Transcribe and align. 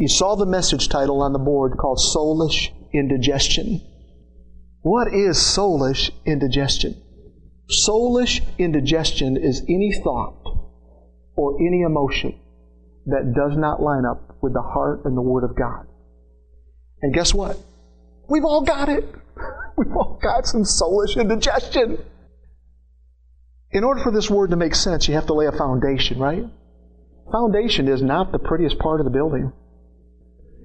You 0.00 0.06
saw 0.06 0.36
the 0.36 0.46
message 0.46 0.88
title 0.88 1.22
on 1.22 1.32
the 1.32 1.40
board 1.40 1.76
called 1.76 1.98
Soulish 1.98 2.70
Indigestion. 2.94 3.80
What 4.82 5.08
is 5.08 5.36
soulish 5.36 6.12
indigestion? 6.24 7.02
Soulish 7.68 8.40
indigestion 8.58 9.36
is 9.36 9.60
any 9.68 9.92
thought 10.04 10.36
or 11.34 11.56
any 11.60 11.82
emotion 11.82 12.38
that 13.06 13.34
does 13.34 13.58
not 13.58 13.82
line 13.82 14.04
up 14.08 14.36
with 14.40 14.52
the 14.52 14.62
heart 14.62 15.04
and 15.04 15.16
the 15.16 15.20
Word 15.20 15.42
of 15.42 15.56
God. 15.56 15.88
And 17.02 17.12
guess 17.12 17.34
what? 17.34 17.58
We've 18.28 18.44
all 18.44 18.62
got 18.62 18.88
it. 18.88 19.04
We've 19.76 19.96
all 19.96 20.16
got 20.22 20.46
some 20.46 20.62
soulish 20.62 21.20
indigestion. 21.20 21.98
In 23.72 23.82
order 23.82 24.00
for 24.04 24.12
this 24.12 24.30
word 24.30 24.50
to 24.50 24.56
make 24.56 24.76
sense, 24.76 25.08
you 25.08 25.14
have 25.14 25.26
to 25.26 25.34
lay 25.34 25.46
a 25.46 25.52
foundation, 25.52 26.20
right? 26.20 26.44
Foundation 27.32 27.88
is 27.88 28.00
not 28.00 28.30
the 28.30 28.38
prettiest 28.38 28.78
part 28.78 29.00
of 29.00 29.04
the 29.04 29.10
building. 29.10 29.52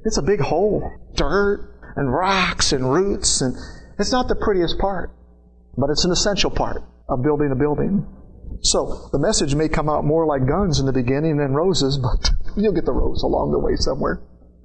It's 0.05 0.17
a 0.17 0.21
big 0.21 0.39
hole. 0.39 0.89
Dirt 1.15 1.69
and 1.95 2.11
rocks 2.11 2.71
and 2.71 2.91
roots 2.91 3.41
and 3.41 3.55
it's 3.99 4.11
not 4.11 4.27
the 4.27 4.35
prettiest 4.35 4.79
part, 4.79 5.11
but 5.77 5.89
it's 5.89 6.05
an 6.05 6.11
essential 6.11 6.49
part 6.49 6.81
of 7.09 7.23
building 7.23 7.51
a 7.51 7.55
building. 7.55 8.05
So 8.61 9.09
the 9.11 9.19
message 9.19 9.55
may 9.55 9.69
come 9.69 9.89
out 9.89 10.05
more 10.05 10.25
like 10.25 10.47
guns 10.47 10.79
in 10.79 10.85
the 10.85 10.93
beginning 10.93 11.37
than 11.37 11.53
roses, 11.53 11.97
but 12.01 12.31
you'll 12.57 12.73
get 12.73 12.85
the 12.85 12.93
rose 12.93 13.23
along 13.23 13.51
the 13.51 13.59
way 13.59 13.75
somewhere. 13.75 14.21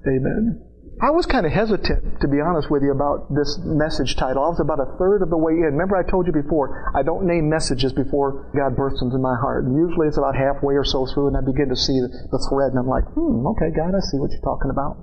Amen. 0.07 0.65
I 1.01 1.11
was 1.11 1.25
kind 1.25 1.45
of 1.45 1.53
hesitant, 1.53 2.19
to 2.19 2.27
be 2.27 2.43
honest 2.43 2.67
with 2.69 2.83
you, 2.83 2.91
about 2.91 3.31
this 3.31 3.55
message 3.63 4.17
title. 4.17 4.43
I 4.43 4.51
was 4.51 4.59
about 4.59 4.83
a 4.83 4.97
third 4.99 5.23
of 5.23 5.29
the 5.29 5.39
way 5.39 5.55
in. 5.55 5.71
Remember, 5.79 5.95
I 5.95 6.03
told 6.03 6.27
you 6.27 6.33
before, 6.35 6.91
I 6.91 7.03
don't 7.03 7.23
name 7.23 7.47
messages 7.47 7.93
before 7.93 8.51
God 8.51 8.75
births 8.75 8.99
them 8.99 9.15
in 9.15 9.21
my 9.21 9.39
heart. 9.39 9.63
And 9.63 9.79
usually 9.79 10.11
it's 10.11 10.19
about 10.19 10.35
halfway 10.35 10.75
or 10.75 10.83
so 10.83 11.07
through, 11.07 11.31
and 11.31 11.37
I 11.37 11.41
begin 11.41 11.71
to 11.71 11.79
see 11.79 11.95
the 12.03 12.39
thread, 12.51 12.75
and 12.75 12.79
I'm 12.83 12.91
like, 12.91 13.07
hmm, 13.15 13.47
okay, 13.55 13.71
God, 13.71 13.95
I 13.95 14.03
see 14.11 14.19
what 14.19 14.35
you're 14.35 14.43
talking 14.43 14.71
about. 14.75 14.99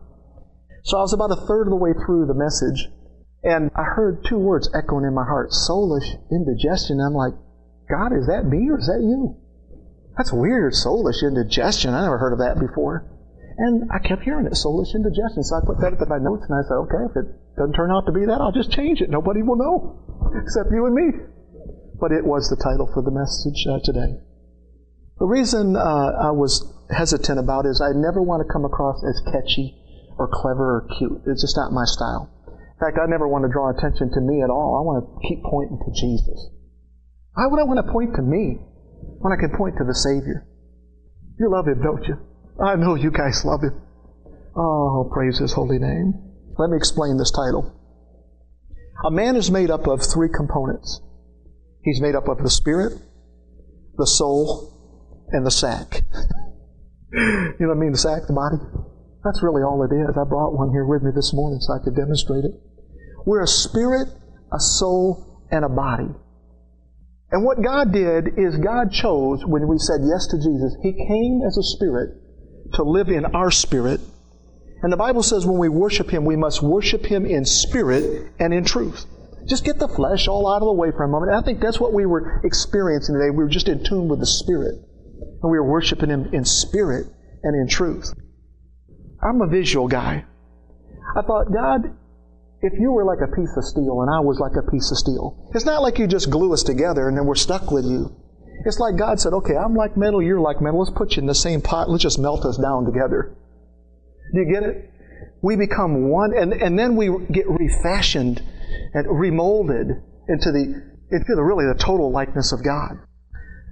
So 0.87 0.99
I 0.99 1.03
was 1.03 1.13
about 1.13 1.35
a 1.35 1.47
third 1.51 1.67
of 1.67 1.75
the 1.75 1.83
way 1.83 1.91
through 1.99 2.31
the 2.31 2.39
message, 2.39 2.87
and 3.43 3.75
I 3.75 3.83
heard 3.83 4.23
two 4.23 4.39
words 4.39 4.70
echoing 4.70 5.03
in 5.03 5.19
my 5.19 5.27
heart 5.27 5.51
soulish 5.51 6.15
indigestion. 6.31 7.03
I'm 7.03 7.11
like, 7.12 7.34
God, 7.91 8.15
is 8.15 8.31
that 8.31 8.47
me 8.47 8.70
or 8.70 8.78
is 8.78 8.87
that 8.87 9.03
you? 9.03 9.34
That's 10.17 10.31
weird, 10.31 10.78
soulish 10.78 11.27
indigestion. 11.27 11.91
I 11.91 12.06
never 12.06 12.19
heard 12.19 12.33
of 12.33 12.39
that 12.39 12.62
before. 12.62 13.03
And 13.59 13.91
I 13.91 13.98
kept 13.98 14.23
hearing 14.23 14.47
it, 14.47 14.55
soulish 14.55 14.95
indigestion. 14.95 15.43
So 15.43 15.59
I 15.59 15.67
put 15.67 15.83
that 15.83 15.98
into 15.98 16.06
my 16.06 16.23
notes 16.23 16.47
and 16.47 16.55
I 16.55 16.62
said, 16.62 16.78
okay, 16.87 17.03
if 17.11 17.19
it 17.19 17.34
doesn't 17.59 17.75
turn 17.75 17.91
out 17.91 18.06
to 18.06 18.15
be 18.15 18.23
that, 18.31 18.39
I'll 18.39 18.55
just 18.55 18.71
change 18.71 19.03
it. 19.03 19.11
Nobody 19.11 19.43
will 19.43 19.59
know 19.59 19.98
except 20.39 20.71
you 20.71 20.87
and 20.87 20.95
me. 20.95 21.09
But 21.98 22.15
it 22.15 22.23
was 22.23 22.47
the 22.47 22.62
title 22.62 22.87
for 22.87 23.03
the 23.03 23.11
message 23.11 23.59
uh, 23.67 23.83
today. 23.83 24.23
The 25.19 25.27
reason 25.27 25.75
uh, 25.75 26.15
I 26.15 26.31
was 26.31 26.62
hesitant 26.95 27.41
about 27.41 27.67
it 27.67 27.75
is 27.75 27.83
I 27.83 27.91
never 27.91 28.23
want 28.23 28.47
to 28.47 28.53
come 28.53 28.65
across 28.65 29.03
as 29.03 29.19
catchy 29.33 29.83
or 30.19 30.28
clever 30.28 30.83
or 30.83 30.89
cute. 30.98 31.22
It's 31.27 31.42
just 31.42 31.56
not 31.56 31.72
my 31.72 31.84
style. 31.84 32.31
In 32.48 32.81
fact, 32.81 32.98
I 33.00 33.09
never 33.09 33.28
want 33.28 33.45
to 33.45 33.53
draw 33.53 33.70
attention 33.70 34.11
to 34.12 34.20
me 34.20 34.42
at 34.42 34.50
all. 34.50 34.77
I 34.77 34.84
want 34.84 35.00
to 35.00 35.28
keep 35.28 35.42
pointing 35.45 35.78
to 35.81 35.91
Jesus. 35.97 36.50
Why 37.33 37.47
would 37.47 37.61
I 37.61 37.64
want 37.64 37.84
to 37.84 37.92
point 37.92 38.14
to 38.17 38.22
me 38.22 38.61
when 39.20 39.33
I 39.33 39.41
can 39.41 39.56
point 39.56 39.77
to 39.78 39.84
the 39.84 39.94
Savior? 39.94 40.47
You 41.39 41.50
love 41.50 41.67
Him, 41.69 41.83
don't 41.83 42.05
you? 42.05 42.17
I 42.61 42.77
know 42.77 42.94
you 42.94 43.11
guys 43.11 43.44
love 43.44 43.62
Him. 43.62 43.81
Oh, 44.56 45.11
praise 45.12 45.39
His 45.39 45.53
holy 45.53 45.78
name. 45.78 46.14
Let 46.59 46.70
me 46.70 46.77
explain 46.77 47.17
this 47.17 47.31
title. 47.31 47.72
A 49.05 49.11
man 49.11 49.37
is 49.37 49.50
made 49.50 49.70
up 49.70 49.87
of 49.87 50.00
three 50.03 50.28
components. 50.34 51.00
He's 51.83 52.00
made 52.00 52.14
up 52.14 52.28
of 52.28 52.39
the 52.39 52.50
spirit, 52.50 52.94
the 53.97 54.06
soul, 54.06 54.72
and 55.31 55.47
the 55.47 55.50
sack. 55.50 56.03
you 57.12 57.56
know 57.61 57.69
what 57.69 57.77
I 57.77 57.81
mean? 57.81 57.92
The 57.92 57.98
sack, 57.98 58.27
the 58.27 58.33
body. 58.33 58.56
That's 59.27 59.42
really 59.42 59.62
all 59.62 59.82
it 59.82 59.92
is. 59.92 60.16
I 60.16 60.22
brought 60.22 60.55
one 60.55 60.70
here 60.70 60.86
with 60.86 61.02
me 61.02 61.10
this 61.12 61.34
morning 61.34 61.58
so 61.58 61.74
I 61.74 61.82
could 61.82 61.96
demonstrate 61.96 62.44
it. 62.44 62.52
We're 63.27 63.42
a 63.42 63.48
spirit, 63.48 64.06
a 64.52 64.60
soul, 64.60 65.42
and 65.50 65.64
a 65.64 65.69
body. 65.69 66.06
And 67.32 67.44
what 67.44 67.60
God 67.60 67.92
did 67.92 68.38
is 68.38 68.56
God 68.56 68.92
chose, 68.92 69.44
when 69.44 69.66
we 69.66 69.78
said 69.78 69.98
yes 70.06 70.28
to 70.28 70.38
Jesus, 70.38 70.76
He 70.81 70.92
came 70.92 71.42
as 71.44 71.59
a 71.59 71.62
spirit 71.75 72.10
to 72.75 72.84
live 72.84 73.09
in 73.09 73.25
our 73.34 73.50
spirit. 73.50 74.00
And 74.82 74.92
the 74.92 74.97
Bible 74.97 75.25
says 75.25 75.44
when 75.44 75.59
we 75.59 75.69
worship 75.69 76.09
Him, 76.09 76.25
we 76.25 76.36
must 76.36 76.62
worship 76.62 77.04
Him 77.04 77.26
in 77.26 77.44
spirit 77.44 78.31
and 78.38 78.54
in 78.54 78.65
truth. 78.65 79.06
Just 79.48 79.65
get 79.65 79.81
the 79.81 79.88
flesh 79.88 80.28
all 80.28 80.47
out 80.47 80.62
of 80.62 80.66
the 80.66 80.72
way 80.72 80.92
for 80.92 81.03
a 81.03 81.09
moment. 81.09 81.32
I 81.32 81.41
think 81.41 81.60
that's 81.60 81.81
what 81.81 81.92
we 81.92 82.06
were 82.06 82.41
experiencing 82.44 83.16
today. 83.16 83.31
We 83.31 83.42
were 83.42 83.50
just 83.50 83.69
in 83.69 83.82
tune 83.82 84.06
with 84.06 84.20
the 84.20 84.26
Spirit. 84.26 84.75
And 85.42 85.50
we 85.50 85.59
were 85.59 85.69
worshiping 85.69 86.10
Him 86.10 86.31
in 86.32 86.44
spirit 86.44 87.06
and 87.42 87.60
in 87.60 87.66
truth. 87.69 88.12
I'm 89.22 89.41
a 89.41 89.47
visual 89.47 89.88
guy. 89.88 90.25
I 91.16 91.22
thought, 91.22 91.53
God, 91.53 91.97
if 92.62 92.72
you 92.78 92.93
were 92.93 93.04
like 93.04 93.19
a 93.22 93.34
piece 93.34 93.54
of 93.56 93.65
steel 93.65 94.03
and 94.03 94.10
I 94.10 94.21
was 94.21 94.38
like 94.38 94.53
a 94.56 94.71
piece 94.71 94.91
of 94.91 94.99
steel, 94.99 95.50
it's 95.54 95.65
not 95.65 95.82
like 95.82 95.99
you 95.99 96.06
just 96.06 96.31
glue 96.31 96.53
us 96.53 96.62
together 96.62 97.09
and 97.09 97.16
then 97.16 97.27
we're 97.27 97.34
stuck 97.34 97.71
with 97.71 97.84
you. 97.84 98.15
It's 98.65 98.78
like 98.78 98.97
God 98.97 99.21
said, 99.21 99.32
okay, 99.32 99.54
I'm 99.56 99.75
like 99.75 99.97
metal, 99.97 100.22
you're 100.22 100.41
like 100.41 100.60
metal. 100.60 100.81
Let's 100.81 100.97
put 100.97 101.16
you 101.16 101.21
in 101.21 101.27
the 101.27 101.34
same 101.34 101.60
pot. 101.60 101.88
Let's 101.88 102.03
just 102.03 102.19
melt 102.19 102.44
us 102.44 102.56
down 102.56 102.84
together. 102.84 103.37
Do 104.34 104.41
you 104.41 104.53
get 104.53 104.62
it? 104.62 104.91
We 105.43 105.56
become 105.56 106.09
one, 106.09 106.33
and, 106.37 106.53
and 106.53 106.78
then 106.78 106.97
we 106.97 107.09
get 107.31 107.47
refashioned 107.48 108.43
and 108.94 109.06
remolded 109.06 110.03
into 110.28 110.50
the 110.50 110.83
into 111.10 111.34
the 111.37 111.43
really 111.43 111.66
the 111.66 111.78
total 111.78 112.10
likeness 112.10 112.53
of 112.53 112.65
God. 112.65 112.98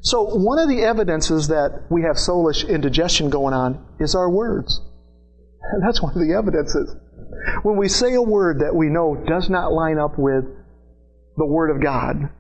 So 0.03 0.23
one 0.23 0.59
of 0.59 0.69
the 0.69 0.83
evidences 0.83 1.49
that 1.49 1.87
we 1.91 2.03
have 2.03 2.17
soulish 2.17 2.69
indigestion 2.69 3.31
going 3.31 3.55
on 3.55 3.85
is 3.99 4.15
our 4.15 4.31
words. 4.31 4.81
And 5.73 5.83
that's 5.83 6.03
one 6.03 6.13
of 6.13 6.21
the 6.21 6.35
evidences. 6.35 6.95
When 7.63 7.77
we 7.77 7.89
say 7.89 8.15
a 8.15 8.23
word 8.23 8.61
that 8.61 8.75
we 8.75 8.89
know 8.89 9.17
does 9.27 9.51
not 9.51 9.73
line 9.73 9.99
up 9.99 10.19
with 10.19 10.45
the 11.37 11.47
Word 11.47 11.71
of 11.71 11.83
God 11.83 12.31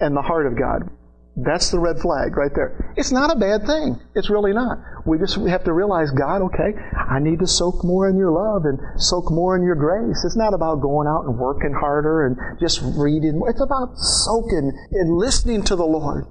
and 0.00 0.16
the 0.16 0.22
heart 0.22 0.46
of 0.46 0.58
God, 0.58 0.90
that's 1.36 1.70
the 1.70 1.78
red 1.78 1.98
flag 1.98 2.36
right 2.36 2.52
there. 2.54 2.92
It's 2.96 3.10
not 3.10 3.32
a 3.32 3.38
bad 3.38 3.64
thing. 3.64 3.98
It's 4.14 4.28
really 4.28 4.52
not. 4.52 4.78
We 5.06 5.18
just 5.18 5.36
have 5.36 5.64
to 5.64 5.72
realize, 5.72 6.10
God, 6.10 6.42
okay, 6.42 6.76
I 6.92 7.20
need 7.20 7.38
to 7.38 7.46
soak 7.46 7.82
more 7.84 8.08
in 8.08 8.18
your 8.18 8.30
love 8.30 8.66
and 8.66 8.78
soak 9.00 9.30
more 9.30 9.56
in 9.56 9.62
your 9.62 9.74
grace. 9.74 10.22
It's 10.24 10.36
not 10.36 10.52
about 10.52 10.82
going 10.82 11.08
out 11.08 11.24
and 11.24 11.38
working 11.38 11.72
harder 11.72 12.26
and 12.26 12.36
just 12.60 12.82
reading. 12.82 13.40
It's 13.48 13.62
about 13.62 13.96
soaking 13.96 14.72
and 14.92 15.16
listening 15.16 15.62
to 15.64 15.76
the 15.76 15.86
Lord. 15.86 16.26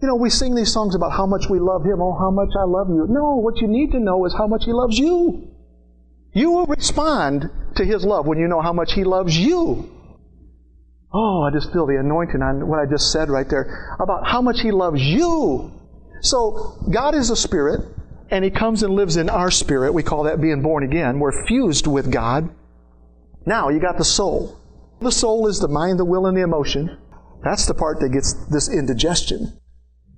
You 0.00 0.08
know, 0.08 0.16
we 0.16 0.30
sing 0.30 0.54
these 0.54 0.72
songs 0.72 0.94
about 0.94 1.12
how 1.12 1.26
much 1.26 1.50
we 1.50 1.60
love 1.60 1.84
Him. 1.84 2.00
Oh, 2.00 2.16
how 2.18 2.30
much 2.30 2.50
I 2.58 2.64
love 2.64 2.88
you. 2.88 3.06
No, 3.08 3.36
what 3.36 3.60
you 3.60 3.68
need 3.68 3.92
to 3.92 4.00
know 4.00 4.24
is 4.24 4.34
how 4.34 4.46
much 4.46 4.64
He 4.64 4.72
loves 4.72 4.98
you. 4.98 5.51
You 6.32 6.50
will 6.50 6.66
respond 6.66 7.50
to 7.76 7.84
His 7.84 8.04
love 8.04 8.26
when 8.26 8.38
you 8.38 8.48
know 8.48 8.60
how 8.60 8.72
much 8.72 8.92
He 8.92 9.04
loves 9.04 9.36
you. 9.36 9.90
Oh, 11.12 11.42
I 11.42 11.50
just 11.52 11.72
feel 11.72 11.86
the 11.86 11.98
anointing 12.00 12.40
on 12.40 12.66
what 12.66 12.78
I 12.78 12.86
just 12.90 13.12
said 13.12 13.28
right 13.28 13.48
there 13.48 13.96
about 14.00 14.26
how 14.26 14.40
much 14.40 14.60
He 14.60 14.70
loves 14.70 15.02
you. 15.02 15.70
So, 16.22 16.78
God 16.90 17.14
is 17.14 17.30
a 17.30 17.36
spirit, 17.36 17.80
and 18.30 18.44
He 18.44 18.50
comes 18.50 18.82
and 18.82 18.94
lives 18.94 19.16
in 19.16 19.28
our 19.28 19.50
spirit. 19.50 19.92
We 19.92 20.02
call 20.02 20.24
that 20.24 20.40
being 20.40 20.62
born 20.62 20.84
again. 20.84 21.18
We're 21.18 21.44
fused 21.46 21.86
with 21.86 22.10
God. 22.10 22.48
Now, 23.44 23.68
you 23.68 23.80
got 23.80 23.98
the 23.98 24.04
soul. 24.04 24.58
The 25.00 25.12
soul 25.12 25.48
is 25.48 25.58
the 25.58 25.68
mind, 25.68 25.98
the 25.98 26.04
will, 26.04 26.26
and 26.26 26.36
the 26.36 26.42
emotion. 26.42 26.96
That's 27.44 27.66
the 27.66 27.74
part 27.74 28.00
that 28.00 28.10
gets 28.10 28.32
this 28.46 28.72
indigestion. 28.72 29.58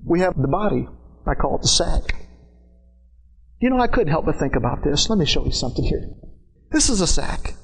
We 0.04 0.20
have 0.20 0.36
the 0.36 0.46
body. 0.46 0.86
I 1.26 1.34
call 1.34 1.56
it 1.56 1.62
the 1.62 1.68
sack. 1.68 2.23
You 3.64 3.70
know, 3.70 3.80
I 3.80 3.86
couldn't 3.86 4.12
help 4.12 4.26
but 4.26 4.36
think 4.36 4.56
about 4.56 4.84
this. 4.84 5.08
Let 5.08 5.18
me 5.18 5.24
show 5.24 5.42
you 5.46 5.50
something 5.50 5.86
here. 5.86 6.10
This 6.70 6.90
is 6.90 7.00
a 7.00 7.06
sack. 7.06 7.54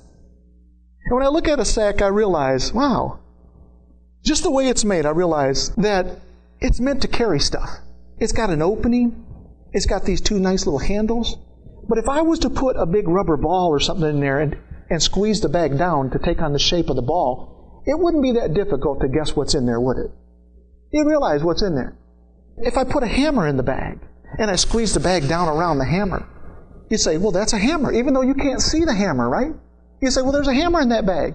And 1.05 1.15
when 1.15 1.23
I 1.23 1.29
look 1.29 1.47
at 1.47 1.61
a 1.61 1.65
sack, 1.67 2.01
I 2.01 2.07
realize, 2.07 2.73
wow, 2.73 3.21
just 4.25 4.43
the 4.43 4.51
way 4.51 4.69
it's 4.69 4.83
made, 4.83 5.05
I 5.05 5.11
realize 5.11 5.69
that 5.77 6.07
it's 6.59 6.81
meant 6.81 7.03
to 7.03 7.09
carry 7.09 7.39
stuff. 7.39 7.69
It's 8.17 8.33
got 8.33 8.49
an 8.49 8.63
opening, 8.63 9.27
it's 9.73 9.85
got 9.85 10.05
these 10.05 10.23
two 10.23 10.39
nice 10.39 10.65
little 10.65 10.79
handles. 10.79 11.37
But 11.87 11.99
if 11.99 12.09
I 12.09 12.23
was 12.23 12.39
to 12.39 12.49
put 12.49 12.79
a 12.79 12.87
big 12.87 13.07
rubber 13.07 13.37
ball 13.37 13.69
or 13.69 13.79
something 13.79 14.09
in 14.09 14.21
there 14.21 14.41
and, 14.41 14.57
and 14.89 15.03
squeeze 15.03 15.43
the 15.43 15.51
bag 15.51 15.77
down 15.77 16.13
to 16.13 16.19
take 16.19 16.41
on 16.41 16.55
the 16.55 16.59
shape 16.59 16.89
of 16.89 16.97
the 16.97 17.03
ball, 17.03 17.83
it 17.85 17.99
wouldn't 17.99 18.23
be 18.23 18.33
that 18.41 18.55
difficult 18.55 19.03
to 19.03 19.09
guess 19.09 19.37
what's 19.37 19.55
in 19.55 19.67
there, 19.67 19.79
would 19.79 19.99
it? 19.99 20.11
You 20.95 21.07
realize 21.07 21.43
what's 21.43 21.61
in 21.61 21.75
there. 21.75 21.95
If 22.57 22.79
I 22.79 22.85
put 22.85 23.03
a 23.03 23.07
hammer 23.07 23.47
in 23.47 23.59
the 23.59 23.63
bag, 23.63 24.01
and 24.39 24.51
I 24.51 24.57
squeeze 24.57 24.95
the 24.95 25.01
bag 25.01 25.29
down 25.29 25.49
around 25.49 25.79
the 25.79 25.85
hammer. 25.85 26.27
You 26.89 26.99
say, 26.99 27.19
well, 27.19 27.31
that's 27.31 27.53
a 27.53 27.59
hammer, 27.59 27.93
even 27.93 28.15
though 28.15 28.23
you 28.23 28.35
can't 28.35 28.61
see 28.61 28.85
the 28.85 28.95
hammer, 28.95 29.29
right? 29.29 29.53
You 30.01 30.11
say, 30.11 30.23
well, 30.23 30.33
there's 30.33 30.49
a 30.49 30.55
hammer 30.55 30.81
in 30.81 30.89
that 30.91 31.07
bag. 31.07 31.35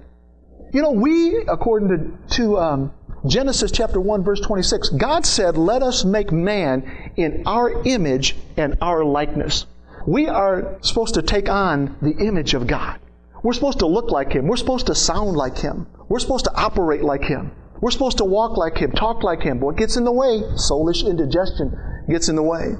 You 0.73 0.81
know, 0.81 0.91
we, 0.91 1.37
according 1.47 1.89
to, 1.89 2.35
to 2.35 2.57
um, 2.57 2.93
Genesis 3.25 3.71
chapter 3.71 4.01
1, 4.01 4.23
verse 4.23 4.41
26, 4.41 4.89
God 4.89 5.25
said, 5.25 5.57
let 5.57 5.81
us 5.81 6.03
make 6.03 6.31
man 6.31 7.13
in 7.15 7.43
our 7.45 7.83
image 7.83 8.35
and 8.57 8.77
our 8.81 9.05
likeness. 9.05 9.65
We 10.05 10.27
are 10.27 10.77
supposed 10.81 11.13
to 11.13 11.21
take 11.21 11.47
on 11.47 11.95
the 12.01 12.11
image 12.25 12.53
of 12.53 12.67
God. 12.67 12.99
We're 13.41 13.53
supposed 13.53 13.79
to 13.79 13.87
look 13.87 14.11
like 14.11 14.33
Him. 14.33 14.47
We're 14.47 14.57
supposed 14.57 14.87
to 14.87 14.95
sound 14.95 15.37
like 15.37 15.57
Him. 15.57 15.87
We're 16.09 16.19
supposed 16.19 16.45
to 16.45 16.53
operate 16.55 17.03
like 17.03 17.23
Him. 17.23 17.51
We're 17.79 17.91
supposed 17.91 18.17
to 18.17 18.25
walk 18.25 18.57
like 18.57 18.77
Him, 18.77 18.91
talk 18.91 19.23
like 19.23 19.41
Him. 19.41 19.59
What 19.59 19.77
gets 19.77 19.97
in 19.97 20.03
the 20.03 20.11
way? 20.11 20.41
Soulish 20.55 21.07
indigestion 21.07 21.94
gets 22.09 22.29
in 22.29 22.35
the 22.35 22.43
way. 22.43 22.75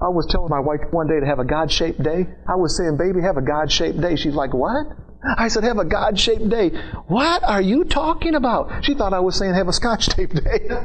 I 0.00 0.08
was 0.08 0.26
telling 0.30 0.50
my 0.50 0.60
wife 0.60 0.80
one 0.90 1.06
day 1.06 1.20
to 1.20 1.26
have 1.26 1.38
a 1.38 1.44
God 1.44 1.70
shaped 1.70 2.02
day. 2.02 2.26
I 2.48 2.56
was 2.56 2.76
saying, 2.76 2.96
baby, 2.98 3.22
have 3.22 3.36
a 3.36 3.42
God 3.42 3.70
shaped 3.70 4.00
day. 4.00 4.16
She's 4.16 4.34
like, 4.34 4.52
what? 4.52 4.86
I 5.38 5.48
said, 5.48 5.64
have 5.64 5.78
a 5.78 5.84
God 5.84 6.18
shaped 6.18 6.48
day. 6.48 6.70
What 7.06 7.42
are 7.42 7.62
you 7.62 7.84
talking 7.84 8.34
about? 8.34 8.84
She 8.84 8.94
thought 8.94 9.14
I 9.14 9.20
was 9.20 9.36
saying 9.36 9.54
have 9.54 9.68
a 9.68 9.72
scotch 9.72 10.08
tape 10.08 10.34
day. 10.34 10.68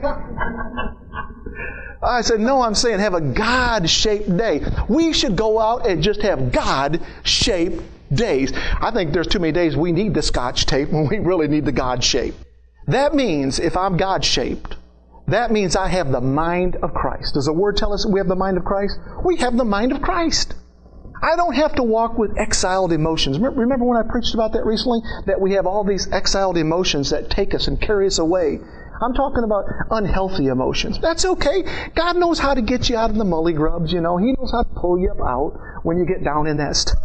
I 2.02 2.22
said, 2.22 2.40
no, 2.40 2.62
I'm 2.62 2.76
saying 2.76 3.00
have 3.00 3.14
a 3.14 3.20
God 3.20 3.90
shaped 3.90 4.38
day. 4.38 4.62
We 4.88 5.12
should 5.12 5.36
go 5.36 5.60
out 5.60 5.86
and 5.86 6.02
just 6.02 6.22
have 6.22 6.54
God 6.54 7.02
shaped 7.24 7.84
days. 8.14 8.54
I 8.56 8.92
think 8.92 9.12
there's 9.12 9.28
too 9.28 9.40
many 9.40 9.52
days 9.52 9.76
we 9.76 9.92
need 9.92 10.14
the 10.14 10.22
scotch 10.22 10.66
tape 10.66 10.90
when 10.90 11.08
we 11.08 11.20
really 11.20 11.50
need 11.50 11.66
the 11.66 11.74
God 11.74 12.02
shape. 12.04 12.36
That 12.88 13.14
means 13.14 13.60
if 13.60 13.76
I'm 13.76 13.98
God 13.98 14.24
shaped, 14.24 14.78
that 15.32 15.52
means 15.52 15.76
I 15.76 15.88
have 15.88 16.12
the 16.12 16.22
mind 16.22 16.78
of 16.82 16.94
Christ. 16.94 17.34
Does 17.34 17.46
the 17.46 17.54
Word 17.54 17.78
tell 17.78 17.94
us 17.94 18.06
we 18.06 18.20
have 18.20 18.28
the 18.28 18.36
mind 18.36 18.58
of 18.58 18.66
Christ? 18.66 18.98
We 19.24 19.38
have 19.38 19.58
the 19.58 19.66
mind 19.66 19.92
of 19.92 20.02
Christ. 20.02 20.54
I 21.22 21.36
don't 21.36 21.56
have 21.56 21.76
to 21.76 21.84
walk 21.84 22.18
with 22.18 22.38
exiled 22.38 22.94
emotions. 22.94 23.40
Remember 23.40 23.86
when 23.86 23.98
I 23.98 24.10
preached 24.10 24.34
about 24.34 24.54
that 24.54 24.66
recently? 24.66 25.00
That 25.26 25.42
we 25.42 25.54
have 25.54 25.66
all 25.66 25.84
these 25.84 26.12
exiled 26.12 26.58
emotions 26.58 27.10
that 27.10 27.30
take 27.30 27.54
us 27.54 27.68
and 27.68 27.80
carry 27.82 28.08
us 28.08 28.20
away. 28.20 28.60
I'm 29.02 29.14
talking 29.14 29.44
about 29.44 29.66
unhealthy 29.92 30.48
emotions. 30.48 31.00
That's 31.02 31.26
okay. 31.26 31.64
God 31.96 32.18
knows 32.18 32.40
how 32.40 32.54
to 32.54 32.62
get 32.62 32.90
you 32.90 32.98
out 32.98 33.10
of 33.10 33.16
the 33.16 33.24
mully 33.24 33.56
grubs, 33.56 33.92
you 33.92 34.02
know. 34.02 34.18
He 34.18 34.34
knows 34.38 34.52
how 34.52 34.64
to 34.64 34.70
pull 34.80 35.00
you 35.00 35.12
up 35.12 35.20
out 35.26 35.54
when 35.84 35.98
you 35.98 36.06
get 36.06 36.24
down 36.24 36.48
in 36.48 36.58
that 36.58 36.76
stuff. 36.76 37.00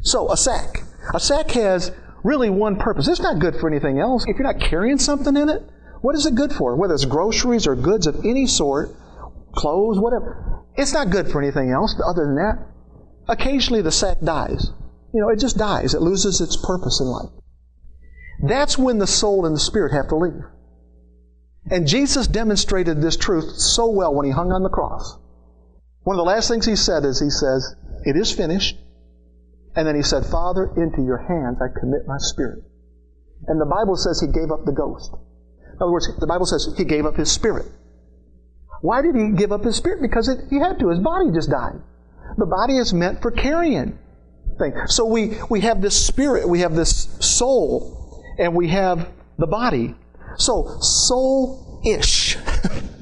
So, 0.00 0.30
a 0.32 0.36
sack. 0.36 0.82
A 1.14 1.20
sack 1.20 1.50
has 1.52 1.92
really 2.24 2.50
one 2.50 2.76
purpose. 2.76 3.08
It's 3.08 3.20
not 3.20 3.38
good 3.40 3.56
for 3.56 3.68
anything 3.68 3.98
else. 3.98 4.24
If 4.26 4.38
you're 4.38 4.50
not 4.50 4.60
carrying 4.60 4.98
something 4.98 5.36
in 5.36 5.48
it, 5.48 5.62
what 6.02 6.16
is 6.16 6.26
it 6.26 6.34
good 6.34 6.52
for? 6.52 6.76
Whether 6.76 6.94
it's 6.94 7.04
groceries 7.04 7.66
or 7.66 7.74
goods 7.76 8.06
of 8.06 8.24
any 8.24 8.46
sort, 8.46 8.90
clothes, 9.54 9.98
whatever. 9.98 10.64
It's 10.74 10.92
not 10.92 11.10
good 11.10 11.28
for 11.28 11.40
anything 11.40 11.70
else 11.70 11.94
other 12.04 12.26
than 12.26 12.36
that. 12.36 12.66
Occasionally 13.28 13.82
the 13.82 13.92
sack 13.92 14.18
dies. 14.20 14.70
You 15.14 15.20
know, 15.20 15.28
it 15.28 15.38
just 15.38 15.56
dies. 15.56 15.94
It 15.94 16.02
loses 16.02 16.40
its 16.40 16.56
purpose 16.56 17.00
in 17.00 17.06
life. 17.06 17.30
That's 18.42 18.76
when 18.76 18.98
the 18.98 19.06
soul 19.06 19.46
and 19.46 19.54
the 19.54 19.60
spirit 19.60 19.92
have 19.92 20.08
to 20.08 20.16
leave. 20.16 20.42
And 21.70 21.86
Jesus 21.86 22.26
demonstrated 22.26 23.00
this 23.00 23.16
truth 23.16 23.56
so 23.56 23.88
well 23.88 24.12
when 24.12 24.26
he 24.26 24.32
hung 24.32 24.50
on 24.50 24.64
the 24.64 24.68
cross. 24.68 25.16
One 26.02 26.16
of 26.16 26.18
the 26.18 26.30
last 26.30 26.48
things 26.48 26.66
he 26.66 26.74
said 26.74 27.04
is, 27.04 27.20
he 27.20 27.30
says, 27.30 27.76
It 28.04 28.16
is 28.16 28.32
finished. 28.32 28.76
And 29.76 29.86
then 29.86 29.94
he 29.94 30.02
said, 30.02 30.26
Father, 30.26 30.72
into 30.76 31.02
your 31.02 31.18
hands 31.18 31.58
I 31.62 31.68
commit 31.78 32.08
my 32.08 32.18
spirit. 32.18 32.64
And 33.46 33.60
the 33.60 33.66
Bible 33.66 33.96
says 33.96 34.20
he 34.20 34.26
gave 34.26 34.50
up 34.50 34.64
the 34.64 34.72
ghost. 34.72 35.14
In 35.82 35.86
other 35.86 35.92
words, 35.94 36.08
the 36.16 36.28
Bible 36.28 36.46
says 36.46 36.72
he 36.76 36.84
gave 36.84 37.06
up 37.06 37.16
his 37.16 37.28
spirit. 37.28 37.66
Why 38.82 39.02
did 39.02 39.16
he 39.16 39.32
give 39.32 39.50
up 39.50 39.64
his 39.64 39.74
spirit? 39.74 40.00
Because 40.00 40.28
it, 40.28 40.38
he 40.48 40.60
had 40.60 40.78
to. 40.78 40.90
His 40.90 41.00
body 41.00 41.32
just 41.34 41.50
died. 41.50 41.74
The 42.38 42.46
body 42.46 42.76
is 42.78 42.94
meant 42.94 43.20
for 43.20 43.32
carrying 43.32 43.98
things. 44.60 44.94
So 44.94 45.04
we, 45.04 45.36
we 45.50 45.62
have 45.62 45.82
this 45.82 46.06
spirit, 46.06 46.48
we 46.48 46.60
have 46.60 46.76
this 46.76 47.08
soul, 47.18 48.22
and 48.38 48.54
we 48.54 48.68
have 48.68 49.08
the 49.38 49.48
body. 49.48 49.96
So, 50.36 50.78
soul 50.78 51.82
ish. 51.84 52.36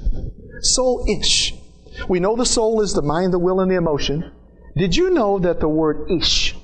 soul 0.63 1.05
ish. 1.07 1.53
We 2.09 2.19
know 2.19 2.35
the 2.35 2.47
soul 2.47 2.81
is 2.81 2.95
the 2.95 3.03
mind, 3.03 3.35
the 3.35 3.39
will, 3.39 3.61
and 3.61 3.71
the 3.71 3.77
emotion. 3.77 4.33
Did 4.75 4.97
you 4.97 5.11
know 5.11 5.39
that 5.39 5.61
the 5.61 5.69
word 5.69 6.11
ish 6.11 6.57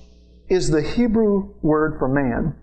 is 0.49 0.71
the 0.71 0.81
Hebrew 0.81 1.57
word 1.61 1.99
for 1.99 2.09
man? 2.09 2.57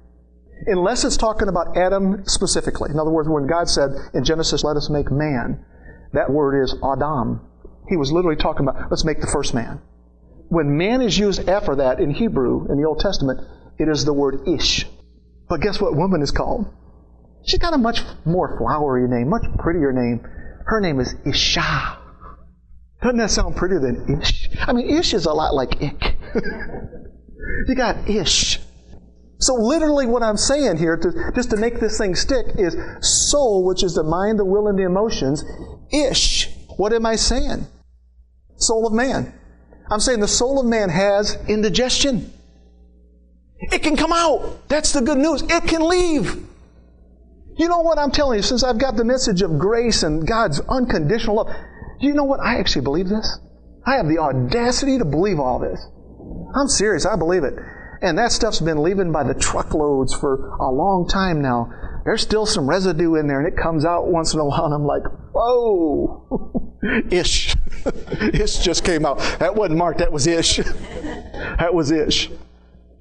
Unless 0.68 1.04
it's 1.04 1.18
talking 1.18 1.48
about 1.48 1.78
Adam 1.78 2.24
specifically. 2.26 2.92
In 2.92 3.00
other 3.00 3.12
words, 3.12 3.30
when 3.30 3.48
God 3.48 3.70
said 3.70 3.92
in 4.14 4.24
Genesis, 4.24 4.64
let 4.64 4.78
us 4.78 4.90
make 4.90 5.12
man, 5.12 5.66
that 6.14 6.30
word 6.30 6.64
is 6.64 6.76
Adam. 6.84 7.42
He 7.90 7.98
was 7.98 8.12
literally 8.12 8.38
talking 8.38 8.68
about, 8.68 8.90
let's 8.90 9.06
make 9.06 9.22
the 9.22 9.28
first 9.28 9.54
man. 9.54 9.82
When 10.50 10.78
man 10.78 11.02
is 11.02 11.18
used 11.18 11.50
after 11.50 11.76
that 11.76 12.00
in 12.00 12.12
Hebrew, 12.12 12.72
in 12.72 12.80
the 12.80 12.88
Old 12.88 13.00
Testament, 13.00 13.42
it 13.80 13.90
is 13.90 14.06
the 14.06 14.14
word 14.14 14.48
ish. 14.48 14.86
But 15.50 15.62
guess 15.62 15.82
what 15.82 15.96
woman 15.96 16.22
is 16.22 16.32
called? 16.32 16.68
She's 17.46 17.60
got 17.60 17.74
a 17.74 17.78
much 17.78 18.02
more 18.26 18.58
flowery 18.58 19.08
name, 19.08 19.30
much 19.30 19.46
prettier 19.60 19.92
name. 19.92 20.26
Her 20.66 20.80
name 20.80 21.00
is 21.00 21.14
Isha. 21.26 22.00
Doesn't 23.02 23.18
that 23.18 23.32
sound 23.32 23.58
prettier 23.58 23.82
than 23.82 24.22
Ish? 24.22 24.50
I 24.62 24.72
mean, 24.72 24.90
Ish 24.90 25.14
is 25.14 25.26
a 25.26 25.34
lot 25.34 25.54
like 25.54 25.82
ick. 25.84 26.16
you 27.68 27.76
got 27.76 28.10
Ish. 28.10 28.60
So 29.44 29.56
literally 29.56 30.06
what 30.06 30.24
I'm 30.24 30.38
saying 30.38 30.78
here, 30.78 30.96
to, 30.96 31.32
just 31.36 31.50
to 31.50 31.58
make 31.58 31.82
this 31.82 31.98
thing 31.98 32.16
stick, 32.16 32.46
is 32.58 32.78
soul, 33.02 33.66
which 33.66 33.84
is 33.84 33.94
the 33.94 34.04
mind, 34.04 34.40
the 34.40 34.46
will, 34.46 34.70
and 34.70 34.80
the 34.80 34.84
emotions. 34.84 35.44
Ish. 35.92 36.50
What 36.78 36.94
am 36.94 37.06
I 37.06 37.18
saying? 37.18 37.68
Soul 38.56 38.88
of 38.88 38.94
man. 38.94 39.38
I'm 39.92 40.00
saying 40.00 40.22
the 40.22 40.30
soul 40.30 40.62
of 40.62 40.66
man 40.66 40.88
has 40.90 41.38
indigestion. 41.50 42.32
It 43.60 43.84
can 43.84 43.98
come 43.98 44.14
out. 44.14 44.70
That's 44.70 44.94
the 44.94 45.02
good 45.02 45.18
news. 45.18 45.42
It 45.42 45.66
can 45.66 45.82
leave. 45.90 46.48
You 47.58 47.68
know 47.68 47.82
what 47.82 47.98
I'm 47.98 48.12
telling 48.12 48.38
you? 48.38 48.44
Since 48.44 48.64
I've 48.64 48.78
got 48.78 48.96
the 48.96 49.04
message 49.04 49.42
of 49.42 49.60
grace 49.60 50.04
and 50.04 50.26
God's 50.26 50.62
unconditional 50.62 51.36
love, 51.36 51.54
you 52.00 52.14
know 52.14 52.24
what? 52.24 52.40
I 52.40 52.60
actually 52.60 52.84
believe 52.84 53.10
this. 53.10 53.40
I 53.86 53.96
have 53.98 54.08
the 54.08 54.20
audacity 54.20 55.00
to 55.00 55.06
believe 55.06 55.38
all 55.38 55.60
this. 55.60 55.86
I'm 56.56 56.70
serious. 56.70 57.06
I 57.06 57.18
believe 57.18 57.44
it. 57.44 57.56
And 58.04 58.18
that 58.18 58.34
stuff's 58.34 58.60
been 58.60 58.84
leaving 58.84 59.14
by 59.14 59.24
the 59.24 59.34
truckloads 59.34 60.14
for 60.14 60.50
a 60.60 60.70
long 60.70 61.08
time 61.08 61.42
now. 61.42 61.72
There's 62.04 62.22
still 62.22 62.46
some 62.46 62.70
residue 62.70 63.16
in 63.16 63.28
there, 63.28 63.40
and 63.40 63.48
it 63.48 63.58
comes 63.58 63.86
out 63.86 64.08
once 64.08 64.34
in 64.34 64.42
a 64.42 64.46
while, 64.46 64.66
and 64.66 64.74
I'm 64.74 64.86
like, 64.86 65.04
whoa, 65.34 66.78
ish. 67.12 67.56
ish 68.34 68.58
just 68.58 68.84
came 68.84 69.06
out. 69.06 69.20
That 69.40 69.56
wasn't 69.56 69.78
Mark, 69.78 70.00
that 70.00 70.12
was 70.12 70.28
ish. 70.28 70.58
that 70.58 71.74
was 71.74 71.92
ish. 71.92 72.30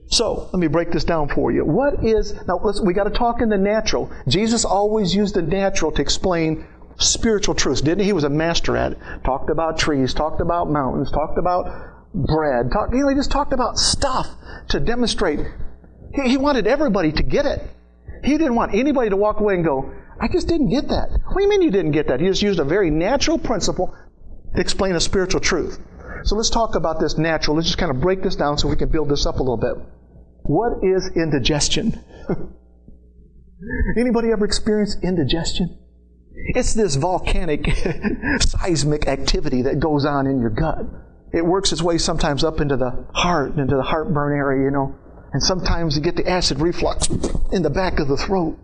So, 0.07 0.49
let 0.53 0.61
me 0.61 0.69
break 0.69 0.93
this 0.93 1.03
down 1.03 1.29
for 1.31 1.51
you. 1.51 1.65
What 1.65 2.05
is, 2.05 2.35
now 2.47 2.61
let's, 2.63 2.81
we 2.81 2.95
got 2.95 3.05
to 3.05 3.11
talk 3.11 3.41
in 3.41 3.49
the 3.49 3.59
natural. 3.59 4.09
Jesus 4.29 4.65
always 4.65 5.13
used 5.13 5.35
the 5.35 5.43
natural 5.43 5.91
to 5.91 6.01
explain 6.01 6.65
spiritual 6.99 7.57
truths, 7.57 7.81
didn't 7.81 8.01
he? 8.01 8.07
He 8.07 8.13
was 8.13 8.23
a 8.23 8.31
master 8.31 8.77
at 8.77 8.93
it. 8.93 8.99
Talked 9.25 9.51
about 9.51 9.79
trees, 9.79 10.15
talked 10.15 10.41
about 10.41 10.71
mountains, 10.71 11.11
talked 11.11 11.39
about 11.39 11.93
bread, 12.15 12.71
talked, 12.73 12.95
you 12.95 13.01
know, 13.01 13.09
he 13.09 13.15
just 13.15 13.31
talked 13.31 13.53
about 13.53 13.79
stuff 13.79 14.29
to 14.69 14.81
demonstrate. 14.81 15.41
He, 16.15 16.31
he 16.31 16.37
wanted 16.37 16.67
everybody 16.67 17.13
to 17.13 17.23
get 17.23 17.47
it. 17.47 17.61
He 18.25 18.39
didn't 18.39 18.55
want 18.55 18.75
anybody 18.75 19.11
to 19.11 19.17
walk 19.17 19.41
away 19.41 19.55
and 19.55 19.65
go, 19.65 19.93
I 20.21 20.29
just 20.29 20.47
didn't 20.47 20.71
get 20.71 20.89
that. 20.89 21.11
What 21.11 21.37
do 21.37 21.43
you 21.43 21.49
mean 21.49 21.63
you 21.63 21.71
didn't 21.71 21.93
get 21.93 22.09
that? 22.09 22.21
He 22.21 22.27
just 22.27 22.43
used 22.43 22.61
a 22.61 22.65
very 22.65 22.91
natural 22.91 23.39
principle 23.39 23.97
to 24.55 24.61
explain 24.61 24.95
a 24.95 25.01
spiritual 25.01 25.41
truth. 25.41 25.81
So 26.25 26.37
let's 26.37 26.51
talk 26.51 26.77
about 26.77 27.01
this 27.01 27.19
natural. 27.19 27.57
Let's 27.57 27.67
just 27.69 27.79
kind 27.79 27.91
of 27.91 28.01
break 28.01 28.23
this 28.23 28.37
down 28.37 28.59
so 28.59 28.69
we 28.69 28.77
can 28.77 28.91
build 28.91 29.09
this 29.09 29.27
up 29.27 29.37
a 29.37 29.43
little 29.43 29.57
bit. 29.57 29.75
What 30.45 30.85
is 30.85 31.11
indigestion? 31.17 32.05
Anybody 33.99 34.31
ever 34.31 34.45
experienced 34.45 34.99
indigestion? 35.03 35.79
It's 36.55 36.75
this 36.75 36.97
volcanic, 36.97 37.67
seismic 38.41 39.07
activity 39.07 39.63
that 39.63 39.81
goes 39.81 40.05
on 40.05 40.27
in 40.27 40.41
your 40.41 40.51
gut. 40.51 40.79
It 41.33 41.45
works 41.45 41.73
its 41.73 41.83
way 41.83 41.99
sometimes 41.99 42.45
up 42.45 42.61
into 42.61 42.77
the 42.77 43.07
heart, 43.15 43.57
into 43.57 43.77
the 43.77 43.83
heartburn 43.83 44.37
area, 44.37 44.65
you 44.65 44.71
know. 44.71 44.95
And 45.33 45.43
sometimes 45.43 45.97
you 45.97 46.03
get 46.03 46.17
the 46.17 46.29
acid 46.29 46.61
reflux 46.61 47.09
in 47.53 47.63
the 47.63 47.71
back 47.71 47.99
of 47.99 48.09
the 48.09 48.17
throat. 48.17 48.59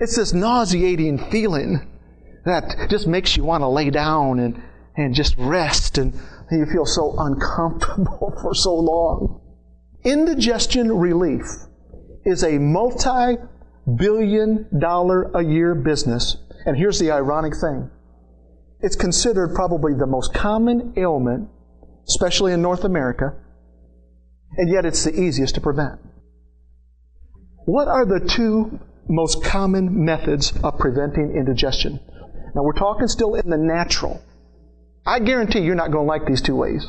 It's 0.00 0.16
this 0.16 0.32
nauseating 0.32 1.18
feeling 1.30 1.88
that 2.44 2.88
just 2.90 3.06
makes 3.06 3.36
you 3.36 3.44
want 3.44 3.62
to 3.62 3.68
lay 3.68 3.90
down 3.90 4.40
and, 4.40 4.60
and 4.96 5.14
just 5.14 5.36
rest, 5.38 5.98
and 5.98 6.12
you 6.50 6.66
feel 6.66 6.86
so 6.86 7.14
uncomfortable 7.18 8.36
for 8.42 8.54
so 8.54 8.74
long. 8.74 9.40
Indigestion 10.04 10.90
relief 10.90 11.44
is 12.24 12.42
a 12.42 12.58
multi 12.58 13.36
billion 13.96 14.66
dollar 14.78 15.30
a 15.34 15.42
year 15.44 15.74
business. 15.74 16.36
And 16.66 16.76
here's 16.76 16.98
the 16.98 17.10
ironic 17.10 17.54
thing 17.56 17.90
it's 18.80 18.96
considered 18.96 19.54
probably 19.54 19.94
the 19.94 20.06
most 20.06 20.34
common 20.34 20.94
ailment, 20.96 21.48
especially 22.08 22.52
in 22.52 22.62
North 22.62 22.84
America, 22.84 23.34
and 24.56 24.72
yet 24.72 24.84
it's 24.84 25.04
the 25.04 25.18
easiest 25.18 25.54
to 25.54 25.60
prevent. 25.60 26.00
What 27.64 27.88
are 27.88 28.04
the 28.04 28.26
two 28.26 28.80
most 29.08 29.44
common 29.44 30.04
methods 30.04 30.52
of 30.62 30.78
preventing 30.78 31.34
indigestion? 31.36 32.00
Now, 32.54 32.62
we're 32.62 32.72
talking 32.72 33.08
still 33.08 33.34
in 33.34 33.48
the 33.48 33.56
natural. 33.56 34.20
I 35.06 35.20
guarantee 35.20 35.60
you're 35.60 35.74
not 35.74 35.90
going 35.90 36.06
to 36.06 36.08
like 36.08 36.26
these 36.26 36.42
two 36.42 36.56
ways. 36.56 36.86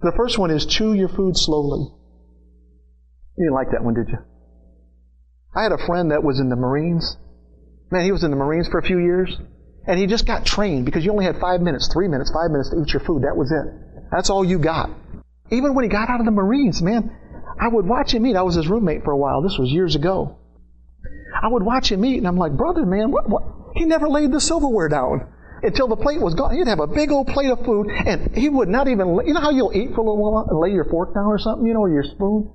The 0.00 0.12
first 0.16 0.38
one 0.38 0.50
is 0.50 0.66
chew 0.66 0.92
your 0.92 1.08
food 1.08 1.36
slowly. 1.36 1.90
You 3.36 3.44
didn't 3.44 3.54
like 3.54 3.70
that 3.72 3.84
one, 3.84 3.94
did 3.94 4.08
you? 4.08 4.18
I 5.54 5.62
had 5.62 5.72
a 5.72 5.86
friend 5.86 6.10
that 6.10 6.22
was 6.22 6.40
in 6.40 6.48
the 6.48 6.56
Marines. 6.56 7.16
Man, 7.90 8.04
he 8.04 8.12
was 8.12 8.24
in 8.24 8.30
the 8.30 8.36
Marines 8.36 8.68
for 8.68 8.78
a 8.78 8.82
few 8.82 8.98
years. 8.98 9.38
And 9.86 9.98
he 9.98 10.06
just 10.06 10.26
got 10.26 10.44
trained 10.44 10.84
because 10.84 11.04
you 11.04 11.12
only 11.12 11.24
had 11.24 11.38
five 11.38 11.60
minutes, 11.60 11.88
three 11.92 12.08
minutes, 12.08 12.30
five 12.30 12.50
minutes 12.50 12.70
to 12.70 12.80
eat 12.80 12.92
your 12.92 13.00
food. 13.00 13.22
That 13.22 13.36
was 13.36 13.52
it. 13.52 14.10
That's 14.10 14.30
all 14.30 14.44
you 14.44 14.58
got. 14.58 14.90
Even 15.50 15.74
when 15.74 15.84
he 15.84 15.88
got 15.88 16.10
out 16.10 16.20
of 16.20 16.26
the 16.26 16.32
Marines, 16.32 16.82
man, 16.82 17.10
I 17.60 17.68
would 17.68 17.86
watch 17.86 18.12
him 18.12 18.26
eat. 18.26 18.36
I 18.36 18.42
was 18.42 18.56
his 18.56 18.68
roommate 18.68 19.04
for 19.04 19.12
a 19.12 19.16
while. 19.16 19.42
This 19.42 19.58
was 19.58 19.70
years 19.70 19.94
ago. 19.94 20.38
I 21.40 21.48
would 21.48 21.62
watch 21.62 21.90
him 21.92 22.04
eat, 22.04 22.18
and 22.18 22.26
I'm 22.26 22.36
like, 22.36 22.52
brother, 22.52 22.84
man, 22.84 23.10
what, 23.12 23.28
what? 23.28 23.42
He 23.74 23.84
never 23.84 24.08
laid 24.08 24.32
the 24.32 24.40
silverware 24.40 24.88
down. 24.88 25.28
until 25.62 25.88
the 25.88 25.96
plate 25.96 26.20
was 26.20 26.34
gone. 26.34 26.56
He'd 26.56 26.68
have 26.68 26.80
a 26.80 26.86
big 26.86 27.10
old 27.10 27.28
plate 27.28 27.50
of 27.50 27.64
food, 27.64 27.88
and 27.90 28.34
he 28.36 28.48
would 28.48 28.68
not 28.68 28.88
even, 28.88 29.18
you 29.26 29.34
know 29.34 29.40
how 29.40 29.50
you'll 29.50 29.74
eat 29.74 29.90
for 29.94 30.00
a 30.00 30.04
little 30.04 30.18
while 30.18 30.46
and 30.48 30.60
lay 30.60 30.70
your 30.70 30.84
fork 30.84 31.14
down 31.14 31.26
or 31.26 31.38
something, 31.38 31.66
you 31.66 31.74
know, 31.74 31.80
or 31.80 31.90
your 31.90 32.04
spoon? 32.04 32.52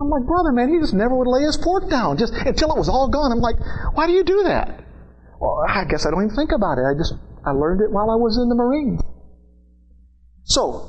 I'm 0.00 0.08
like, 0.08 0.24
brother, 0.24 0.52
man, 0.52 0.72
he 0.72 0.80
just 0.80 0.94
never 0.94 1.14
would 1.14 1.28
lay 1.28 1.42
his 1.42 1.56
fork 1.56 1.88
down 1.88 2.18
just 2.18 2.32
until 2.32 2.72
it 2.72 2.78
was 2.78 2.88
all 2.88 3.08
gone. 3.08 3.30
I'm 3.30 3.40
like, 3.40 3.56
why 3.94 4.06
do 4.06 4.12
you 4.12 4.24
do 4.24 4.44
that? 4.44 4.80
Well, 5.42 5.66
I 5.68 5.84
guess 5.90 6.06
I 6.06 6.12
don't 6.12 6.22
even 6.22 6.36
think 6.36 6.52
about 6.52 6.78
it. 6.78 6.84
I 6.84 6.94
just, 6.94 7.14
I 7.44 7.50
learned 7.50 7.80
it 7.80 7.90
while 7.90 8.10
I 8.10 8.14
was 8.14 8.38
in 8.38 8.48
the 8.48 8.54
Marine. 8.54 9.00
So, 10.44 10.88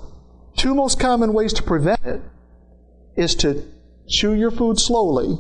two 0.56 0.76
most 0.76 1.00
common 1.00 1.34
ways 1.34 1.54
to 1.54 1.64
prevent 1.64 2.00
it 2.06 2.22
is 3.18 3.34
to 3.38 3.66
chew 4.08 4.34
your 4.34 4.52
food 4.52 4.80
slowly 4.80 5.40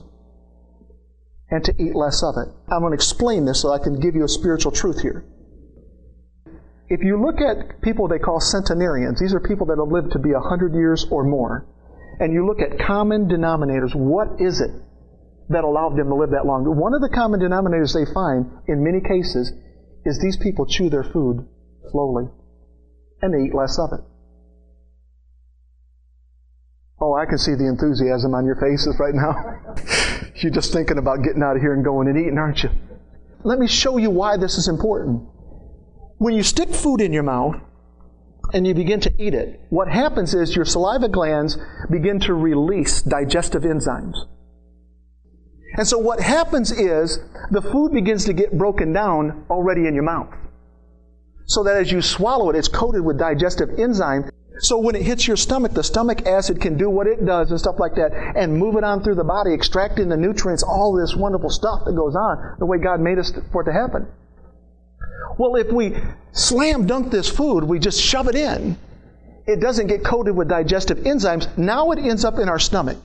and 1.51 1.63
to 1.63 1.75
eat 1.77 1.93
less 1.93 2.24
of 2.24 2.38
it. 2.38 2.48
I'm 2.67 2.79
going 2.79 2.89
to 2.89 2.96
explain 2.96 3.46
this 3.46 3.62
so 3.62 3.72
I 3.72 3.77
can 3.77 4.00
give 4.00 4.15
you 4.15 4.24
a 4.24 4.27
spiritual 4.27 4.72
truth 4.72 5.01
here. 5.01 5.24
If 6.89 7.03
you 7.03 7.22
look 7.22 7.39
at 7.39 7.82
people 7.82 8.08
they 8.08 8.17
call 8.17 8.39
centenarians, 8.39 9.20
these 9.20 9.36
are 9.36 9.39
people 9.39 9.67
that 9.67 9.77
have 9.77 9.91
lived 9.91 10.13
to 10.13 10.20
be 10.20 10.34
100 10.34 10.74
years 10.74 11.05
or 11.12 11.24
more, 11.24 11.67
and 12.20 12.34
you 12.34 12.48
look 12.48 12.62
at 12.62 12.79
common 12.79 13.29
denominators, 13.29 13.93
what 13.93 14.41
is 14.41 14.60
it 14.60 14.72
that 15.50 15.64
allowed 15.64 15.98
them 15.98 16.08
to 16.10 16.16
live 16.16 16.32
that 16.32 16.46
long? 16.46 16.64
One 16.64 16.94
of 16.94 17.02
the 17.02 17.10
common 17.10 17.40
denominators 17.40 17.94
they 17.94 18.12
find 18.14 18.52
in 18.68 18.84
many 18.84 19.02
cases 19.02 19.52
is 20.06 20.20
these 20.20 20.38
people 20.38 20.66
chew 20.66 20.90
their 20.90 21.04
food 21.04 21.48
slowly 21.92 22.26
and 23.22 23.34
they 23.34 23.48
eat 23.48 23.56
less 23.56 23.80
of 23.80 23.90
it. 23.94 24.02
Oh, 27.00 27.14
I 27.16 27.26
can 27.26 27.38
see 27.38 27.56
the 27.56 27.68
enthusiasm 27.68 28.34
on 28.34 28.46
your 28.46 28.56
faces 28.56 28.98
right 29.00 29.14
now. 29.14 29.34
You're 30.36 30.52
just 30.52 30.72
thinking 30.72 30.98
about 30.98 31.24
getting 31.24 31.44
out 31.44 31.56
of 31.56 31.62
here 31.62 31.74
and 31.74 31.84
going 31.84 32.08
and 32.08 32.18
eating, 32.18 32.38
aren't 32.38 32.64
you? 32.64 32.70
Let 33.44 33.60
me 33.60 33.68
show 33.68 33.98
you 33.98 34.10
why 34.10 34.38
this 34.38 34.58
is 34.58 34.68
important. 34.68 35.28
When 36.18 36.34
you 36.34 36.44
stick 36.44 36.70
food 36.70 37.02
in 37.02 37.12
your 37.12 37.24
mouth 37.24 37.56
and 38.54 38.66
you 38.66 38.74
begin 38.74 39.02
to 39.02 39.14
eat 39.18 39.34
it, 39.34 39.60
what 39.70 39.90
happens 39.90 40.34
is 40.34 40.56
your 40.56 40.64
saliva 40.64 41.10
glands 41.10 41.58
begin 41.90 42.20
to 42.22 42.34
release 42.34 43.02
digestive 43.02 43.64
enzymes. 43.64 44.16
And 45.77 45.88
so 45.88 45.98
what 45.98 46.20
happens 46.20 46.72
is 46.72 47.20
the 47.51 47.62
food 47.62 47.94
begins 47.94 48.25
to 48.25 48.34
get 48.34 48.58
broken 48.58 48.94
down 48.94 49.46
already 49.50 49.88
in 49.88 49.94
your 49.94 50.03
mouth. 50.03 50.34
So 51.46 51.63
that 51.63 51.75
as 51.75 51.92
you 51.92 52.01
swallow 52.01 52.50
it, 52.50 52.56
it's 52.56 52.68
coated 52.68 53.03
with 53.03 53.18
digestive 53.18 53.80
enzyme 53.80 54.30
so 54.60 54.77
when 54.77 54.96
it 54.96 55.01
hits 55.01 55.27
your 55.27 55.36
stomach, 55.36 55.74
the 55.74 55.84
stomach 55.84 56.27
acid 56.27 56.62
can 56.62 56.77
do 56.77 56.89
what 56.89 57.08
it 57.08 57.25
does 57.25 57.50
and 57.50 57.60
stuff 57.60 57.80
like 57.80 57.96
that 57.96 58.13
and 58.13 58.58
move 58.58 58.75
it 58.75 58.84
on 58.84 59.03
through 59.03 59.15
the 59.15 59.24
body, 59.24 59.53
extracting 59.53 60.10
the 60.10 60.18
nutrients, 60.18 60.63
all 60.63 60.94
this 60.94 61.15
wonderful 61.15 61.50
stuff 61.50 61.82
that 61.86 61.96
goes 61.96 62.15
on 62.15 62.56
the 62.60 62.65
way 62.65 62.77
God 62.77 63.00
made 63.00 63.18
us 63.18 63.32
for 63.51 63.62
it 63.62 63.65
to 63.65 63.74
happen. 63.74 64.08
Well, 65.38 65.56
if 65.56 65.72
we 65.72 65.98
slam 66.32 66.86
dunk 66.86 67.12
this 67.12 67.27
food, 67.27 67.63
we 67.63 67.80
just 67.80 68.00
shove 68.00 68.27
it 68.27 68.36
in, 68.36 68.77
it 69.48 69.60
doesn't 69.60 69.88
get 69.88 70.06
coated 70.06 70.36
with 70.36 70.50
digestive 70.50 71.00
enzymes. 71.00 71.58
Now 71.58 71.92
it 71.92 72.00
ends 72.00 72.24
up 72.24 72.38
in 72.38 72.48
our 72.48 72.60
stomach. 72.60 72.98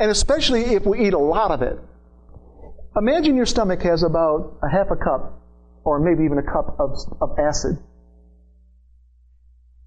And 0.00 0.10
especially 0.10 0.62
if 0.74 0.84
we 0.86 1.06
eat 1.06 1.12
a 1.12 1.18
lot 1.18 1.50
of 1.50 1.62
it. 1.62 1.78
Imagine 2.96 3.36
your 3.36 3.46
stomach 3.46 3.82
has 3.82 4.02
about 4.02 4.58
a 4.62 4.68
half 4.68 4.90
a 4.90 4.96
cup 4.96 5.40
or 5.84 6.00
maybe 6.00 6.24
even 6.24 6.38
a 6.38 6.42
cup 6.42 6.74
of, 6.80 6.98
of 7.20 7.38
acid. 7.38 7.78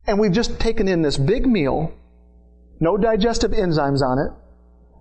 And 0.05 0.19
we've 0.19 0.31
just 0.31 0.59
taken 0.59 0.87
in 0.87 1.01
this 1.01 1.17
big 1.17 1.45
meal, 1.47 1.91
no 2.79 2.95
digestive 2.95 3.51
enzymes 3.51 4.01
on 4.01 4.19
it. 4.19 4.31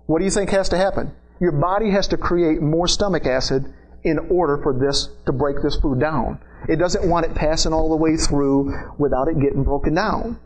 What 0.07 0.19
do 0.19 0.25
you 0.25 0.31
think 0.31 0.49
has 0.49 0.69
to 0.69 0.77
happen? 0.77 1.13
Your 1.39 1.51
body 1.51 1.91
has 1.91 2.07
to 2.09 2.17
create 2.17 2.61
more 2.61 2.87
stomach 2.87 3.25
acid 3.25 3.71
in 4.03 4.17
order 4.31 4.59
for 4.63 4.73
this 4.73 5.09
to 5.25 5.31
break 5.31 5.57
this 5.61 5.75
food 5.75 5.99
down. 5.99 6.39
It 6.67 6.77
doesn't 6.77 7.07
want 7.07 7.25
it 7.25 7.35
passing 7.35 7.71
all 7.71 7.89
the 7.89 7.97
way 7.97 8.17
through 8.17 8.73
without 8.97 9.27
it 9.27 9.39
getting 9.39 9.63
broken 9.63 9.93
down. 9.93 10.39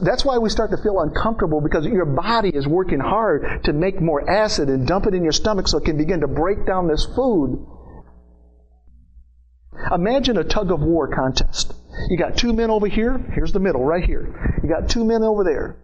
That's 0.00 0.24
why 0.24 0.38
we 0.38 0.48
start 0.48 0.70
to 0.70 0.76
feel 0.76 1.00
uncomfortable 1.00 1.60
because 1.60 1.84
your 1.84 2.04
body 2.04 2.50
is 2.50 2.66
working 2.66 3.00
hard 3.00 3.64
to 3.64 3.72
make 3.72 4.00
more 4.00 4.28
acid 4.30 4.68
and 4.68 4.86
dump 4.86 5.06
it 5.06 5.14
in 5.14 5.24
your 5.24 5.32
stomach 5.32 5.66
so 5.66 5.78
it 5.78 5.84
can 5.84 5.96
begin 5.96 6.20
to 6.20 6.28
break 6.28 6.64
down 6.66 6.86
this 6.86 7.04
food. 7.04 7.66
Imagine 9.92 10.36
a 10.36 10.44
tug 10.44 10.70
of 10.70 10.80
war 10.80 11.08
contest. 11.08 11.74
You 12.10 12.16
got 12.16 12.36
two 12.36 12.52
men 12.52 12.70
over 12.70 12.86
here. 12.86 13.18
Here's 13.34 13.52
the 13.52 13.60
middle, 13.60 13.84
right 13.84 14.04
here. 14.04 14.60
You 14.62 14.68
got 14.68 14.88
two 14.88 15.04
men 15.04 15.22
over 15.22 15.42
there. 15.42 15.76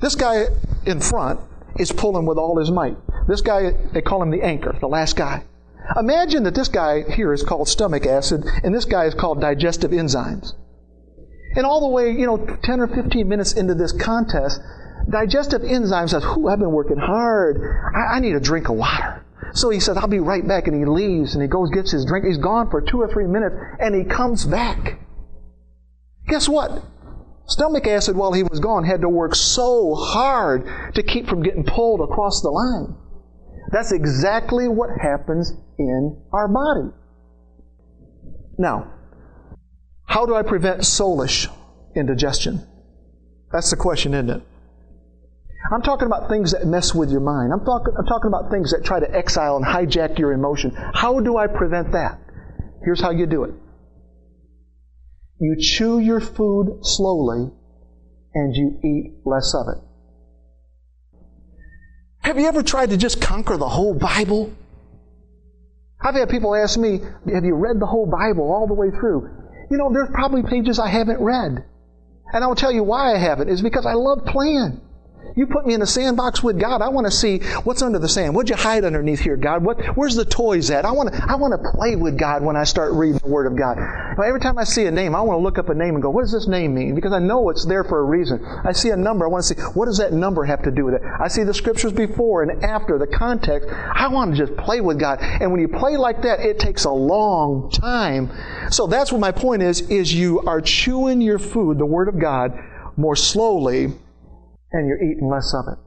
This 0.00 0.14
guy 0.14 0.46
in 0.84 1.00
front 1.00 1.40
is 1.78 1.92
pulling 1.92 2.26
with 2.26 2.36
all 2.36 2.58
his 2.58 2.70
might. 2.70 2.96
This 3.26 3.40
guy, 3.40 3.72
they 3.92 4.02
call 4.02 4.22
him 4.22 4.30
the 4.30 4.42
anchor, 4.42 4.76
the 4.80 4.88
last 4.88 5.16
guy. 5.16 5.44
Imagine 5.98 6.42
that 6.44 6.54
this 6.54 6.68
guy 6.68 7.02
here 7.02 7.32
is 7.32 7.42
called 7.42 7.68
stomach 7.68 8.06
acid, 8.06 8.44
and 8.62 8.74
this 8.74 8.84
guy 8.84 9.06
is 9.06 9.14
called 9.14 9.40
digestive 9.40 9.92
enzymes. 9.92 10.54
And 11.54 11.66
all 11.66 11.80
the 11.80 11.88
way, 11.88 12.10
you 12.10 12.26
know, 12.26 12.38
10 12.62 12.80
or 12.80 12.88
15 12.88 13.28
minutes 13.28 13.52
into 13.52 13.74
this 13.74 13.92
contest, 13.92 14.60
digestive 15.08 15.62
enzymes 15.62 16.10
says, 16.10 16.24
Whew, 16.24 16.48
I've 16.48 16.58
been 16.58 16.72
working 16.72 16.98
hard. 16.98 17.60
I, 17.94 18.16
I 18.16 18.20
need 18.20 18.34
a 18.34 18.40
drink 18.40 18.68
of 18.68 18.76
water. 18.76 19.24
So 19.54 19.70
he 19.70 19.80
says, 19.80 19.96
I'll 19.96 20.08
be 20.08 20.20
right 20.20 20.46
back. 20.46 20.66
And 20.66 20.76
he 20.76 20.84
leaves 20.84 21.34
and 21.34 21.42
he 21.42 21.48
goes, 21.48 21.70
gets 21.70 21.90
his 21.90 22.04
drink. 22.06 22.24
He's 22.24 22.38
gone 22.38 22.70
for 22.70 22.80
two 22.80 23.00
or 23.00 23.08
three 23.08 23.26
minutes 23.26 23.54
and 23.80 23.94
he 23.94 24.04
comes 24.04 24.44
back. 24.46 24.98
Guess 26.28 26.48
what? 26.48 26.84
Stomach 27.46 27.86
acid, 27.86 28.16
while 28.16 28.32
he 28.32 28.44
was 28.44 28.60
gone, 28.60 28.84
had 28.84 29.02
to 29.02 29.08
work 29.08 29.34
so 29.34 29.94
hard 29.94 30.94
to 30.94 31.02
keep 31.02 31.28
from 31.28 31.42
getting 31.42 31.64
pulled 31.64 32.00
across 32.00 32.40
the 32.40 32.48
line. 32.48 32.94
That's 33.70 33.92
exactly 33.92 34.68
what 34.68 34.90
happens 35.00 35.52
in 35.78 36.22
our 36.32 36.48
body. 36.48 36.94
Now, 38.58 38.92
how 40.12 40.26
do 40.26 40.34
I 40.34 40.42
prevent 40.42 40.82
soulish 40.82 41.48
indigestion? 41.96 42.60
That's 43.50 43.70
the 43.70 43.76
question, 43.76 44.12
isn't 44.12 44.28
it? 44.28 44.42
I'm 45.72 45.80
talking 45.80 46.04
about 46.04 46.28
things 46.28 46.52
that 46.52 46.66
mess 46.66 46.94
with 46.94 47.10
your 47.10 47.22
mind. 47.22 47.50
I'm, 47.50 47.64
talk, 47.64 47.86
I'm 47.98 48.04
talking 48.04 48.28
about 48.28 48.50
things 48.50 48.72
that 48.72 48.84
try 48.84 49.00
to 49.00 49.10
exile 49.10 49.56
and 49.56 49.64
hijack 49.64 50.18
your 50.18 50.32
emotion. 50.32 50.76
How 50.92 51.20
do 51.20 51.38
I 51.38 51.46
prevent 51.46 51.92
that? 51.92 52.20
Here's 52.84 53.00
how 53.00 53.10
you 53.10 53.24
do 53.24 53.44
it 53.44 53.54
you 55.40 55.56
chew 55.58 55.98
your 55.98 56.20
food 56.20 56.80
slowly 56.82 57.50
and 58.34 58.54
you 58.54 58.80
eat 58.84 59.14
less 59.24 59.54
of 59.54 59.66
it. 59.68 59.82
Have 62.20 62.38
you 62.38 62.48
ever 62.48 62.62
tried 62.62 62.90
to 62.90 62.98
just 62.98 63.22
conquer 63.22 63.56
the 63.56 63.68
whole 63.68 63.94
Bible? 63.94 64.52
I've 66.02 66.16
had 66.16 66.28
people 66.28 66.54
ask 66.54 66.78
me, 66.78 67.00
Have 67.32 67.44
you 67.44 67.54
read 67.54 67.80
the 67.80 67.86
whole 67.86 68.06
Bible 68.06 68.52
all 68.52 68.66
the 68.66 68.74
way 68.74 68.90
through? 68.90 69.41
You 69.72 69.78
know, 69.78 69.90
there's 69.90 70.10
probably 70.12 70.42
pages 70.42 70.78
I 70.78 70.90
haven't 70.90 71.18
read. 71.18 71.64
And 72.34 72.44
I'll 72.44 72.54
tell 72.54 72.70
you 72.70 72.82
why 72.82 73.14
I 73.14 73.18
haven't, 73.18 73.48
is 73.48 73.62
because 73.62 73.86
I 73.86 73.94
love 73.94 74.26
playing. 74.26 74.82
You 75.34 75.46
put 75.46 75.66
me 75.66 75.74
in 75.74 75.80
a 75.80 75.86
sandbox 75.86 76.42
with 76.42 76.60
God. 76.60 76.82
I 76.82 76.88
want 76.88 77.06
to 77.06 77.10
see 77.10 77.38
what's 77.64 77.80
under 77.80 77.98
the 77.98 78.08
sand. 78.08 78.34
What'd 78.34 78.50
you 78.50 78.56
hide 78.56 78.84
underneath 78.84 79.20
here, 79.20 79.36
God? 79.36 79.64
What, 79.64 79.80
where's 79.96 80.14
the 80.14 80.24
toys 80.24 80.70
at? 80.70 80.84
I 80.84 80.92
want 80.92 81.12
to, 81.12 81.24
I 81.26 81.36
want 81.36 81.52
to 81.52 81.70
play 81.70 81.96
with 81.96 82.18
God 82.18 82.42
when 82.42 82.56
I 82.56 82.64
start 82.64 82.92
reading 82.92 83.18
the 83.18 83.28
Word 83.28 83.46
of 83.46 83.56
God. 83.56 83.78
Every 84.22 84.40
time 84.40 84.58
I 84.58 84.64
see 84.64 84.84
a 84.84 84.90
name, 84.90 85.14
I 85.14 85.22
want 85.22 85.38
to 85.38 85.42
look 85.42 85.58
up 85.58 85.70
a 85.70 85.74
name 85.74 85.94
and 85.94 86.02
go, 86.02 86.10
what 86.10 86.22
does 86.22 86.32
this 86.32 86.46
name 86.46 86.74
mean? 86.74 86.94
Because 86.94 87.12
I 87.12 87.18
know 87.18 87.48
it's 87.48 87.64
there 87.64 87.82
for 87.82 88.00
a 88.00 88.04
reason. 88.04 88.44
I 88.64 88.72
see 88.72 88.90
a 88.90 88.96
number. 88.96 89.24
I 89.24 89.28
want 89.28 89.44
to 89.44 89.54
see, 89.54 89.60
what 89.72 89.86
does 89.86 89.98
that 89.98 90.12
number 90.12 90.44
have 90.44 90.62
to 90.64 90.70
do 90.70 90.84
with 90.84 90.94
it? 90.94 91.02
I 91.02 91.28
see 91.28 91.44
the 91.44 91.54
scriptures 91.54 91.92
before 91.92 92.42
and 92.42 92.62
after, 92.62 92.98
the 92.98 93.06
context. 93.06 93.68
I 93.70 94.08
want 94.08 94.36
to 94.36 94.46
just 94.46 94.56
play 94.58 94.80
with 94.82 94.98
God. 94.98 95.18
And 95.22 95.50
when 95.50 95.60
you 95.60 95.68
play 95.68 95.96
like 95.96 96.22
that, 96.22 96.40
it 96.40 96.58
takes 96.58 96.84
a 96.84 96.90
long 96.90 97.70
time. 97.70 98.30
So 98.70 98.86
that's 98.86 99.10
what 99.10 99.20
my 99.20 99.32
point 99.32 99.62
is, 99.62 99.80
is 99.88 100.12
you 100.12 100.40
are 100.40 100.60
chewing 100.60 101.22
your 101.22 101.38
food, 101.38 101.78
the 101.78 101.86
Word 101.86 102.08
of 102.08 102.18
God, 102.18 102.52
more 102.96 103.16
slowly 103.16 103.94
and 104.72 104.86
you're 104.86 105.02
eating 105.02 105.28
less 105.28 105.54
of 105.54 105.66
it. 105.72 105.78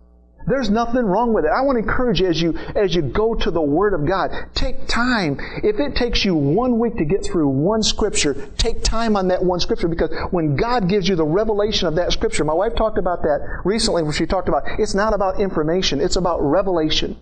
There's 0.48 0.70
nothing 0.70 1.06
wrong 1.06 1.34
with 1.34 1.46
it. 1.46 1.52
I 1.56 1.62
want 1.62 1.78
to 1.78 1.90
encourage 1.90 2.22
you 2.22 2.28
as 2.28 2.40
you 2.40 2.56
as 2.76 2.94
you 2.94 3.02
go 3.02 3.34
to 3.34 3.50
the 3.50 3.62
Word 3.62 3.96
of 3.96 4.08
God, 4.08 4.30
take 4.54 4.88
time. 4.88 5.40
If 5.64 5.80
it 5.80 5.96
takes 5.96 6.24
you 6.24 6.36
one 6.36 6.78
week 6.78 6.98
to 6.98 7.06
get 7.06 7.26
through 7.26 7.48
one 7.48 7.82
scripture, 7.82 8.36
take 8.58 8.84
time 8.84 9.16
on 9.16 9.30
that 9.30 9.44
one 9.44 9.60
scripture 9.60 9.88
because 9.88 10.12
when 10.30 10.56
God 10.56 10.88
gives 10.88 11.10
you 11.10 11.16
the 11.16 11.26
revelation 11.26 11.88
of 11.88 11.96
that 11.96 12.14
scripture, 12.14 12.44
my 12.44 12.54
wife 12.54 12.76
talked 12.76 13.00
about 13.00 13.24
that 13.24 13.62
recently 13.66 14.04
when 14.04 14.12
she 14.12 14.28
talked 14.28 14.48
about 14.48 14.64
it's 14.78 14.94
not 14.94 15.16
about 15.16 15.40
information, 15.40 16.00
it's 16.00 16.16
about 16.16 16.40
revelation. 16.42 17.18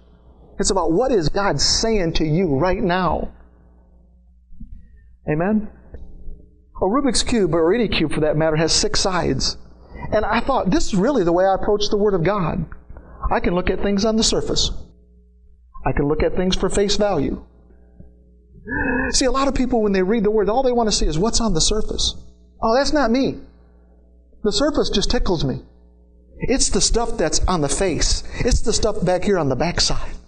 It's 0.59 0.69
about 0.69 0.91
what 0.91 1.11
is 1.11 1.29
God 1.29 1.59
saying 1.59 2.13
to 2.13 2.25
you 2.25 2.57
right 2.57 2.81
now. 2.81 3.31
Amen? 5.29 5.69
A 6.81 6.85
Rubik's 6.85 7.23
Cube, 7.23 7.55
or 7.55 7.73
any 7.73 7.87
cube 7.87 8.13
for 8.13 8.19
that 8.21 8.35
matter, 8.35 8.57
has 8.57 8.73
six 8.73 8.99
sides. 8.99 9.57
And 10.13 10.23
I 10.23 10.39
thought, 10.41 10.69
this 10.69 10.85
is 10.85 10.95
really 10.95 11.23
the 11.23 11.33
way 11.33 11.43
I 11.43 11.55
approach 11.55 11.89
the 11.89 11.97
Word 11.97 12.13
of 12.13 12.23
God. 12.23 12.65
I 13.31 13.39
can 13.39 13.55
look 13.55 13.69
at 13.69 13.81
things 13.81 14.05
on 14.05 14.15
the 14.15 14.23
surface, 14.23 14.71
I 15.85 15.91
can 15.91 16.07
look 16.07 16.23
at 16.23 16.35
things 16.35 16.55
for 16.55 16.69
face 16.69 16.95
value. 16.95 17.43
See, 19.09 19.25
a 19.25 19.31
lot 19.31 19.49
of 19.49 19.55
people, 19.55 19.81
when 19.81 19.91
they 19.91 20.03
read 20.03 20.23
the 20.23 20.31
Word, 20.31 20.49
all 20.49 20.63
they 20.63 20.71
want 20.71 20.87
to 20.87 20.95
see 20.95 21.07
is 21.07 21.19
what's 21.19 21.41
on 21.41 21.53
the 21.53 21.59
surface. 21.59 22.15
Oh, 22.61 22.75
that's 22.75 22.93
not 22.93 23.11
me. 23.11 23.39
The 24.43 24.51
surface 24.51 24.89
just 24.89 25.11
tickles 25.11 25.43
me. 25.43 25.63
It's 26.37 26.69
the 26.69 26.79
stuff 26.79 27.17
that's 27.17 27.39
on 27.47 27.61
the 27.61 27.69
face, 27.69 28.23
it's 28.39 28.61
the 28.61 28.73
stuff 28.73 29.03
back 29.03 29.23
here 29.23 29.39
on 29.39 29.49
the 29.49 29.55
backside. 29.55 30.11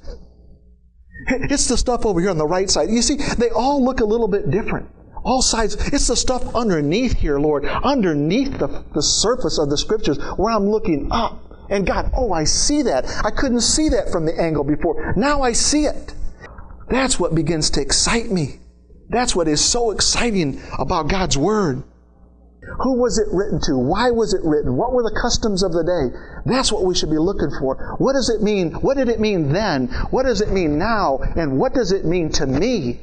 It's 1.27 1.67
the 1.67 1.77
stuff 1.77 2.05
over 2.05 2.19
here 2.19 2.29
on 2.29 2.37
the 2.37 2.45
right 2.45 2.69
side. 2.69 2.89
You 2.89 3.01
see, 3.01 3.15
they 3.15 3.49
all 3.49 3.83
look 3.83 3.99
a 3.99 4.05
little 4.05 4.27
bit 4.27 4.51
different. 4.51 4.87
All 5.25 5.41
sides. 5.41 5.75
It's 5.91 6.07
the 6.07 6.15
stuff 6.15 6.55
underneath 6.55 7.17
here, 7.17 7.39
Lord, 7.39 7.65
underneath 7.65 8.59
the, 8.59 8.85
the 8.93 9.01
surface 9.01 9.57
of 9.57 9.71
the 9.71 9.77
scriptures 9.77 10.19
where 10.37 10.53
I'm 10.53 10.69
looking 10.69 11.09
up. 11.11 11.41
And 11.69 11.87
God, 11.87 12.11
oh, 12.15 12.31
I 12.31 12.43
see 12.43 12.83
that. 12.83 13.05
I 13.25 13.31
couldn't 13.31 13.61
see 13.61 13.89
that 13.89 14.11
from 14.11 14.27
the 14.27 14.39
angle 14.39 14.63
before. 14.63 15.15
Now 15.17 15.41
I 15.41 15.53
see 15.53 15.85
it. 15.85 16.13
That's 16.89 17.19
what 17.19 17.33
begins 17.33 17.71
to 17.71 17.81
excite 17.81 18.29
me. 18.29 18.59
That's 19.09 19.35
what 19.35 19.47
is 19.47 19.65
so 19.65 19.89
exciting 19.89 20.61
about 20.77 21.09
God's 21.09 21.37
Word. 21.37 21.83
Who 22.83 22.99
was 22.99 23.17
it 23.17 23.27
written 23.31 23.59
to? 23.61 23.77
Why 23.77 24.11
was 24.11 24.33
it 24.33 24.41
written? 24.43 24.75
What 24.75 24.93
were 24.93 25.03
the 25.03 25.19
customs 25.19 25.63
of 25.63 25.71
the 25.71 25.83
day? 25.83 26.17
That's 26.45 26.71
what 26.71 26.83
we 26.83 26.93
should 26.93 27.09
be 27.09 27.17
looking 27.17 27.51
for. 27.59 27.95
What 27.97 28.13
does 28.13 28.29
it 28.29 28.43
mean? 28.43 28.73
What 28.73 28.97
did 28.97 29.09
it 29.09 29.19
mean 29.19 29.53
then? 29.53 29.87
What 30.11 30.23
does 30.23 30.41
it 30.41 30.51
mean 30.51 30.77
now? 30.77 31.19
And 31.35 31.57
what 31.59 31.73
does 31.73 31.91
it 31.91 32.05
mean 32.05 32.31
to 32.33 32.45
me? 32.45 32.99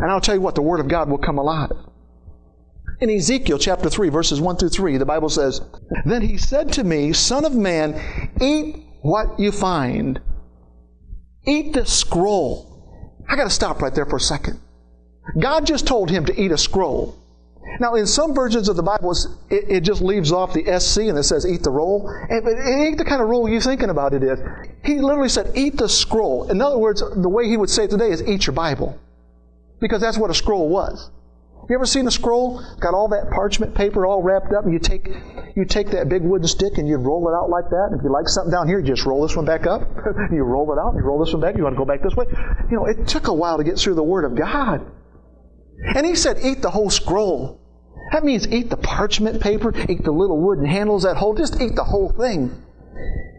And 0.00 0.10
I'll 0.10 0.20
tell 0.20 0.34
you 0.34 0.40
what, 0.40 0.54
the 0.54 0.62
Word 0.62 0.80
of 0.80 0.88
God 0.88 1.08
will 1.08 1.18
come 1.18 1.38
alive. 1.38 1.72
In 3.00 3.08
Ezekiel 3.08 3.58
chapter 3.58 3.88
3, 3.88 4.10
verses 4.10 4.40
1 4.40 4.56
through 4.56 4.68
3, 4.68 4.98
the 4.98 5.06
Bible 5.06 5.30
says, 5.30 5.62
Then 6.04 6.22
he 6.22 6.36
said 6.36 6.72
to 6.74 6.84
me, 6.84 7.12
Son 7.12 7.44
of 7.44 7.54
man, 7.54 7.98
eat 8.40 8.84
what 9.00 9.38
you 9.40 9.52
find. 9.52 10.20
Eat 11.46 11.72
the 11.72 11.86
scroll. 11.86 12.66
I 13.28 13.36
got 13.36 13.44
to 13.44 13.50
stop 13.50 13.80
right 13.80 13.94
there 13.94 14.04
for 14.04 14.16
a 14.16 14.20
second. 14.20 14.60
God 15.38 15.66
just 15.66 15.86
told 15.86 16.10
him 16.10 16.26
to 16.26 16.38
eat 16.38 16.52
a 16.52 16.58
scroll. 16.58 17.16
Now, 17.78 17.94
in 17.94 18.06
some 18.06 18.34
versions 18.34 18.68
of 18.68 18.76
the 18.76 18.82
Bible, 18.82 19.12
it, 19.48 19.64
it, 19.68 19.80
just 19.80 20.02
leaves 20.02 20.32
off 20.32 20.52
the 20.52 20.80
SC 20.80 21.02
and 21.02 21.16
it 21.16 21.22
says 21.22 21.46
eat 21.46 21.62
the 21.62 21.70
roll. 21.70 22.08
And, 22.08 22.42
but 22.44 22.52
it 22.52 22.68
ain't 22.68 22.98
the 22.98 23.04
kind 23.04 23.22
of 23.22 23.28
roll 23.28 23.48
you're 23.48 23.60
thinking 23.60 23.90
about 23.90 24.12
it 24.12 24.22
is. 24.22 24.38
He 24.84 24.98
literally 24.98 25.28
said 25.28 25.52
eat 25.54 25.76
the 25.76 25.88
scroll. 25.88 26.50
In 26.50 26.60
other 26.60 26.78
words, 26.78 27.00
the 27.00 27.28
way 27.28 27.48
he 27.48 27.56
would 27.56 27.70
say 27.70 27.84
it 27.84 27.90
today 27.90 28.10
is 28.10 28.22
eat 28.26 28.46
your 28.46 28.54
Bible. 28.54 28.98
Because 29.80 30.00
that's 30.00 30.18
what 30.18 30.30
a 30.30 30.34
scroll 30.34 30.68
was. 30.68 31.10
You 31.68 31.76
ever 31.76 31.86
seen 31.86 32.06
a 32.08 32.10
scroll? 32.10 32.60
Got 32.80 32.94
all 32.94 33.08
that 33.08 33.30
parchment 33.30 33.74
paper 33.74 34.04
all 34.04 34.22
wrapped 34.22 34.52
up, 34.52 34.64
and 34.64 34.72
you 34.72 34.80
take 34.80 35.08
you 35.56 35.64
take 35.64 35.90
that 35.90 36.08
big 36.08 36.22
wooden 36.22 36.48
stick 36.48 36.78
and 36.78 36.88
you 36.88 36.96
roll 36.96 37.28
it 37.28 37.32
out 37.32 37.48
like 37.48 37.70
that. 37.70 37.88
And 37.90 38.00
if 38.00 38.04
you 38.04 38.10
like 38.10 38.28
something 38.28 38.50
down 38.50 38.66
here, 38.66 38.80
you 38.80 38.86
just 38.86 39.06
roll 39.06 39.22
this 39.22 39.36
one 39.36 39.44
back 39.44 39.66
up. 39.66 39.82
you 40.32 40.42
roll 40.42 40.72
it 40.72 40.78
out, 40.78 40.94
you 40.94 41.02
roll 41.02 41.24
this 41.24 41.32
one 41.32 41.40
back. 41.40 41.56
You 41.56 41.62
want 41.62 41.74
to 41.74 41.78
go 41.78 41.84
back 41.84 42.02
this 42.02 42.16
way. 42.16 42.26
You 42.70 42.76
know, 42.76 42.86
it 42.86 43.06
took 43.06 43.28
a 43.28 43.32
while 43.32 43.58
to 43.58 43.64
get 43.64 43.78
through 43.78 43.94
the 43.94 44.02
Word 44.02 44.24
of 44.24 44.36
God. 44.36 44.84
And 45.94 46.04
he 46.04 46.14
said, 46.14 46.38
eat 46.42 46.60
the 46.60 46.70
whole 46.70 46.90
scroll. 46.90 47.60
That 48.12 48.24
means 48.24 48.48
eat 48.48 48.70
the 48.70 48.76
parchment 48.76 49.40
paper, 49.40 49.72
eat 49.88 50.02
the 50.02 50.10
little 50.10 50.40
wooden 50.40 50.66
handles 50.66 51.04
that 51.04 51.16
hold, 51.16 51.36
just 51.36 51.60
eat 51.60 51.76
the 51.76 51.84
whole 51.84 52.10
thing. 52.10 52.50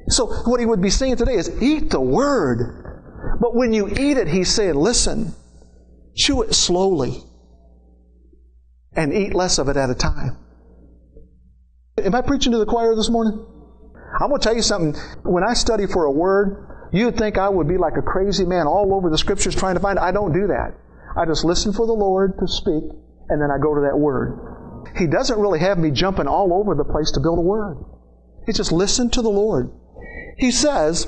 So 0.08 0.28
what 0.46 0.60
he 0.60 0.66
would 0.66 0.82
be 0.82 0.90
saying 0.90 1.18
today 1.18 1.36
is 1.36 1.62
eat 1.62 1.90
the 1.90 2.00
word. 2.02 3.38
But 3.40 3.56
when 3.56 3.74
you 3.74 3.90
eat 3.90 4.18
it, 4.18 4.28
he's 4.28 4.54
saying, 4.54 4.76
listen, 4.76 5.36
chew 6.16 6.42
it 6.42 6.54
slowly 6.54 7.24
and 8.94 9.14
eat 9.14 9.34
less 9.34 9.58
of 9.58 9.70
it 9.70 9.78
at 9.78 9.90
a 9.90 9.96
time. 9.96 10.38
Am 11.98 12.16
I 12.16 12.22
preaching 12.22 12.52
to 12.52 12.58
the 12.58 12.66
choir 12.66 12.96
this 12.96 13.10
morning? 13.10 13.46
I'm 14.20 14.30
going 14.30 14.42
to 14.42 14.44
tell 14.44 14.56
you 14.56 14.62
something. 14.62 15.00
When 15.24 15.44
I 15.44 15.54
study 15.54 15.88
for 15.88 16.06
a 16.06 16.12
word, 16.12 16.90
you'd 16.92 17.18
think 17.18 17.38
I 17.38 17.48
would 17.48 17.68
be 17.68 17.78
like 17.78 17.98
a 17.98 18.02
crazy 18.02 18.46
man 18.46 18.68
all 18.68 18.94
over 18.94 19.10
the 19.10 19.18
scriptures 19.18 19.56
trying 19.56 19.76
to 19.76 19.80
find 19.82 19.98
it. 19.98 20.02
I 20.02 20.12
don't 20.12 20.34
do 20.34 20.48
that. 20.48 20.76
I 21.16 21.26
just 21.26 21.46
listen 21.46 21.74
for 21.74 21.86
the 21.86 21.94
Lord 21.94 22.38
to 22.40 22.48
speak, 22.48 22.84
and 23.30 23.42
then 23.42 23.50
I 23.52 23.58
go 23.58 23.76
to 23.76 23.82
that 23.82 23.98
word. 23.98 24.88
He 24.98 25.08
doesn't 25.08 25.40
really 25.40 25.60
have 25.60 25.78
me 25.78 25.92
jumping 25.92 26.28
all 26.28 26.54
over 26.54 26.76
the 26.76 26.84
place 26.84 27.12
to 27.12 27.20
build 27.20 27.40
a 27.40 27.42
word. 27.42 27.78
He 28.46 28.54
just 28.54 28.72
listen 28.72 29.10
to 29.12 29.22
the 29.22 29.30
Lord. 29.30 29.72
He 30.38 30.52
says, 30.52 31.08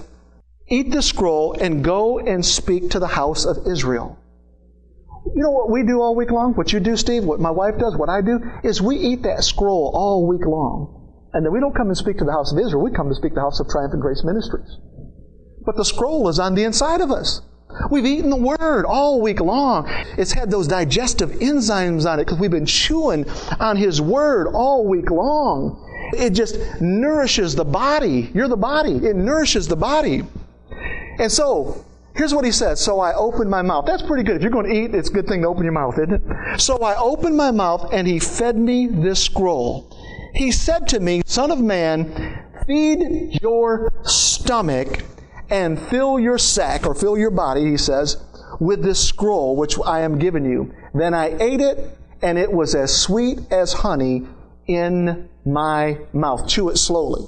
Eat 0.70 0.92
the 0.92 1.02
scroll 1.02 1.54
and 1.54 1.84
go 1.84 2.20
and 2.20 2.46
speak 2.46 2.92
to 2.92 3.00
the 3.00 3.08
house 3.08 3.46
of 3.46 3.68
Israel. 3.68 4.18
You 5.26 5.42
know 5.42 5.52
what 5.52 5.72
we 5.72 5.84
do 5.84 6.02
all 6.02 6.16
week 6.16 6.32
long? 6.32 6.54
What 6.54 6.74
you 6.74 6.80
do, 6.80 6.98
Steve, 6.98 7.24
what 7.24 7.40
my 7.40 7.52
wife 7.52 7.78
does, 7.80 7.96
what 7.96 8.10
I 8.10 8.22
do, 8.22 8.40
is 8.64 8.82
we 8.82 8.98
eat 8.98 9.24
that 9.24 9.44
scroll 9.44 9.92
all 9.96 10.28
week 10.28 10.46
long. 10.46 11.00
And 11.34 11.46
then 11.46 11.54
we 11.54 11.60
don't 11.60 11.76
come 11.76 11.88
and 11.88 11.98
speak 11.98 12.18
to 12.18 12.26
the 12.26 12.32
house 12.32 12.52
of 12.52 12.60
Israel, 12.60 12.84
we 12.84 12.92
come 12.92 13.10
to 13.10 13.16
speak 13.16 13.32
to 13.32 13.36
the 13.36 13.42
house 13.42 13.60
of 13.60 13.68
Triumphant 13.68 14.02
Grace 14.02 14.24
Ministries. 14.24 14.78
But 15.66 15.78
the 15.78 15.86
scroll 15.86 16.28
is 16.28 16.40
on 16.40 16.56
the 16.56 16.64
inside 16.64 17.02
of 17.02 17.10
us. 17.10 17.42
We've 17.90 18.06
eaten 18.06 18.30
the 18.30 18.36
Word 18.36 18.86
all 18.86 19.22
week 19.22 19.40
long. 19.40 19.86
It's 20.18 20.32
had 20.32 20.52
those 20.52 20.68
digestive 20.68 21.32
enzymes 21.32 22.06
on 22.06 22.20
it 22.20 22.26
because 22.26 22.40
we've 22.40 22.52
been 22.52 22.68
chewing 22.68 23.28
on 23.60 23.78
His 23.78 24.00
Word 24.00 24.48
all 24.54 24.88
week 24.88 25.10
long. 25.10 25.80
It 26.16 26.32
just 26.32 26.60
nourishes 26.82 27.56
the 27.56 27.66
body. 27.66 28.30
You're 28.34 28.48
the 28.48 28.58
body. 28.58 28.98
It 28.98 29.16
nourishes 29.16 29.68
the 29.68 29.76
body. 29.76 30.24
And 31.18 31.32
so, 31.32 31.84
here's 32.16 32.34
what 32.34 32.46
He 32.46 32.52
says. 32.52 32.80
So 32.80 33.00
I 33.00 33.14
opened 33.14 33.50
my 33.50 33.62
mouth. 33.62 33.86
That's 33.86 34.04
pretty 34.04 34.24
good. 34.24 34.38
If 34.38 34.42
you're 34.42 34.52
going 34.52 34.68
to 34.68 34.74
eat, 34.74 34.96
it's 34.96 35.10
a 35.10 35.14
good 35.14 35.28
thing 35.28 35.42
to 35.42 35.48
open 35.48 35.64
your 35.64 35.74
mouth, 35.74 35.98
isn't 36.00 36.14
it? 36.14 36.62
So 36.62 36.78
I 36.78 36.96
opened 36.98 37.38
my 37.38 37.52
mouth 37.52 37.94
and 37.94 38.08
He 38.08 38.20
fed 38.20 38.58
me 38.58 38.88
this 38.88 39.24
scroll. 39.24 39.90
He 40.34 40.52
said 40.52 40.88
to 40.90 41.00
me, 41.00 41.22
Son 41.26 41.52
of 41.52 41.60
man, 41.60 42.44
feed 42.66 43.40
your 43.42 43.92
stomach 44.04 45.04
and 45.50 45.80
fill 45.80 46.20
your 46.20 46.40
sack, 46.40 46.88
or 46.88 46.96
fill 46.96 47.18
your 47.18 47.30
body, 47.30 47.70
he 47.70 47.78
says, 47.78 48.18
with 48.60 48.82
this 48.82 49.08
scroll 49.08 49.56
which 49.56 49.78
I 49.86 50.02
am 50.02 50.18
giving 50.18 50.46
you. 50.46 50.74
Then 50.96 51.14
I 51.14 51.38
ate 51.40 51.62
it, 51.62 51.96
and 52.22 52.40
it 52.40 52.52
was 52.52 52.74
as 52.74 52.96
sweet 52.96 53.40
as 53.52 53.74
honey 53.74 54.24
in 54.66 55.30
my 55.46 56.00
mouth. 56.14 56.48
Chew 56.48 56.70
it 56.70 56.78
slowly. 56.78 57.28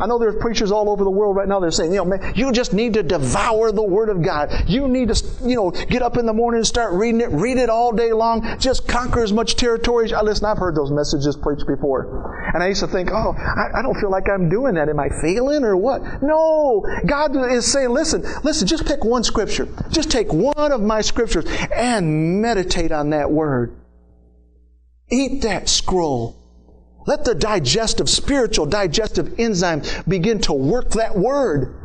I 0.00 0.06
know 0.06 0.18
there's 0.18 0.40
preachers 0.40 0.72
all 0.72 0.88
over 0.88 1.04
the 1.04 1.10
world 1.10 1.36
right 1.36 1.46
now 1.46 1.60
that 1.60 1.66
are 1.66 1.70
saying, 1.70 1.92
you 1.92 1.98
know, 1.98 2.06
man, 2.06 2.32
you 2.34 2.50
just 2.52 2.72
need 2.72 2.94
to 2.94 3.02
devour 3.02 3.70
the 3.72 3.82
Word 3.82 4.08
of 4.08 4.22
God. 4.22 4.50
You 4.66 4.88
need 4.88 5.08
to, 5.08 5.24
you 5.46 5.54
know, 5.54 5.70
get 5.70 6.00
up 6.00 6.16
in 6.16 6.24
the 6.24 6.32
morning 6.32 6.58
and 6.58 6.66
start 6.66 6.94
reading 6.94 7.20
it. 7.20 7.30
Read 7.30 7.58
it 7.58 7.68
all 7.68 7.92
day 7.92 8.12
long. 8.12 8.58
Just 8.58 8.88
conquer 8.88 9.22
as 9.22 9.32
much 9.32 9.56
territory. 9.56 10.06
As, 10.06 10.22
listen, 10.22 10.46
I've 10.46 10.56
heard 10.58 10.74
those 10.74 10.90
messages 10.90 11.36
preached 11.36 11.66
before. 11.66 12.50
And 12.54 12.62
I 12.62 12.68
used 12.68 12.80
to 12.80 12.86
think, 12.86 13.10
oh, 13.12 13.34
I, 13.36 13.78
I 13.78 13.82
don't 13.82 13.94
feel 13.94 14.10
like 14.10 14.28
I'm 14.28 14.48
doing 14.48 14.74
that. 14.74 14.88
Am 14.88 14.98
I 14.98 15.08
failing 15.20 15.62
or 15.62 15.76
what? 15.76 16.02
No. 16.22 16.84
God 17.06 17.36
is 17.52 17.70
saying, 17.70 17.90
listen, 17.90 18.22
listen, 18.42 18.66
just 18.66 18.86
pick 18.86 19.04
one 19.04 19.24
scripture. 19.24 19.68
Just 19.90 20.10
take 20.10 20.32
one 20.32 20.72
of 20.72 20.80
my 20.80 21.02
scriptures 21.02 21.44
and 21.74 22.40
meditate 22.40 22.92
on 22.92 23.10
that 23.10 23.30
Word. 23.30 23.76
Eat 25.10 25.42
that 25.42 25.68
scroll 25.68 26.41
let 27.06 27.24
the 27.24 27.34
digestive, 27.34 28.08
spiritual 28.08 28.66
digestive 28.66 29.38
enzyme 29.38 29.82
begin 30.06 30.40
to 30.42 30.52
work 30.52 30.90
that 30.90 31.16
word. 31.16 31.78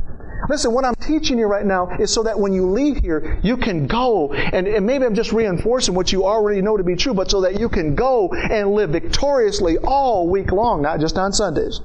Listen, 0.50 0.72
what 0.72 0.86
I'm 0.86 0.96
teaching 0.96 1.40
you 1.40 1.48
right 1.48 1.66
now 1.66 1.90
is 2.00 2.14
so 2.14 2.24
that 2.24 2.40
when 2.40 2.54
you 2.54 2.70
leave 2.70 2.98
here, 2.98 3.40
you 3.44 3.58
can 3.58 3.88
go, 3.88 4.32
and, 4.32 4.68
and, 4.68 4.86
maybe 4.86 5.06
I'm 5.06 5.16
just 5.16 5.34
reinforcing 5.34 5.96
what 5.96 6.12
you 6.12 6.26
already 6.26 6.62
know 6.62 6.78
to 6.78 6.84
be 6.84 6.96
true, 6.96 7.14
but 7.14 7.30
so 7.32 7.42
that 7.42 7.60
you 7.60 7.70
can 7.70 7.96
go 7.96 8.30
and 8.32 8.72
live 8.72 8.92
victoriously 8.92 9.78
all 9.80 10.30
week 10.30 10.52
long, 10.52 10.82
not 10.82 11.00
just 11.00 11.18
on 11.18 11.34
Sundays. 11.34 11.82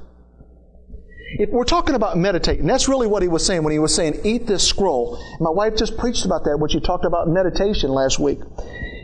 If 1.39 1.49
we're 1.49 1.65
talking 1.65 1.95
about 1.95 2.15
meditating, 2.15 2.67
that's 2.67 2.87
really 2.87 3.07
what 3.07 3.23
he 3.23 3.27
was 3.27 3.43
saying 3.43 3.63
when 3.63 3.71
he 3.71 3.79
was 3.79 3.93
saying, 3.93 4.21
eat 4.23 4.45
this 4.45 4.65
scroll. 4.67 5.19
My 5.39 5.49
wife 5.49 5.75
just 5.75 5.97
preached 5.97 6.25
about 6.25 6.43
that 6.43 6.57
when 6.59 6.69
she 6.69 6.79
talked 6.79 7.05
about 7.05 7.27
meditation 7.27 7.89
last 7.89 8.19
week. 8.19 8.39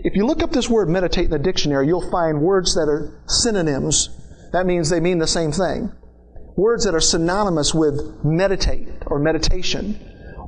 If 0.03 0.15
you 0.15 0.25
look 0.25 0.41
up 0.41 0.51
this 0.51 0.69
word 0.69 0.89
meditate 0.89 1.25
in 1.25 1.31
the 1.31 1.39
dictionary, 1.39 1.87
you'll 1.87 2.09
find 2.09 2.41
words 2.41 2.73
that 2.75 2.87
are 2.89 3.21
synonyms 3.27 4.09
that 4.51 4.65
means 4.65 4.89
they 4.89 4.99
mean 4.99 5.19
the 5.19 5.27
same 5.27 5.51
thing. 5.51 5.91
Words 6.55 6.85
that 6.85 6.95
are 6.95 6.99
synonymous 6.99 7.73
with 7.73 8.23
meditate 8.23 8.87
or 9.05 9.19
meditation. 9.19 9.93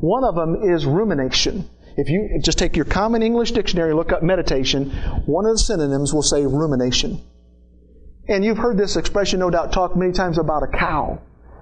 One 0.01 0.23
of 0.23 0.35
them 0.35 0.55
is 0.63 0.85
rumination. 0.85 1.69
If 1.97 2.09
you 2.09 2.39
just 2.41 2.57
take 2.57 2.75
your 2.75 2.85
common 2.85 3.21
English 3.21 3.51
dictionary, 3.51 3.93
look 3.93 4.11
up 4.11 4.23
meditation, 4.23 4.89
one 5.25 5.45
of 5.45 5.53
the 5.53 5.59
synonyms 5.59 6.13
will 6.13 6.23
say 6.23 6.45
rumination. 6.45 7.21
And 8.27 8.43
you've 8.43 8.57
heard 8.57 8.77
this 8.77 8.95
expression, 8.95 9.39
no 9.39 9.49
doubt, 9.49 9.73
talked 9.73 9.95
many 9.95 10.13
times 10.13 10.37
about 10.37 10.63
a 10.63 10.67
cow. 10.67 11.21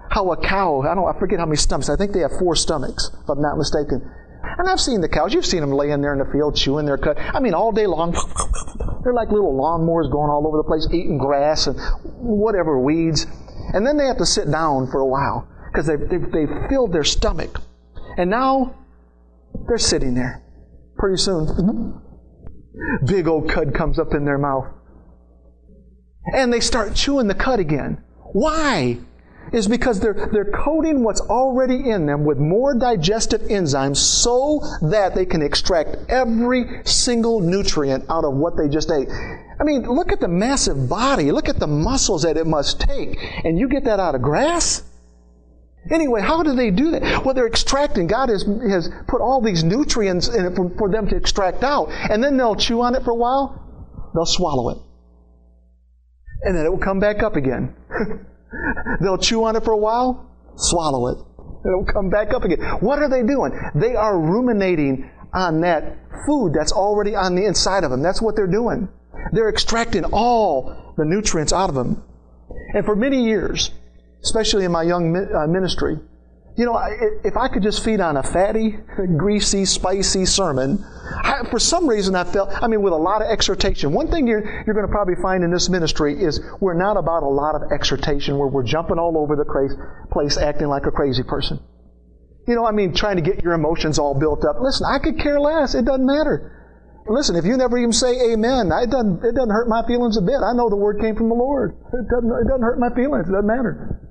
How 0.10 0.32
a 0.32 0.38
cow, 0.38 0.82
I 0.82 0.96
don't 0.96 1.08
I 1.08 1.18
forget 1.20 1.40
how 1.40 1.46
many 1.46 1.58
stomachs, 1.58 1.90
I 1.90 1.96
think 1.96 2.14
they 2.14 2.22
have 2.22 2.38
four 2.40 2.56
stomachs, 2.56 3.12
if 3.22 3.30
I'm 3.30 3.42
not 3.42 3.58
mistaken. 3.58 4.10
And 4.44 4.70
I've 4.70 4.80
seen 4.80 5.02
the 5.02 5.10
cows. 5.10 5.34
You've 5.34 5.46
seen 5.46 5.62
them 5.62 5.72
laying 5.72 6.02
there 6.02 6.14
in 6.14 6.20
the 6.20 6.32
field 6.32 6.56
chewing 6.56 6.86
their 6.86 6.98
cud. 6.98 7.18
I 7.18 7.40
mean, 7.40 7.54
all 7.54 7.72
day 7.72 7.88
long. 7.88 8.12
They're 9.04 9.14
like 9.14 9.30
little 9.30 9.54
lawnmowers 9.54 10.12
going 10.12 10.30
all 10.30 10.46
over 10.48 10.58
the 10.58 10.64
place, 10.64 10.88
eating 10.92 11.18
grass 11.18 11.68
and 11.68 11.80
whatever 12.18 12.80
weeds. 12.80 13.26
And 13.74 13.86
then 13.86 13.98
they 13.98 14.06
have 14.06 14.18
to 14.18 14.26
sit 14.26 14.50
down 14.52 14.88
for 14.92 15.00
a 15.00 15.06
while 15.06 15.48
because 15.72 15.88
they've, 15.88 16.00
they've, 16.00 16.32
they've 16.32 16.70
filled 16.70 16.92
their 16.92 17.04
stomach. 17.04 17.62
And 18.18 18.30
now 18.30 18.76
they're 19.68 19.78
sitting 19.78 20.16
there. 20.16 20.44
Pretty 20.98 21.18
soon, 21.18 22.02
big 23.06 23.28
old 23.28 23.50
cud 23.50 23.74
comes 23.74 24.00
up 24.00 24.14
in 24.14 24.26
their 24.26 24.38
mouth. 24.38 24.68
And 26.34 26.52
they 26.52 26.60
start 26.60 26.96
chewing 26.96 27.28
the 27.28 27.36
cud 27.36 27.60
again. 27.60 28.04
Why? 28.34 29.00
Is 29.52 29.68
because 29.68 30.00
they're, 30.00 30.30
they're 30.32 30.52
coating 30.52 31.04
what's 31.04 31.22
already 31.22 31.90
in 31.90 32.06
them 32.06 32.24
with 32.24 32.38
more 32.38 32.74
digestive 32.78 33.42
enzymes 33.42 33.98
so 33.98 34.62
that 34.90 35.16
they 35.16 35.26
can 35.26 35.42
extract 35.42 35.98
every 36.10 36.82
single 36.86 37.40
nutrient 37.40 38.06
out 38.10 38.26
of 38.26 38.34
what 38.34 38.58
they 38.58 38.70
just 38.70 38.92
ate. 38.92 39.10
I 39.10 39.64
mean, 39.64 39.84
look 39.84 40.12
at 40.12 40.20
the 40.20 40.28
massive 40.28 40.88
body. 40.88 41.32
Look 41.32 41.50
at 41.50 41.60
the 41.60 41.68
muscles 41.68 42.24
that 42.24 42.38
it 42.38 42.48
must 42.48 42.80
take. 42.80 43.18
And 43.44 43.58
you 43.58 43.68
get 43.68 43.86
that 43.86 44.00
out 44.00 44.16
of 44.16 44.22
grass? 44.22 44.84
Anyway, 45.92 46.22
how 46.22 46.44
do 46.44 46.54
they 46.56 46.72
do 46.72 46.92
that? 46.92 47.26
Well, 47.26 47.34
they're 47.34 47.48
extracting. 47.48 48.08
God 48.08 48.30
has, 48.30 48.44
has 48.44 48.90
put 49.08 49.22
all 49.22 49.42
these 49.42 49.64
nutrients 49.64 50.28
in 50.28 50.46
it 50.46 50.56
for, 50.56 50.70
for 50.78 50.90
them 50.90 51.08
to 51.08 51.16
extract 51.16 51.64
out. 51.64 51.90
And 51.90 52.24
then 52.24 52.38
they'll 52.38 52.56
chew 52.56 52.82
on 52.82 52.96
it 52.96 53.04
for 53.04 53.12
a 53.12 53.16
while, 53.16 54.12
they'll 54.14 54.26
swallow 54.26 54.70
it. 54.70 54.78
And 56.44 56.56
then 56.56 56.66
it 56.66 56.70
will 56.70 56.80
come 56.80 57.00
back 57.00 57.24
up 57.24 57.36
again. 57.36 57.76
they'll 59.02 59.18
chew 59.18 59.44
on 59.44 59.56
it 59.56 59.64
for 59.64 59.72
a 59.72 59.78
while, 59.78 60.30
swallow 60.56 61.08
it. 61.08 61.18
And 61.64 61.74
it 61.74 61.76
will 61.76 61.86
come 61.86 62.10
back 62.10 62.34
up 62.34 62.44
again. 62.44 62.60
What 62.80 63.00
are 63.00 63.10
they 63.10 63.24
doing? 63.24 63.52
They 63.76 63.96
are 63.96 64.18
ruminating 64.20 65.10
on 65.34 65.62
that 65.62 65.98
food 66.26 66.54
that's 66.54 66.72
already 66.72 67.16
on 67.16 67.36
the 67.36 67.46
inside 67.46 67.84
of 67.84 67.92
them. 67.92 68.02
That's 68.02 68.22
what 68.22 68.36
they're 68.36 68.48
doing. 68.48 68.90
They're 69.32 69.50
extracting 69.50 70.06
all 70.06 70.94
the 70.98 71.06
nutrients 71.06 71.54
out 71.54 71.70
of 71.70 71.76
them. 71.76 72.04
And 72.74 72.86
for 72.86 72.96
many 72.96 73.24
years, 73.24 73.72
especially 74.24 74.66
in 74.66 74.72
my 74.72 74.84
young 74.84 75.16
uh, 75.16 75.48
ministry, 75.48 75.98
you 76.60 76.66
know, 76.66 76.78
if 77.24 77.38
I 77.38 77.48
could 77.48 77.64
just 77.64 77.86
feed 77.86 78.02
on 78.02 78.18
a 78.18 78.24
fatty, 78.24 78.72
greasy, 79.16 79.64
spicy 79.64 80.26
sermon, 80.26 80.84
I, 81.24 81.48
for 81.50 81.58
some 81.58 81.88
reason 81.88 82.16
I 82.16 82.26
felt, 82.26 82.50
I 82.52 82.68
mean, 82.68 82.82
with 82.82 82.92
a 82.92 82.98
lot 82.98 83.22
of 83.22 83.32
exhortation. 83.32 83.94
One 83.94 84.12
thing 84.12 84.28
you're, 84.28 84.44
you're 84.66 84.76
going 84.76 84.86
to 84.86 84.92
probably 84.92 85.16
find 85.24 85.42
in 85.46 85.52
this 85.52 85.70
ministry 85.70 86.22
is 86.22 86.42
we're 86.60 86.78
not 86.78 86.98
about 86.98 87.24
a 87.24 87.30
lot 87.30 87.56
of 87.56 87.72
exhortation 87.72 88.38
where 88.38 88.50
we're 88.50 88.68
jumping 88.68 89.00
all 89.00 89.18
over 89.18 89.38
the 89.38 89.48
place 90.12 90.38
acting 90.38 90.68
like 90.68 90.86
a 90.86 90.92
crazy 90.92 91.24
person. 91.24 91.62
You 92.46 92.56
know, 92.56 92.66
I 92.66 92.74
mean, 92.74 92.94
trying 92.94 93.16
to 93.16 93.22
get 93.22 93.42
your 93.42 93.54
emotions 93.54 93.98
all 93.98 94.20
built 94.20 94.44
up. 94.44 94.58
Listen, 94.60 94.86
I 94.86 95.00
could 95.00 95.18
care 95.18 95.40
less. 95.40 95.76
It 95.76 95.86
doesn't 95.86 96.06
matter. 96.06 97.00
Listen, 97.08 97.38
if 97.38 97.46
you 97.46 97.56
never 97.56 97.78
even 97.78 97.94
say 97.94 98.34
amen, 98.34 98.68
it 98.68 98.92
doesn't, 98.92 99.24
it 99.24 99.34
doesn't 99.34 99.50
hurt 99.50 99.70
my 99.70 99.88
feelings 99.88 100.18
a 100.18 100.22
bit. 100.22 100.44
I 100.44 100.52
know 100.52 100.70
the 100.70 100.76
word 100.76 101.00
came 101.00 101.16
from 101.16 101.30
the 101.30 101.36
Lord. 101.36 101.72
It 101.72 102.06
doesn't, 102.12 102.30
it 102.30 102.48
doesn't 102.52 102.64
hurt 102.64 102.80
my 102.80 102.94
feelings. 102.94 103.30
It 103.30 103.32
doesn't 103.32 103.48
matter. 103.48 104.10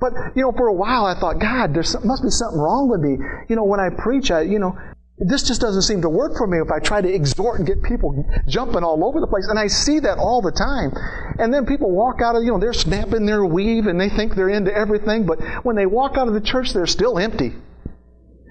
But, 0.00 0.12
you 0.34 0.42
know, 0.42 0.52
for 0.52 0.68
a 0.68 0.72
while 0.72 1.04
I 1.04 1.18
thought, 1.18 1.38
God, 1.38 1.74
there 1.74 1.84
must 2.04 2.22
be 2.22 2.30
something 2.30 2.58
wrong 2.58 2.88
with 2.88 3.00
me. 3.00 3.18
You 3.48 3.56
know, 3.56 3.64
when 3.64 3.80
I 3.80 3.90
preach, 3.90 4.30
I, 4.30 4.42
you 4.42 4.58
know, 4.58 4.76
this 5.18 5.42
just 5.42 5.60
doesn't 5.60 5.82
seem 5.82 6.00
to 6.00 6.08
work 6.08 6.36
for 6.38 6.46
me 6.46 6.58
if 6.58 6.70
I 6.70 6.78
try 6.78 7.02
to 7.02 7.08
exhort 7.08 7.58
and 7.58 7.66
get 7.66 7.82
people 7.82 8.24
jumping 8.48 8.82
all 8.82 9.04
over 9.04 9.20
the 9.20 9.26
place. 9.26 9.46
And 9.48 9.58
I 9.58 9.66
see 9.66 10.00
that 10.00 10.16
all 10.16 10.40
the 10.40 10.50
time. 10.50 10.92
And 11.38 11.52
then 11.52 11.66
people 11.66 11.90
walk 11.90 12.22
out 12.22 12.36
of, 12.36 12.42
you 12.42 12.50
know, 12.50 12.58
they're 12.58 12.72
snapping 12.72 13.26
their 13.26 13.44
weave 13.44 13.86
and 13.86 14.00
they 14.00 14.08
think 14.08 14.34
they're 14.34 14.48
into 14.48 14.74
everything, 14.74 15.26
but 15.26 15.38
when 15.62 15.76
they 15.76 15.84
walk 15.84 16.16
out 16.16 16.26
of 16.26 16.32
the 16.32 16.40
church, 16.40 16.72
they're 16.72 16.86
still 16.86 17.18
empty. 17.18 17.52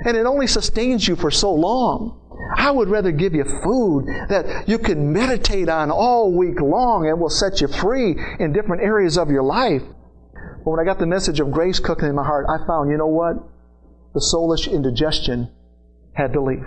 And 0.06 0.16
it 0.16 0.28
only 0.28 0.46
sustains 0.46 1.08
you 1.08 1.16
for 1.16 1.32
so 1.32 1.52
long. 1.52 2.16
I 2.56 2.72
would 2.72 2.88
rather 2.88 3.12
give 3.12 3.34
you 3.34 3.44
food 3.44 4.06
that 4.30 4.68
you 4.68 4.78
can 4.78 5.12
meditate 5.12 5.70
on 5.70 5.92
all 5.92 6.32
week 6.32 6.62
long 6.62 7.08
and 7.08 7.20
will 7.20 7.30
set 7.30 7.62
you 7.62 7.68
free 7.68 8.16
in 8.40 8.54
different 8.54 8.84
areas 8.84 9.18
of 9.18 9.30
your 9.30 9.44
life. 9.44 9.82
But 10.64 10.72
when 10.72 10.80
I 10.80 10.84
got 10.84 11.00
the 11.00 11.06
message 11.06 11.40
of 11.40 11.52
grace 11.52 11.80
cooking 11.80 12.10
in 12.10 12.16
my 12.16 12.26
heart, 12.26 12.46
I 12.50 12.66
found, 12.68 12.92
you 12.92 12.98
know 12.98 13.08
what? 13.08 13.36
The 14.14 14.20
soulish 14.20 14.72
indigestion 14.72 15.50
had 16.14 16.34
to 16.34 16.42
leave. 16.42 16.66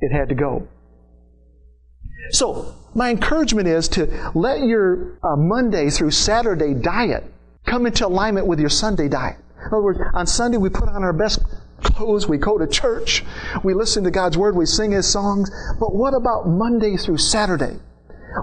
It 0.00 0.12
had 0.12 0.28
to 0.30 0.34
go. 0.34 0.66
So, 2.30 2.74
my 2.94 3.10
encouragement 3.10 3.68
is 3.68 3.88
to 3.88 4.32
let 4.34 4.62
your 4.62 5.18
uh, 5.22 5.36
Monday 5.36 5.90
through 5.90 6.10
Saturday 6.10 6.74
diet 6.74 7.24
come 7.66 7.86
into 7.86 8.06
alignment 8.06 8.46
with 8.46 8.60
your 8.60 8.68
Sunday 8.68 9.08
diet. 9.08 9.38
In 9.58 9.66
other 9.66 9.82
words, 9.82 10.00
on 10.14 10.26
Sunday 10.26 10.58
we 10.58 10.68
put 10.68 10.88
on 10.88 11.02
our 11.04 11.12
best 11.12 11.40
clothes, 11.82 12.28
we 12.28 12.38
go 12.38 12.58
to 12.58 12.66
church, 12.66 13.24
we 13.62 13.74
listen 13.74 14.04
to 14.04 14.10
God's 14.10 14.36
Word, 14.36 14.56
we 14.56 14.66
sing 14.66 14.92
His 14.92 15.10
songs. 15.10 15.50
But 15.78 15.94
what 15.94 16.14
about 16.14 16.48
Monday 16.48 16.96
through 16.96 17.18
Saturday? 17.18 17.78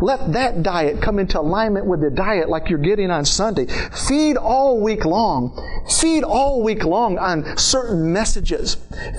Let 0.02 0.34
that 0.34 0.63
diet 0.63 1.02
come 1.02 1.19
into 1.19 1.39
alignment 1.39 1.86
with 1.86 2.02
the 2.02 2.10
diet 2.10 2.49
like 2.49 2.69
you're 2.69 2.80
getting 2.80 3.12
on 3.12 3.25
Sunday. 3.25 3.65
Feed 4.08 4.38
all 4.38 4.80
week 4.80 5.06
long. 5.06 5.58
Feed 5.89 6.23
all 6.23 6.63
week 6.63 6.84
long 6.84 7.17
on 7.17 7.58
certain 7.58 8.13
messages. 8.13 8.78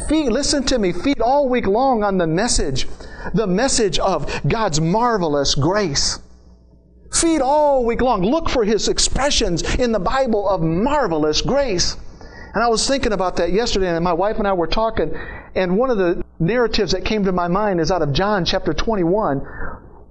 Feed, 0.09 0.31
listen 0.31 0.65
to 0.65 0.79
me, 0.79 0.93
feed 0.93 1.21
all 1.21 1.49
week 1.49 1.67
long 1.67 2.03
on 2.03 2.19
the 2.19 2.27
message, 2.27 2.87
the 3.35 3.47
message 3.47 3.99
of 3.99 4.31
God's 4.47 4.81
marvelous 4.81 5.55
grace. 5.55 6.21
Feed 7.13 7.41
all 7.41 7.85
week 7.85 8.01
long. 8.01 8.23
Look 8.23 8.49
for 8.49 8.65
His 8.65 8.89
expressions 8.89 9.63
in 9.77 9.93
the 9.93 9.99
Bible 9.99 10.49
of 10.49 10.63
marvelous 10.63 11.43
grace. 11.43 11.97
And 12.55 12.63
I 12.63 12.69
was 12.69 12.87
thinking 12.87 13.13
about 13.13 13.37
that 13.37 13.53
yesterday, 13.53 13.89
and 13.89 14.05
my 14.05 14.13
wife 14.13 14.39
and 14.39 14.47
I 14.47 14.53
were 14.53 14.67
talking, 14.67 15.13
and 15.55 15.77
one 15.77 15.91
of 15.91 15.99
the 15.99 16.25
narratives 16.39 16.93
that 16.93 17.05
came 17.05 17.25
to 17.25 17.33
my 17.33 17.49
mind 17.49 17.81
is 17.81 17.91
out 17.91 18.03
of 18.03 18.13
John 18.13 18.45
chapter 18.45 18.73
21. 18.73 19.45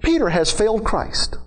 Peter 0.02 0.30
has 0.30 0.52
failed 0.52 0.84
Christ. 0.84 1.38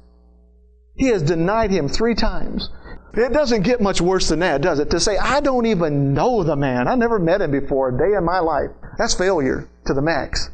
He 0.94 1.08
has 1.08 1.22
denied 1.22 1.70
him 1.70 1.88
three 1.88 2.14
times. 2.14 2.68
It 3.14 3.32
doesn't 3.32 3.62
get 3.62 3.80
much 3.80 4.00
worse 4.00 4.28
than 4.28 4.38
that, 4.40 4.62
does 4.62 4.78
it? 4.78 4.90
To 4.90 5.00
say, 5.00 5.18
I 5.18 5.40
don't 5.40 5.66
even 5.66 6.14
know 6.14 6.42
the 6.42 6.56
man. 6.56 6.88
I 6.88 6.94
never 6.94 7.18
met 7.18 7.42
him 7.42 7.50
before 7.50 7.88
a 7.88 7.98
day 7.98 8.16
in 8.16 8.24
my 8.24 8.38
life. 8.38 8.70
That's 8.98 9.14
failure 9.14 9.68
to 9.86 9.94
the 9.94 10.02
max. 10.02 10.48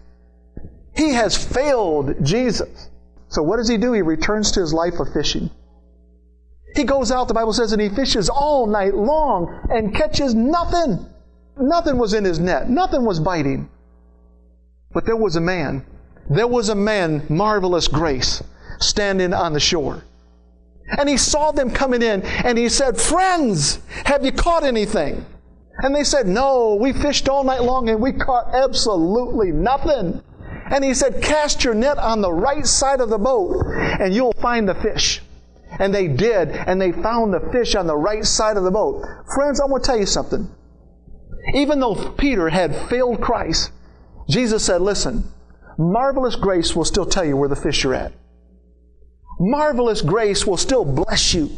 He 0.96 1.12
has 1.12 1.36
failed 1.36 2.24
Jesus. 2.24 2.88
So 3.28 3.42
what 3.42 3.58
does 3.58 3.68
he 3.68 3.76
do? 3.76 3.92
He 3.92 4.02
returns 4.02 4.50
to 4.52 4.60
his 4.60 4.72
life 4.72 4.98
of 4.98 5.12
fishing. 5.12 5.50
He 6.74 6.84
goes 6.84 7.12
out, 7.12 7.28
the 7.28 7.34
Bible 7.34 7.52
says, 7.52 7.72
and 7.72 7.80
he 7.80 7.88
fishes 7.88 8.28
all 8.28 8.66
night 8.66 8.94
long 8.94 9.68
and 9.70 9.94
catches 9.94 10.34
nothing. 10.34 11.06
Nothing 11.56 11.98
was 11.98 12.14
in 12.14 12.24
his 12.24 12.38
net. 12.38 12.68
Nothing 12.68 13.04
was 13.04 13.20
biting. 13.20 13.68
But 14.92 15.04
there 15.06 15.16
was 15.16 15.36
a 15.36 15.40
man. 15.40 15.84
There 16.30 16.46
was 16.46 16.68
a 16.68 16.74
man, 16.74 17.24
marvelous 17.28 17.88
grace, 17.88 18.42
standing 18.80 19.32
on 19.32 19.52
the 19.52 19.60
shore. 19.60 20.04
And 20.98 21.08
he 21.08 21.16
saw 21.16 21.52
them 21.52 21.70
coming 21.70 22.02
in 22.02 22.22
and 22.22 22.56
he 22.56 22.68
said, 22.68 22.98
Friends, 22.98 23.80
have 24.04 24.24
you 24.24 24.32
caught 24.32 24.64
anything? 24.64 25.24
And 25.82 25.94
they 25.94 26.04
said, 26.04 26.26
No, 26.26 26.74
we 26.74 26.92
fished 26.92 27.28
all 27.28 27.44
night 27.44 27.62
long 27.62 27.88
and 27.88 28.00
we 28.00 28.12
caught 28.12 28.54
absolutely 28.54 29.52
nothing. 29.52 30.22
And 30.70 30.84
he 30.84 30.94
said, 30.94 31.22
Cast 31.22 31.64
your 31.64 31.74
net 31.74 31.98
on 31.98 32.20
the 32.20 32.32
right 32.32 32.66
side 32.66 33.00
of 33.00 33.10
the 33.10 33.18
boat 33.18 33.64
and 34.00 34.14
you'll 34.14 34.32
find 34.34 34.68
the 34.68 34.74
fish. 34.74 35.22
And 35.78 35.94
they 35.94 36.08
did, 36.08 36.48
and 36.48 36.80
they 36.80 36.92
found 36.92 37.32
the 37.32 37.46
fish 37.52 37.74
on 37.74 37.86
the 37.86 37.96
right 37.96 38.24
side 38.24 38.56
of 38.56 38.64
the 38.64 38.70
boat. 38.70 39.04
Friends, 39.34 39.60
I 39.60 39.66
want 39.66 39.84
to 39.84 39.86
tell 39.86 39.98
you 39.98 40.06
something. 40.06 40.50
Even 41.54 41.78
though 41.78 41.94
Peter 42.16 42.48
had 42.48 42.74
failed 42.88 43.20
Christ, 43.20 43.70
Jesus 44.28 44.64
said, 44.64 44.80
Listen, 44.80 45.30
marvelous 45.78 46.36
grace 46.36 46.74
will 46.74 46.84
still 46.84 47.06
tell 47.06 47.24
you 47.24 47.36
where 47.36 47.48
the 47.48 47.56
fish 47.56 47.84
are 47.84 47.94
at. 47.94 48.12
Marvelous 49.40 50.02
grace 50.02 50.46
will 50.46 50.56
still 50.56 50.84
bless 50.84 51.32
you. 51.32 51.48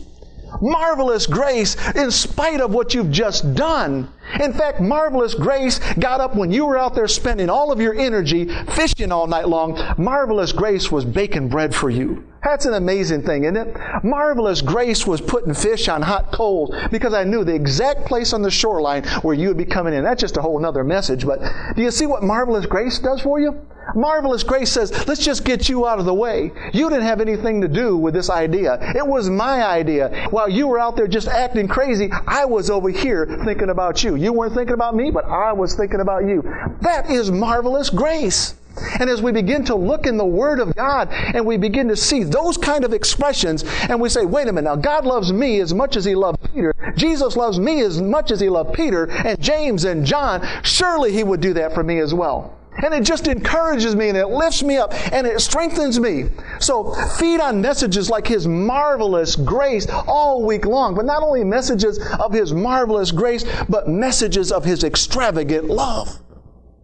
Marvelous 0.60 1.26
grace, 1.26 1.76
in 1.94 2.10
spite 2.10 2.60
of 2.60 2.74
what 2.74 2.92
you've 2.92 3.10
just 3.10 3.54
done. 3.54 4.12
In 4.38 4.52
fact, 4.52 4.80
marvelous 4.80 5.34
grace 5.34 5.80
got 5.94 6.20
up 6.20 6.36
when 6.36 6.52
you 6.52 6.66
were 6.66 6.78
out 6.78 6.94
there 6.94 7.08
spending 7.08 7.50
all 7.50 7.72
of 7.72 7.80
your 7.80 7.98
energy 7.98 8.48
fishing 8.72 9.10
all 9.10 9.26
night 9.26 9.48
long. 9.48 9.78
Marvelous 9.98 10.52
grace 10.52 10.90
was 10.90 11.04
baking 11.04 11.48
bread 11.48 11.74
for 11.74 11.90
you. 11.90 12.24
That's 12.42 12.64
an 12.64 12.74
amazing 12.74 13.22
thing, 13.22 13.44
isn't 13.44 13.56
it? 13.56 13.76
Marvelous 14.02 14.62
grace 14.62 15.06
was 15.06 15.20
putting 15.20 15.52
fish 15.52 15.88
on 15.88 16.00
hot 16.00 16.32
coals 16.32 16.74
because 16.90 17.12
I 17.12 17.24
knew 17.24 17.44
the 17.44 17.54
exact 17.54 18.06
place 18.06 18.32
on 18.32 18.40
the 18.40 18.50
shoreline 18.50 19.04
where 19.22 19.34
you 19.34 19.48
would 19.48 19.58
be 19.58 19.66
coming 19.66 19.92
in. 19.92 20.04
That's 20.04 20.20
just 20.20 20.38
a 20.38 20.42
whole 20.42 20.64
other 20.64 20.84
message. 20.84 21.26
But 21.26 21.40
do 21.76 21.82
you 21.82 21.90
see 21.90 22.06
what 22.06 22.22
marvelous 22.22 22.64
grace 22.66 22.98
does 22.98 23.20
for 23.20 23.40
you? 23.40 23.66
Marvelous 23.94 24.42
grace 24.42 24.70
says, 24.70 24.92
let's 25.08 25.24
just 25.24 25.44
get 25.44 25.68
you 25.68 25.86
out 25.86 25.98
of 25.98 26.04
the 26.04 26.14
way. 26.14 26.52
You 26.72 26.88
didn't 26.88 27.04
have 27.04 27.20
anything 27.20 27.60
to 27.62 27.68
do 27.68 27.96
with 27.96 28.14
this 28.14 28.30
idea. 28.30 28.78
It 28.94 29.06
was 29.06 29.28
my 29.28 29.64
idea. 29.64 30.28
While 30.30 30.48
you 30.48 30.68
were 30.68 30.78
out 30.78 30.96
there 30.96 31.08
just 31.08 31.28
acting 31.28 31.66
crazy, 31.66 32.10
I 32.26 32.44
was 32.44 32.70
over 32.70 32.88
here 32.88 33.40
thinking 33.44 33.70
about 33.70 34.04
you. 34.04 34.14
You 34.20 34.34
weren't 34.34 34.54
thinking 34.54 34.74
about 34.74 34.94
me, 34.94 35.10
but 35.10 35.24
I 35.24 35.52
was 35.52 35.74
thinking 35.74 36.00
about 36.00 36.26
you. 36.26 36.42
That 36.82 37.10
is 37.10 37.30
marvelous 37.30 37.88
grace. 37.88 38.54
And 39.00 39.08
as 39.08 39.22
we 39.22 39.32
begin 39.32 39.64
to 39.64 39.74
look 39.74 40.06
in 40.06 40.18
the 40.18 40.26
Word 40.26 40.60
of 40.60 40.76
God 40.76 41.08
and 41.10 41.46
we 41.46 41.56
begin 41.56 41.88
to 41.88 41.96
see 41.96 42.22
those 42.22 42.58
kind 42.58 42.84
of 42.84 42.92
expressions, 42.92 43.64
and 43.88 43.98
we 43.98 44.10
say, 44.10 44.26
wait 44.26 44.46
a 44.46 44.52
minute, 44.52 44.68
now 44.68 44.76
God 44.76 45.06
loves 45.06 45.32
me 45.32 45.58
as 45.60 45.72
much 45.72 45.96
as 45.96 46.04
He 46.04 46.14
loved 46.14 46.38
Peter. 46.52 46.74
Jesus 46.96 47.34
loves 47.34 47.58
me 47.58 47.80
as 47.80 48.00
much 48.00 48.30
as 48.30 48.40
He 48.40 48.50
loved 48.50 48.74
Peter 48.74 49.10
and 49.10 49.40
James 49.40 49.84
and 49.84 50.04
John. 50.04 50.46
Surely 50.62 51.12
He 51.12 51.24
would 51.24 51.40
do 51.40 51.54
that 51.54 51.72
for 51.72 51.82
me 51.82 51.98
as 51.98 52.12
well. 52.12 52.59
And 52.82 52.94
it 52.94 53.02
just 53.02 53.26
encourages 53.26 53.96
me 53.96 54.08
and 54.08 54.16
it 54.16 54.28
lifts 54.28 54.62
me 54.62 54.76
up 54.76 54.94
and 55.12 55.26
it 55.26 55.40
strengthens 55.40 55.98
me. 55.98 56.26
So 56.60 56.94
feed 57.18 57.40
on 57.40 57.60
messages 57.60 58.08
like 58.08 58.26
His 58.26 58.46
marvelous 58.46 59.36
grace 59.36 59.86
all 59.88 60.44
week 60.44 60.64
long. 60.64 60.94
But 60.94 61.04
not 61.04 61.22
only 61.22 61.44
messages 61.44 61.98
of 62.20 62.32
His 62.32 62.52
marvelous 62.52 63.10
grace, 63.10 63.44
but 63.68 63.88
messages 63.88 64.52
of 64.52 64.64
His 64.64 64.84
extravagant 64.84 65.66
love. 65.66 66.20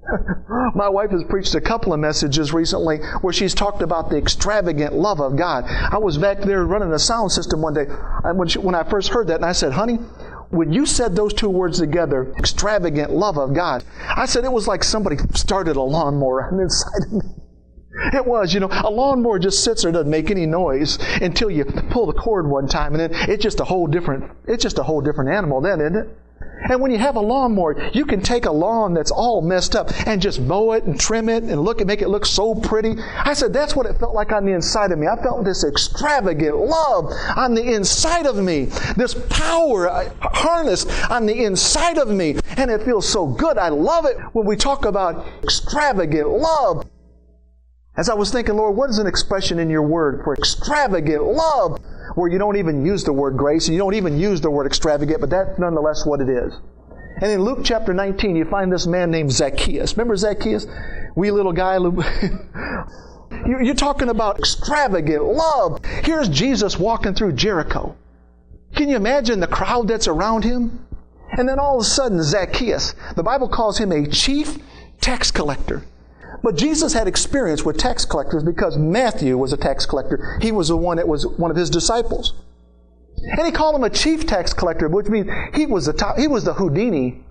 My 0.75 0.88
wife 0.88 1.11
has 1.11 1.25
preached 1.25 1.55
a 1.55 1.61
couple 1.61 1.92
of 1.92 2.01
messages 2.01 2.53
recently 2.53 2.99
where 3.22 3.33
she's 3.33 3.55
talked 3.55 3.83
about 3.83 4.11
the 4.11 4.16
extravagant 4.16 4.94
love 4.94 5.20
of 5.20 5.37
God. 5.37 5.64
I 5.64 5.99
was 5.99 6.18
back 6.18 6.40
there 6.40 6.64
running 6.64 6.92
a 6.92 6.99
sound 6.99 7.33
system 7.33 7.61
one 7.61 7.75
day 7.75 7.85
when, 8.35 8.49
she, 8.49 8.59
when 8.59 8.75
I 8.75 8.85
first 8.85 9.09
heard 9.09 9.29
that, 9.29 9.37
and 9.37 9.44
I 9.44 9.53
said, 9.53 9.72
honey, 9.72 9.99
when 10.50 10.72
you 10.72 10.87
said 10.87 11.14
those 11.14 11.35
two 11.35 11.48
words 11.48 11.78
together, 11.78 12.32
extravagant 12.38 13.11
love 13.11 13.38
of 13.38 13.54
God, 13.54 13.85
I 14.16 14.26
said 14.26 14.44
it 14.44 14.52
was 14.52 14.68
like 14.68 14.85
somebody 14.85 15.16
started 15.35 15.76
a 15.76 15.82
lawnmower 15.82 16.46
on 16.46 16.56
the 16.56 16.62
inside 16.64 17.02
of 17.06 17.12
me. 17.12 17.20
It 18.12 18.26
was, 18.26 18.52
you 18.52 18.61
know, 18.61 18.68
a 18.70 18.90
lawnmower 18.90 19.38
just 19.38 19.64
sits 19.64 19.82
there, 19.82 19.90
doesn't 19.90 20.11
make 20.11 20.30
any 20.30 20.44
noise 20.44 20.98
until 21.22 21.50
you 21.50 21.64
pull 21.64 22.06
the 22.06 22.12
cord 22.12 22.46
one 22.46 22.68
time, 22.68 22.94
and 22.94 23.00
then 23.00 23.30
it's 23.30 23.42
just 23.42 23.59
a 23.61 23.64
whole 23.64 23.87
different, 23.87 24.30
it's 24.46 24.62
just 24.62 24.78
a 24.78 24.82
whole 24.82 25.00
different 25.00 25.30
animal 25.30 25.62
then, 25.62 25.80
isn't 25.80 25.96
it? 25.96 26.09
And 26.69 26.81
when 26.81 26.90
you 26.90 26.99
have 26.99 27.16
a 27.16 27.21
lawnmower, 27.21 27.90
you 27.92 28.05
can 28.07 28.21
take 28.21 28.47
a 28.47 28.51
lawn 28.51 28.95
that's 28.95 29.11
all 29.11 29.42
messed 29.42 29.77
up 29.77 29.90
and 30.07 30.21
just 30.21 30.40
mow 30.40 30.73
it 30.73 30.85
and 30.85 30.99
trim 30.99 31.29
it 31.29 31.45
and 31.45 31.61
look 31.62 31.81
and 31.81 31.87
make 31.87 32.03
it 32.03 32.09
look 32.09 32.27
so 32.27 32.55
pretty. 32.55 32.95
I 32.99 33.35
said 33.35 33.53
that's 33.53 33.77
what 33.77 33.87
it 33.87 33.99
felt 33.99 34.14
like 34.14 34.33
on 34.33 34.47
the 34.47 34.53
inside 34.53 34.90
of 34.90 34.99
me. 34.99 35.07
I 35.07 35.16
felt 35.23 35.45
this 35.45 35.64
extravagant 35.64 36.57
love 36.57 37.12
on 37.37 37.55
the 37.55 37.75
inside 37.75 38.27
of 38.27 38.37
me, 38.37 38.66
this 38.97 39.14
power 39.29 39.88
uh, 39.88 40.11
harnessed 40.21 40.88
on 41.11 41.27
the 41.27 41.45
inside 41.45 41.99
of 41.99 42.09
me, 42.09 42.37
and 42.57 42.71
it 42.71 42.83
feels 42.83 43.09
so 43.09 43.27
good. 43.27 43.59
I 43.59 43.69
love 43.69 44.07
it 44.07 44.16
when 44.33 44.47
we 44.47 44.57
talk 44.57 44.85
about 44.85 45.27
extravagant 45.42 46.29
love. 46.29 46.87
As 47.97 48.11
I 48.11 48.14
was 48.14 48.31
thinking, 48.31 48.57
Lord, 48.57 48.77
what 48.77 48.90
is 48.90 48.99
an 48.99 49.07
expression 49.07 49.59
in 49.59 49.71
your 49.71 49.83
word 49.83 50.23
for 50.25 50.35
extravagant 50.35 51.23
love? 51.23 51.81
Where 52.16 52.31
you 52.31 52.38
don't 52.38 52.57
even 52.57 52.85
use 52.85 53.05
the 53.05 53.12
word 53.12 53.37
grace 53.37 53.68
and 53.68 53.74
you 53.74 53.79
don't 53.79 53.94
even 53.94 54.18
use 54.18 54.40
the 54.40 54.50
word 54.50 54.66
extravagant, 54.66 55.20
but 55.20 55.29
that's 55.29 55.59
nonetheless 55.59 56.07
what 56.07 56.22
it 56.22 56.31
is. 56.31 56.55
And 57.20 57.31
in 57.31 57.42
Luke 57.42 57.59
chapter 57.62 57.92
19, 57.92 58.37
you 58.37 58.46
find 58.46 58.72
this 58.72 58.87
man 58.87 59.11
named 59.11 59.31
Zacchaeus. 59.33 59.98
Remember 59.98 60.16
Zacchaeus? 60.16 60.66
Wee 61.14 61.31
little 61.31 61.52
guy. 61.52 61.76
You're 63.46 63.74
talking 63.74 64.09
about 64.09 64.38
extravagant 64.38 65.24
love. 65.24 65.85
Here's 66.05 66.31
Jesus 66.31 66.79
walking 66.79 67.14
through 67.14 67.33
Jericho. 67.33 67.94
Can 68.74 68.88
you 68.88 68.96
imagine 68.96 69.40
the 69.40 69.46
crowd 69.46 69.88
that's 69.88 70.09
around 70.09 70.44
him? 70.44 70.87
And 71.33 71.46
then 71.46 71.59
all 71.59 71.76
of 71.76 71.83
a 71.83 71.85
sudden, 71.85 72.22
Zacchaeus, 72.22 72.94
the 73.14 73.22
Bible 73.22 73.48
calls 73.48 73.76
him 73.76 73.92
a 73.92 74.07
chief 74.07 74.57
tax 75.02 75.31
collector. 75.31 75.85
But 76.42 76.57
Jesus 76.57 76.92
had 76.92 77.09
experience 77.09 77.64
with 77.64 77.79
tax 77.79 78.05
collectors 78.05 78.42
because 78.42 78.77
Matthew 78.77 79.37
was 79.38 79.53
a 79.53 79.57
tax 79.57 79.87
collector. 79.87 80.38
He 80.40 80.53
was 80.53 80.68
the 80.68 80.77
one 80.77 80.96
that 80.96 81.09
was 81.09 81.27
one 81.27 81.51
of 81.51 81.57
his 81.57 81.70
disciples. 81.70 82.35
And 83.16 83.46
he 83.46 83.53
called 83.53 83.75
him 83.75 83.85
a 83.85 83.90
chief 83.90 84.27
tax 84.27 84.53
collector, 84.53 84.88
which 84.88 85.09
means 85.09 85.29
he 85.55 85.66
was 85.66 85.87
the 85.87 85.92
top, 85.92 86.18
he 86.18 86.29
was 86.29 86.44
the 86.44 86.55
Houdini 86.55 87.25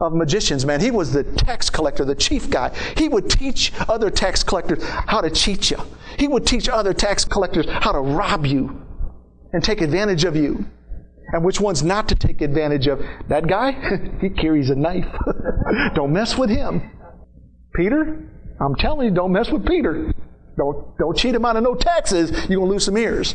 of 0.00 0.12
magicians, 0.12 0.64
man. 0.64 0.80
He 0.80 0.90
was 0.90 1.12
the 1.12 1.24
tax 1.24 1.70
collector, 1.70 2.04
the 2.04 2.14
chief 2.14 2.50
guy. 2.50 2.74
He 2.96 3.08
would 3.08 3.30
teach 3.30 3.72
other 3.88 4.10
tax 4.10 4.42
collectors 4.42 4.82
how 4.82 5.20
to 5.20 5.30
cheat 5.30 5.70
you. 5.70 5.78
He 6.18 6.26
would 6.26 6.46
teach 6.46 6.68
other 6.68 6.92
tax 6.92 7.24
collectors 7.24 7.66
how 7.68 7.92
to 7.92 8.00
rob 8.00 8.46
you 8.46 8.86
and 9.52 9.62
take 9.62 9.80
advantage 9.80 10.24
of 10.24 10.36
you. 10.36 10.66
And 11.32 11.44
which 11.44 11.60
ones 11.60 11.82
not 11.84 12.08
to 12.08 12.16
take 12.16 12.40
advantage 12.40 12.88
of. 12.88 13.00
That 13.28 13.46
guy, 13.46 13.72
he 14.20 14.30
carries 14.30 14.68
a 14.70 14.74
knife. 14.74 15.06
Don't 15.94 16.12
mess 16.12 16.36
with 16.36 16.50
him. 16.50 16.90
Peter, 17.72 18.28
I'm 18.60 18.74
telling 18.76 19.08
you, 19.08 19.14
don't 19.14 19.32
mess 19.32 19.50
with 19.50 19.66
Peter. 19.66 20.12
Don't, 20.56 20.98
don't 20.98 21.16
cheat 21.16 21.34
him 21.34 21.44
out 21.44 21.56
of 21.56 21.62
no 21.62 21.74
taxes. 21.74 22.30
You're 22.48 22.58
going 22.58 22.68
to 22.68 22.72
lose 22.72 22.84
some 22.84 22.98
ears. 22.98 23.34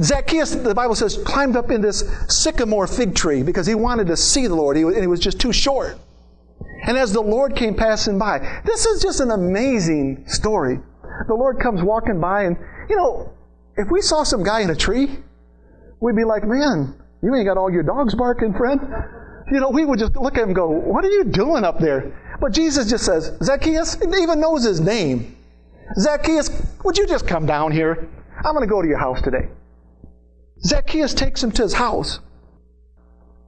Zacchaeus, 0.00 0.54
the 0.54 0.74
Bible 0.74 0.94
says, 0.94 1.18
climbed 1.24 1.56
up 1.56 1.70
in 1.70 1.80
this 1.80 2.04
sycamore 2.28 2.86
fig 2.86 3.14
tree 3.14 3.42
because 3.42 3.66
he 3.66 3.74
wanted 3.74 4.06
to 4.08 4.16
see 4.16 4.46
the 4.46 4.54
Lord, 4.54 4.76
and 4.76 4.96
he 4.96 5.06
was 5.06 5.20
just 5.20 5.40
too 5.40 5.52
short. 5.52 5.98
And 6.86 6.96
as 6.96 7.12
the 7.12 7.20
Lord 7.20 7.56
came 7.56 7.74
passing 7.74 8.18
by, 8.18 8.62
this 8.64 8.86
is 8.86 9.02
just 9.02 9.20
an 9.20 9.30
amazing 9.30 10.24
story. 10.26 10.80
The 11.28 11.34
Lord 11.34 11.60
comes 11.60 11.82
walking 11.82 12.20
by, 12.20 12.44
and, 12.44 12.56
you 12.88 12.96
know, 12.96 13.32
if 13.76 13.90
we 13.90 14.00
saw 14.00 14.22
some 14.22 14.42
guy 14.42 14.60
in 14.60 14.70
a 14.70 14.76
tree, 14.76 15.18
we'd 16.00 16.16
be 16.16 16.24
like, 16.24 16.44
man, 16.44 16.94
you 17.22 17.34
ain't 17.34 17.46
got 17.46 17.58
all 17.58 17.70
your 17.70 17.82
dogs 17.82 18.14
barking, 18.14 18.54
friend. 18.54 18.80
You 19.52 19.60
know, 19.60 19.70
we 19.70 19.84
would 19.84 19.98
just 19.98 20.16
look 20.16 20.36
at 20.36 20.42
him 20.42 20.50
and 20.50 20.56
go, 20.56 20.68
what 20.68 21.04
are 21.04 21.10
you 21.10 21.24
doing 21.24 21.64
up 21.64 21.78
there? 21.78 22.16
But 22.40 22.52
Jesus 22.52 22.88
just 22.88 23.04
says, 23.04 23.36
Zacchaeus, 23.42 23.94
he 23.94 24.22
even 24.22 24.40
knows 24.40 24.64
his 24.64 24.80
name. 24.80 25.36
Zacchaeus, 25.98 26.50
would 26.84 26.96
you 26.96 27.06
just 27.06 27.26
come 27.26 27.46
down 27.46 27.72
here? 27.72 28.08
I'm 28.44 28.54
going 28.54 28.66
to 28.66 28.70
go 28.70 28.80
to 28.80 28.88
your 28.88 28.98
house 28.98 29.20
today. 29.22 29.48
Zacchaeus 30.64 31.14
takes 31.14 31.42
him 31.42 31.52
to 31.52 31.62
his 31.62 31.74
house. 31.74 32.20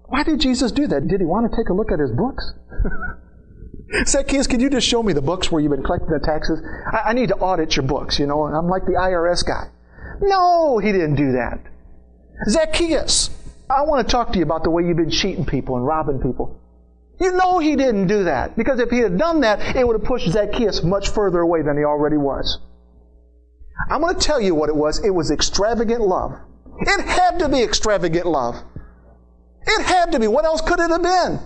Why 0.05 0.23
did 0.23 0.41
Jesus 0.41 0.73
do 0.73 0.87
that? 0.89 1.09
Did 1.09 1.21
he 1.21 1.27
want 1.27 1.51
to 1.51 1.57
take 1.57 1.71
a 1.71 1.73
look 1.73 1.91
at 1.91 1.99
his 1.99 2.11
books? 2.11 2.53
Zacchaeus, 4.07 4.47
can 4.47 4.61
you 4.61 4.69
just 4.69 4.87
show 4.87 5.03
me 5.03 5.13
the 5.13 5.23
books 5.23 5.51
where 5.51 5.63
you've 5.63 5.73
been 5.73 5.83
collecting 5.83 6.11
the 6.11 6.21
taxes? 6.25 6.61
I, 6.93 7.11
I 7.11 7.13
need 7.13 7.29
to 7.29 7.37
audit 7.37 7.77
your 7.77 7.87
books, 7.87 8.19
you 8.19 8.27
know. 8.27 8.43
I'm 8.43 8.69
like 8.69 8.85
the 8.85 8.93
IRS 8.93 9.47
guy. 9.47 9.71
No, 10.21 10.79
he 10.79 10.93
didn't 10.93 11.17
do 11.17 11.33
that. 11.33 11.61
Zacchaeus, 12.49 13.31
I 13.71 13.83
want 13.83 14.07
to 14.07 14.11
talk 14.11 14.33
to 14.33 14.39
you 14.39 14.45
about 14.45 14.65
the 14.65 14.71
way 14.71 14.83
you've 14.83 14.97
been 14.97 15.11
cheating 15.11 15.47
people 15.47 15.77
and 15.77 15.87
robbing 15.87 16.21
people. 16.21 16.62
You 17.23 17.31
know 17.31 17.61
he 17.61 17.77
didn't 17.77 18.09
do 18.09 18.25
that. 18.25 18.57
Because 18.57 18.81
if 18.81 18.91
he 18.91 18.99
had 18.99 19.17
done 19.17 19.43
that, 19.43 19.77
it 19.77 19.87
would 19.87 19.95
have 20.01 20.05
pushed 20.05 20.29
Zacchaeus 20.29 20.83
much 20.83 21.11
further 21.11 21.39
away 21.39 21.63
than 21.63 21.79
he 21.79 21.85
already 21.85 22.17
was. 22.17 22.59
I'm 23.89 24.01
going 24.01 24.17
to 24.17 24.21
tell 24.21 24.41
you 24.41 24.57
what 24.57 24.69
it 24.69 24.75
was. 24.75 24.99
It 25.05 25.11
was 25.11 25.31
extravagant 25.31 26.01
love. 26.01 26.33
It 26.81 27.07
had 27.07 27.39
to 27.39 27.49
be 27.49 27.63
extravagant 27.63 28.27
love. 28.27 28.57
It 29.65 29.87
had 29.87 30.11
to 30.13 30.19
be. 30.19 30.27
What 30.27 30.45
else 30.45 30.63
could 30.63 30.81
it 30.81 30.91
have 30.91 31.03
been? 31.03 31.39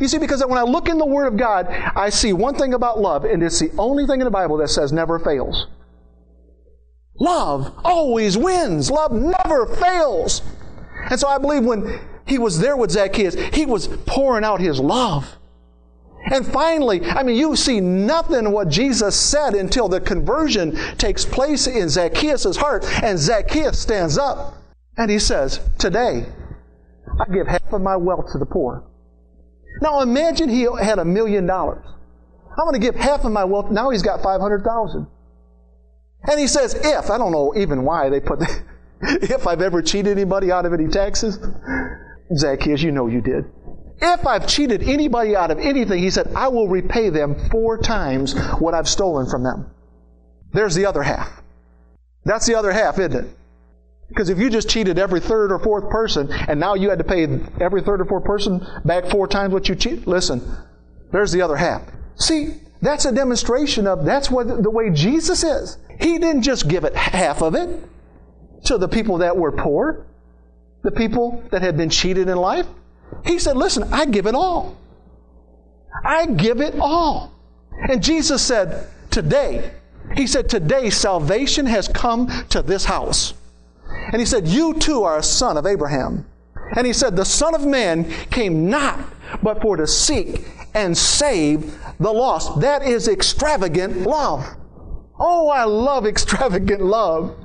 You 0.00 0.08
see, 0.08 0.18
because 0.18 0.42
when 0.46 0.56
I 0.56 0.62
look 0.62 0.88
in 0.88 0.96
the 0.96 1.04
Word 1.04 1.26
of 1.26 1.36
God, 1.36 1.66
I 1.68 2.08
see 2.08 2.32
one 2.32 2.56
thing 2.56 2.72
about 2.72 2.98
love, 2.98 3.24
and 3.24 3.42
it's 3.42 3.60
the 3.60 3.70
only 3.76 4.06
thing 4.06 4.20
in 4.20 4.24
the 4.24 4.30
Bible 4.30 4.56
that 4.56 4.68
says 4.68 4.94
never 4.94 5.18
fails. 5.18 5.66
Love 7.20 7.70
always 7.84 8.38
wins. 8.38 8.90
Love 8.90 9.12
never 9.12 9.66
fails. 9.66 10.40
And 11.10 11.20
so 11.20 11.28
I 11.28 11.36
believe 11.36 11.66
when 11.66 12.00
he 12.26 12.38
was 12.38 12.58
there 12.58 12.76
with 12.76 12.90
Zacchaeus. 12.90 13.34
He 13.54 13.66
was 13.66 13.88
pouring 14.06 14.44
out 14.44 14.60
his 14.60 14.80
love. 14.80 15.36
And 16.32 16.46
finally, 16.46 17.04
I 17.04 17.22
mean, 17.22 17.36
you 17.36 17.54
see 17.54 17.80
nothing 17.80 18.50
what 18.50 18.68
Jesus 18.68 19.14
said 19.14 19.54
until 19.54 19.88
the 19.88 20.00
conversion 20.00 20.74
takes 20.96 21.24
place 21.24 21.66
in 21.66 21.90
Zacchaeus' 21.90 22.56
heart, 22.56 22.84
and 23.02 23.18
Zacchaeus 23.18 23.78
stands 23.78 24.16
up 24.16 24.54
and 24.96 25.10
he 25.10 25.18
says, 25.18 25.60
Today, 25.78 26.24
I 27.20 27.32
give 27.32 27.46
half 27.46 27.72
of 27.72 27.82
my 27.82 27.96
wealth 27.96 28.32
to 28.32 28.38
the 28.38 28.46
poor. 28.46 28.84
Now 29.82 30.00
imagine 30.00 30.48
he 30.48 30.66
had 30.80 30.98
a 30.98 31.04
million 31.04 31.46
dollars. 31.46 31.84
I'm 32.56 32.64
going 32.64 32.74
to 32.74 32.78
give 32.78 32.94
half 32.94 33.24
of 33.24 33.32
my 33.32 33.44
wealth. 33.44 33.70
Now 33.70 33.90
he's 33.90 34.02
got 34.02 34.22
500,000. 34.22 35.06
And 36.26 36.40
he 36.40 36.46
says, 36.46 36.74
if, 36.74 37.10
I 37.10 37.18
don't 37.18 37.32
know 37.32 37.52
even 37.56 37.82
why 37.82 38.08
they 38.08 38.20
put 38.20 38.38
that, 38.38 38.62
if 39.02 39.46
I've 39.46 39.60
ever 39.60 39.82
cheated 39.82 40.12
anybody 40.12 40.50
out 40.50 40.64
of 40.64 40.72
any 40.72 40.88
taxes, 40.88 41.38
Zacchaeus, 42.36 42.82
you 42.82 42.92
know 42.92 43.06
you 43.06 43.20
did. 43.20 43.44
If 44.00 44.26
I've 44.26 44.46
cheated 44.46 44.82
anybody 44.82 45.36
out 45.36 45.50
of 45.50 45.58
anything, 45.58 46.02
he 46.02 46.10
said, 46.10 46.32
I 46.34 46.48
will 46.48 46.68
repay 46.68 47.10
them 47.10 47.48
four 47.50 47.78
times 47.78 48.34
what 48.58 48.74
I've 48.74 48.88
stolen 48.88 49.28
from 49.28 49.42
them. 49.42 49.70
There's 50.52 50.74
the 50.74 50.86
other 50.86 51.02
half. 51.02 51.42
That's 52.24 52.46
the 52.46 52.54
other 52.54 52.72
half, 52.72 52.98
isn't 52.98 53.24
it? 53.24 53.36
Because 54.08 54.28
if 54.28 54.38
you 54.38 54.50
just 54.50 54.68
cheated 54.68 54.98
every 54.98 55.20
third 55.20 55.52
or 55.52 55.58
fourth 55.58 55.88
person, 55.90 56.30
and 56.30 56.60
now 56.60 56.74
you 56.74 56.90
had 56.90 56.98
to 56.98 57.04
pay 57.04 57.24
every 57.60 57.82
third 57.82 58.00
or 58.00 58.04
fourth 58.04 58.24
person 58.24 58.64
back 58.84 59.06
four 59.06 59.26
times 59.26 59.52
what 59.52 59.68
you 59.68 59.74
cheated, 59.74 60.06
listen, 60.06 60.42
there's 61.12 61.32
the 61.32 61.42
other 61.42 61.56
half. 61.56 61.82
See, 62.16 62.54
that's 62.82 63.06
a 63.06 63.12
demonstration 63.12 63.86
of 63.86 64.04
that's 64.04 64.30
what 64.30 64.62
the 64.62 64.70
way 64.70 64.90
Jesus 64.90 65.42
is. 65.42 65.78
He 66.00 66.18
didn't 66.18 66.42
just 66.42 66.68
give 66.68 66.84
it 66.84 66.94
half 66.94 67.42
of 67.42 67.54
it 67.54 67.82
to 68.66 68.78
the 68.78 68.88
people 68.88 69.18
that 69.18 69.36
were 69.36 69.52
poor 69.52 70.06
the 70.84 70.92
people 70.92 71.42
that 71.50 71.62
had 71.62 71.76
been 71.76 71.90
cheated 71.90 72.28
in 72.28 72.36
life? 72.36 72.66
He 73.24 73.38
said, 73.38 73.56
Listen, 73.56 73.92
I 73.92 74.06
give 74.06 74.26
it 74.26 74.34
all. 74.34 74.76
I 76.04 76.26
give 76.26 76.60
it 76.60 76.76
all. 76.78 77.32
And 77.88 78.02
Jesus 78.02 78.42
said, 78.42 78.88
Today, 79.10 79.72
He 80.14 80.26
said, 80.26 80.48
Today 80.48 80.90
salvation 80.90 81.66
has 81.66 81.88
come 81.88 82.28
to 82.50 82.62
this 82.62 82.84
house. 82.84 83.34
And 84.12 84.20
He 84.20 84.26
said, 84.26 84.46
You 84.46 84.74
too 84.74 85.02
are 85.02 85.18
a 85.18 85.22
son 85.22 85.56
of 85.56 85.66
Abraham. 85.66 86.26
And 86.76 86.86
He 86.86 86.92
said, 86.92 87.16
The 87.16 87.24
Son 87.24 87.54
of 87.54 87.66
Man 87.66 88.10
came 88.30 88.68
not 88.68 89.00
but 89.42 89.60
for 89.60 89.76
to 89.76 89.86
seek 89.86 90.44
and 90.74 90.96
save 90.96 91.78
the 91.98 92.12
lost. 92.12 92.60
That 92.60 92.82
is 92.82 93.08
extravagant 93.08 94.02
love. 94.02 94.44
Oh, 95.18 95.48
I 95.48 95.64
love 95.64 96.06
extravagant 96.14 96.82
love. 96.82 97.36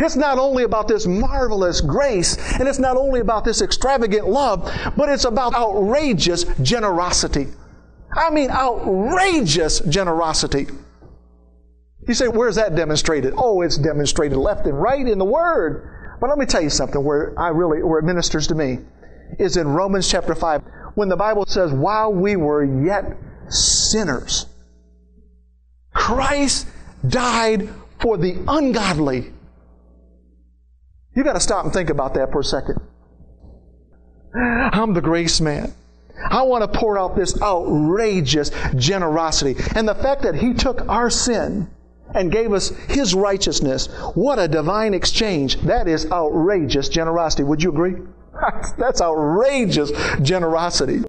It's 0.00 0.16
not 0.16 0.38
only 0.38 0.64
about 0.64 0.88
this 0.88 1.06
marvelous 1.06 1.80
grace, 1.80 2.36
and 2.58 2.66
it's 2.66 2.78
not 2.78 2.96
only 2.96 3.20
about 3.20 3.44
this 3.44 3.62
extravagant 3.62 4.26
love, 4.26 4.70
but 4.96 5.08
it's 5.08 5.24
about 5.24 5.54
outrageous 5.54 6.44
generosity. 6.62 7.48
I 8.16 8.30
mean, 8.30 8.50
outrageous 8.50 9.80
generosity. 9.80 10.66
You 12.06 12.14
say, 12.14 12.28
where's 12.28 12.56
that 12.56 12.76
demonstrated? 12.76 13.34
Oh, 13.36 13.62
it's 13.62 13.78
demonstrated 13.78 14.38
left 14.38 14.66
and 14.66 14.80
right 14.80 15.06
in 15.06 15.18
the 15.18 15.24
Word. 15.24 16.16
But 16.20 16.28
let 16.28 16.38
me 16.38 16.46
tell 16.46 16.62
you 16.62 16.70
something 16.70 17.02
where 17.02 17.38
I 17.38 17.48
really, 17.48 17.82
where 17.82 17.98
it 17.98 18.04
ministers 18.04 18.46
to 18.48 18.54
me, 18.54 18.78
is 19.38 19.56
in 19.56 19.68
Romans 19.68 20.08
chapter 20.08 20.34
5, 20.34 20.62
when 20.94 21.08
the 21.08 21.16
Bible 21.16 21.44
says, 21.46 21.72
while 21.72 22.12
we 22.12 22.36
were 22.36 22.64
yet 22.64 23.16
sinners, 23.48 24.46
Christ 25.92 26.68
died 27.08 27.68
for 28.00 28.16
the 28.16 28.42
ungodly. 28.48 29.33
You 31.14 31.22
got 31.22 31.34
to 31.34 31.40
stop 31.40 31.64
and 31.64 31.72
think 31.72 31.90
about 31.90 32.14
that 32.14 32.32
for 32.32 32.40
a 32.40 32.44
second. 32.44 32.80
I'm 34.34 34.94
the 34.94 35.00
grace 35.00 35.40
man. 35.40 35.72
I 36.30 36.42
want 36.42 36.62
to 36.62 36.78
pour 36.78 36.98
out 36.98 37.16
this 37.16 37.40
outrageous 37.40 38.50
generosity. 38.76 39.56
And 39.74 39.86
the 39.86 39.94
fact 39.94 40.22
that 40.22 40.34
He 40.34 40.54
took 40.54 40.88
our 40.88 41.10
sin 41.10 41.70
and 42.14 42.32
gave 42.32 42.52
us 42.52 42.68
His 42.88 43.14
righteousness, 43.14 43.86
what 44.14 44.38
a 44.38 44.48
divine 44.48 44.94
exchange. 44.94 45.56
That 45.62 45.86
is 45.86 46.10
outrageous 46.10 46.88
generosity. 46.88 47.44
Would 47.44 47.62
you 47.62 47.70
agree? 47.70 47.94
That's 48.78 49.00
outrageous 49.00 49.92
generosity. 50.22 51.02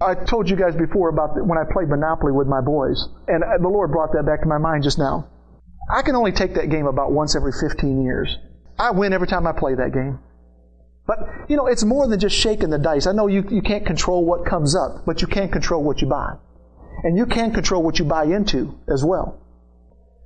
I 0.00 0.14
told 0.14 0.50
you 0.50 0.56
guys 0.56 0.74
before 0.74 1.08
about 1.08 1.46
when 1.46 1.56
I 1.56 1.62
played 1.72 1.88
Monopoly 1.88 2.32
with 2.32 2.48
my 2.48 2.60
boys, 2.60 3.08
and 3.28 3.42
the 3.62 3.68
Lord 3.68 3.92
brought 3.92 4.12
that 4.12 4.26
back 4.26 4.42
to 4.42 4.48
my 4.48 4.58
mind 4.58 4.82
just 4.82 4.98
now. 4.98 5.28
I 5.92 6.02
can 6.02 6.16
only 6.16 6.32
take 6.32 6.54
that 6.54 6.70
game 6.70 6.86
about 6.86 7.12
once 7.12 7.36
every 7.36 7.52
15 7.52 8.02
years. 8.02 8.36
I 8.78 8.90
win 8.90 9.12
every 9.12 9.26
time 9.26 9.46
I 9.46 9.52
play 9.52 9.74
that 9.74 9.92
game. 9.92 10.18
But, 11.06 11.18
you 11.48 11.56
know, 11.56 11.66
it's 11.66 11.84
more 11.84 12.08
than 12.08 12.18
just 12.18 12.36
shaking 12.36 12.70
the 12.70 12.78
dice. 12.78 13.06
I 13.06 13.12
know 13.12 13.26
you, 13.26 13.44
you 13.50 13.60
can't 13.60 13.84
control 13.84 14.24
what 14.24 14.46
comes 14.46 14.74
up, 14.74 15.04
but 15.04 15.20
you 15.20 15.28
can't 15.28 15.52
control 15.52 15.84
what 15.84 16.00
you 16.00 16.08
buy. 16.08 16.36
And 17.02 17.16
you 17.16 17.26
can 17.26 17.52
control 17.52 17.82
what 17.82 17.98
you 17.98 18.06
buy 18.06 18.24
into 18.24 18.78
as 18.88 19.04
well. 19.04 19.40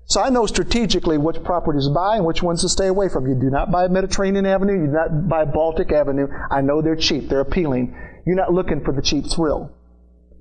So 0.05 0.23
I 0.23 0.31
know 0.31 0.47
strategically 0.47 1.19
which 1.19 1.43
properties 1.43 1.87
to 1.87 1.93
buy 1.93 2.17
and 2.17 2.25
which 2.25 2.43
ones 2.43 2.63
to 2.63 2.69
stay 2.69 2.87
away 2.87 3.09
from. 3.11 3.27
You 3.27 3.35
do 3.35 3.51
not 3.51 3.71
buy 3.71 3.89
Mediterranean 3.89 4.47
Avenue, 4.47 4.81
you 4.81 4.87
do 4.87 4.93
not 4.93 5.29
buy 5.29 5.45
Baltic 5.45 5.93
Avenue. 5.93 6.29
I 6.51 6.63
know 6.63 6.81
they're 6.81 6.97
cheap, 6.97 7.29
they're 7.29 7.41
appealing. 7.41 7.95
You're 8.25 8.37
not 8.37 8.53
looking 8.53 8.83
for 8.85 8.95
the 8.95 9.03
cheap 9.03 9.27
thrill. 9.27 9.71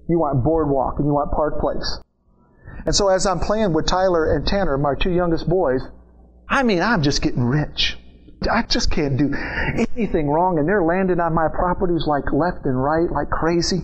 You 0.08 0.20
want 0.20 0.43
Boardwalk 0.43 1.00
and 1.00 1.06
you 1.06 1.13
want 1.13 1.32
Park 1.32 1.60
Place. 1.60 2.00
And 2.86 2.96
so 2.96 3.10
as 3.10 3.26
I'm 3.26 3.39
playing 3.39 3.74
with 3.74 3.88
Tyler 3.88 4.34
and 4.34 4.48
Tanner, 4.48 4.78
my 4.78 4.93
two 4.98 5.12
youngest 5.12 5.50
boys, 5.50 5.82
I 6.50 6.64
mean, 6.64 6.82
I'm 6.82 7.04
just 7.04 7.22
getting 7.22 7.44
rich. 7.44 7.98
I 8.50 8.62
just 8.64 8.92
can't 8.92 9.18
do 9.18 9.34
anything 9.96 10.30
wrong, 10.30 10.60
and 10.60 10.68
they're 10.68 10.84
landing 10.84 11.20
on 11.20 11.34
my 11.34 11.48
properties 11.48 12.06
like 12.08 12.32
left 12.32 12.66
and 12.66 12.82
right, 12.82 13.12
like 13.12 13.30
crazy. 13.30 13.82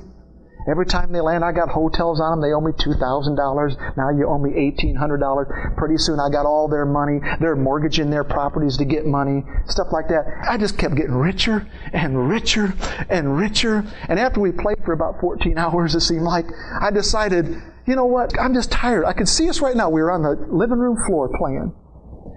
Every 0.70 0.86
time 0.86 1.12
they 1.12 1.20
land, 1.20 1.44
I 1.44 1.52
got 1.52 1.68
hotels 1.68 2.22
on 2.22 2.40
them. 2.40 2.42
They 2.42 2.54
owe 2.54 2.62
me 2.62 2.72
$2,000. 2.72 3.98
Now 3.98 4.10
you 4.12 4.30
owe 4.30 4.38
me 4.38 4.52
$1,800. 4.52 5.76
Pretty 5.76 5.98
soon 5.98 6.22
I 6.22 6.30
got 6.30 6.46
all 6.46 6.70
their 6.70 6.86
money. 6.86 7.20
They're 7.42 7.58
mortgaging 7.58 8.10
their 8.10 8.24
properties 8.24 8.78
to 8.78 8.86
get 8.86 9.06
money. 9.06 9.44
Stuff 9.68 9.88
like 9.92 10.08
that. 10.08 10.24
I 10.50 10.58
just 10.58 10.78
kept 10.78 10.96
getting 10.96 11.16
richer 11.16 11.68
and 11.92 12.30
richer 12.30 12.74
and 13.10 13.38
richer. 13.38 13.84
And 14.08 14.18
after 14.18 14.40
we 14.40 14.54
played 14.54 14.78
for 14.86 14.94
about 14.94 15.20
14 15.20 15.58
hours, 15.58 15.96
it 15.96 16.02
seemed 16.02 16.22
like, 16.22 16.46
I 16.80 16.92
decided, 16.92 17.62
you 17.86 17.96
know 17.98 18.06
what? 18.06 18.40
I'm 18.40 18.54
just 18.54 18.72
tired. 18.72 19.04
I 19.04 19.12
can 19.12 19.26
see 19.26 19.50
us 19.50 19.60
right 19.60 19.76
now. 19.76 19.90
We 19.90 20.02
were 20.02 20.12
on 20.12 20.22
the 20.22 20.48
living 20.50 20.80
room 20.80 20.96
floor 21.06 21.30
playing. 21.38 21.74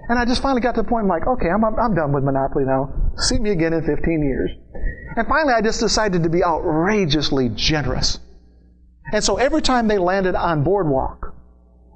And 0.09 0.19
I 0.19 0.25
just 0.25 0.40
finally 0.40 0.61
got 0.61 0.77
to 0.77 0.83
the 0.83 0.88
point, 0.88 1.05
I'm 1.05 1.09
like, 1.09 1.27
okay, 1.27 1.49
I'm, 1.49 1.64
I'm 1.64 1.95
done 1.95 2.12
with 2.12 2.23
Monopoly 2.23 2.64
now. 2.64 3.12
See 3.16 3.38
me 3.38 3.51
again 3.51 3.73
in 3.73 3.85
15 3.85 4.23
years. 4.23 4.51
And 5.16 5.27
finally, 5.27 5.55
I 5.55 5.62
just 5.62 5.81
decided 5.81 6.23
to 6.23 6.29
be 6.29 6.45
outrageously 6.45 7.51
generous. 7.55 8.21
And 9.12 9.23
so 9.23 9.37
every 9.37 9.62
time 9.62 9.88
they 9.88 9.99
landed 9.99 10.35
on 10.35 10.62
Boardwalk 10.62 11.35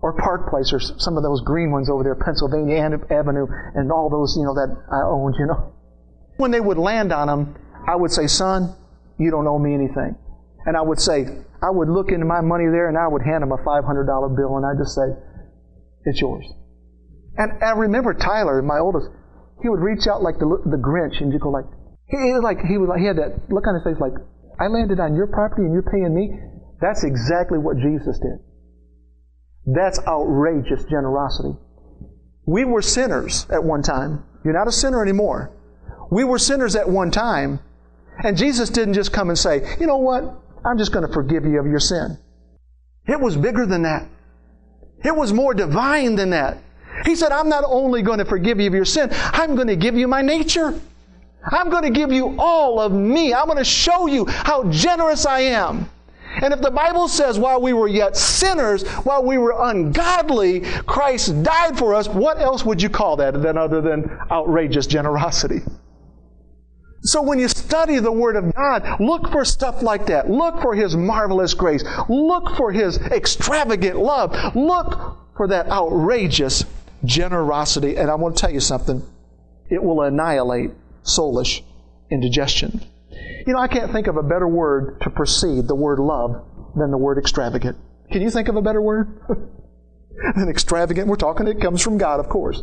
or 0.02 0.16
Park 0.16 0.48
Place 0.48 0.72
or 0.72 0.80
some 0.80 1.16
of 1.16 1.22
those 1.22 1.42
green 1.42 1.70
ones 1.70 1.90
over 1.90 2.02
there, 2.02 2.14
Pennsylvania 2.14 2.78
Avenue, 3.10 3.46
and 3.74 3.92
all 3.92 4.10
those, 4.10 4.34
you 4.36 4.44
know, 4.44 4.54
that 4.54 4.74
I 4.90 5.06
owned, 5.06 5.34
you 5.38 5.46
know, 5.46 5.74
when 6.36 6.50
they 6.50 6.60
would 6.60 6.78
land 6.78 7.12
on 7.12 7.26
them, 7.26 7.56
I 7.86 7.94
would 7.96 8.10
say, 8.10 8.26
son, 8.26 8.74
you 9.18 9.30
don't 9.30 9.46
owe 9.46 9.58
me 9.58 9.74
anything. 9.74 10.16
And 10.66 10.76
I 10.76 10.82
would 10.82 11.00
say, 11.00 11.26
I 11.62 11.70
would 11.70 11.88
look 11.88 12.10
into 12.10 12.26
my 12.26 12.40
money 12.40 12.64
there 12.64 12.88
and 12.88 12.96
I 12.96 13.06
would 13.06 13.22
hand 13.22 13.42
them 13.42 13.52
a 13.52 13.58
$500 13.58 14.36
bill 14.36 14.56
and 14.56 14.64
I'd 14.64 14.82
just 14.82 14.94
say, 14.94 15.12
it's 16.06 16.20
yours. 16.20 16.44
And 17.40 17.64
I 17.64 17.72
remember 17.72 18.12
Tyler, 18.12 18.60
my 18.60 18.78
oldest, 18.78 19.08
he 19.62 19.70
would 19.70 19.80
reach 19.80 20.06
out 20.06 20.20
like 20.22 20.38
the, 20.38 20.44
the 20.68 20.76
Grinch 20.76 21.22
and 21.22 21.32
just 21.32 21.42
go 21.42 21.48
like, 21.48 21.64
he, 22.04 22.16
was 22.36 22.42
like 22.44 22.58
he 22.60 22.76
was 22.76 22.90
he 23.00 23.06
had 23.06 23.16
that 23.16 23.48
look 23.48 23.66
on 23.66 23.74
his 23.74 23.82
face 23.82 23.96
like, 23.98 24.12
I 24.60 24.66
landed 24.66 25.00
on 25.00 25.16
your 25.16 25.26
property 25.26 25.62
and 25.62 25.72
you're 25.72 25.88
paying 25.90 26.14
me. 26.14 26.36
That's 26.82 27.02
exactly 27.02 27.56
what 27.56 27.78
Jesus 27.78 28.18
did. 28.18 28.44
That's 29.64 29.98
outrageous 30.06 30.84
generosity. 30.84 31.56
We 32.46 32.66
were 32.66 32.82
sinners 32.82 33.46
at 33.48 33.64
one 33.64 33.82
time. 33.82 34.22
You're 34.44 34.58
not 34.58 34.68
a 34.68 34.72
sinner 34.72 35.02
anymore. 35.02 35.50
We 36.10 36.24
were 36.24 36.38
sinners 36.38 36.76
at 36.76 36.88
one 36.90 37.10
time, 37.10 37.60
and 38.22 38.36
Jesus 38.36 38.68
didn't 38.68 38.94
just 38.94 39.12
come 39.12 39.30
and 39.30 39.38
say, 39.38 39.76
you 39.78 39.86
know 39.86 39.98
what? 39.98 40.24
I'm 40.64 40.76
just 40.76 40.92
going 40.92 41.06
to 41.06 41.12
forgive 41.12 41.44
you 41.44 41.58
of 41.58 41.66
your 41.66 41.80
sin. 41.80 42.18
It 43.06 43.20
was 43.20 43.36
bigger 43.36 43.64
than 43.64 43.82
that. 43.82 44.08
It 45.04 45.16
was 45.16 45.32
more 45.32 45.54
divine 45.54 46.16
than 46.16 46.30
that. 46.30 46.58
He 47.04 47.16
said, 47.16 47.32
I'm 47.32 47.48
not 47.48 47.64
only 47.66 48.02
going 48.02 48.18
to 48.18 48.24
forgive 48.24 48.60
you 48.60 48.66
of 48.66 48.74
your 48.74 48.84
sin, 48.84 49.08
I'm 49.12 49.54
going 49.54 49.68
to 49.68 49.76
give 49.76 49.96
you 49.96 50.08
my 50.08 50.22
nature. 50.22 50.78
I'm 51.44 51.70
going 51.70 51.84
to 51.84 51.90
give 51.90 52.12
you 52.12 52.36
all 52.38 52.80
of 52.80 52.92
me. 52.92 53.32
I'm 53.32 53.46
going 53.46 53.58
to 53.58 53.64
show 53.64 54.06
you 54.06 54.26
how 54.26 54.70
generous 54.70 55.24
I 55.24 55.40
am. 55.40 55.88
And 56.42 56.54
if 56.54 56.60
the 56.60 56.70
Bible 56.70 57.08
says 57.08 57.38
while 57.38 57.60
we 57.60 57.72
were 57.72 57.88
yet 57.88 58.16
sinners, 58.16 58.86
while 59.04 59.24
we 59.24 59.36
were 59.36 59.54
ungodly, 59.58 60.60
Christ 60.60 61.42
died 61.42 61.76
for 61.76 61.94
us, 61.94 62.08
what 62.08 62.40
else 62.40 62.64
would 62.64 62.80
you 62.80 62.88
call 62.88 63.16
that 63.16 63.42
than 63.42 63.58
other 63.58 63.80
than 63.80 64.16
outrageous 64.30 64.86
generosity? 64.86 65.62
So 67.02 67.22
when 67.22 67.38
you 67.38 67.48
study 67.48 67.98
the 67.98 68.12
Word 68.12 68.36
of 68.36 68.54
God, 68.54 69.00
look 69.00 69.32
for 69.32 69.44
stuff 69.44 69.82
like 69.82 70.06
that. 70.06 70.30
Look 70.30 70.60
for 70.60 70.74
His 70.74 70.94
marvelous 70.94 71.54
grace. 71.54 71.82
Look 72.08 72.56
for 72.56 72.70
His 72.70 72.98
extravagant 72.98 73.98
love. 73.98 74.54
Look 74.54 75.16
for 75.36 75.48
that 75.48 75.68
outrageous 75.68 76.64
generosity. 77.04 77.96
And 77.96 78.10
I 78.10 78.14
want 78.14 78.36
to 78.36 78.40
tell 78.40 78.52
you 78.52 78.60
something. 78.60 79.02
It 79.68 79.82
will 79.82 80.02
annihilate 80.02 80.72
soulish 81.04 81.62
indigestion. 82.10 82.84
You 83.46 83.54
know, 83.54 83.58
I 83.58 83.68
can't 83.68 83.92
think 83.92 84.06
of 84.06 84.16
a 84.16 84.22
better 84.22 84.48
word 84.48 85.00
to 85.02 85.10
precede 85.10 85.68
the 85.68 85.74
word 85.74 85.98
love 85.98 86.44
than 86.76 86.90
the 86.90 86.98
word 86.98 87.18
extravagant. 87.18 87.76
Can 88.10 88.22
you 88.22 88.30
think 88.30 88.48
of 88.48 88.56
a 88.56 88.62
better 88.62 88.82
word? 88.82 89.20
than 90.36 90.48
extravagant. 90.48 91.08
We're 91.08 91.16
talking, 91.16 91.46
it 91.46 91.60
comes 91.60 91.82
from 91.82 91.98
God, 91.98 92.20
of 92.20 92.28
course. 92.28 92.62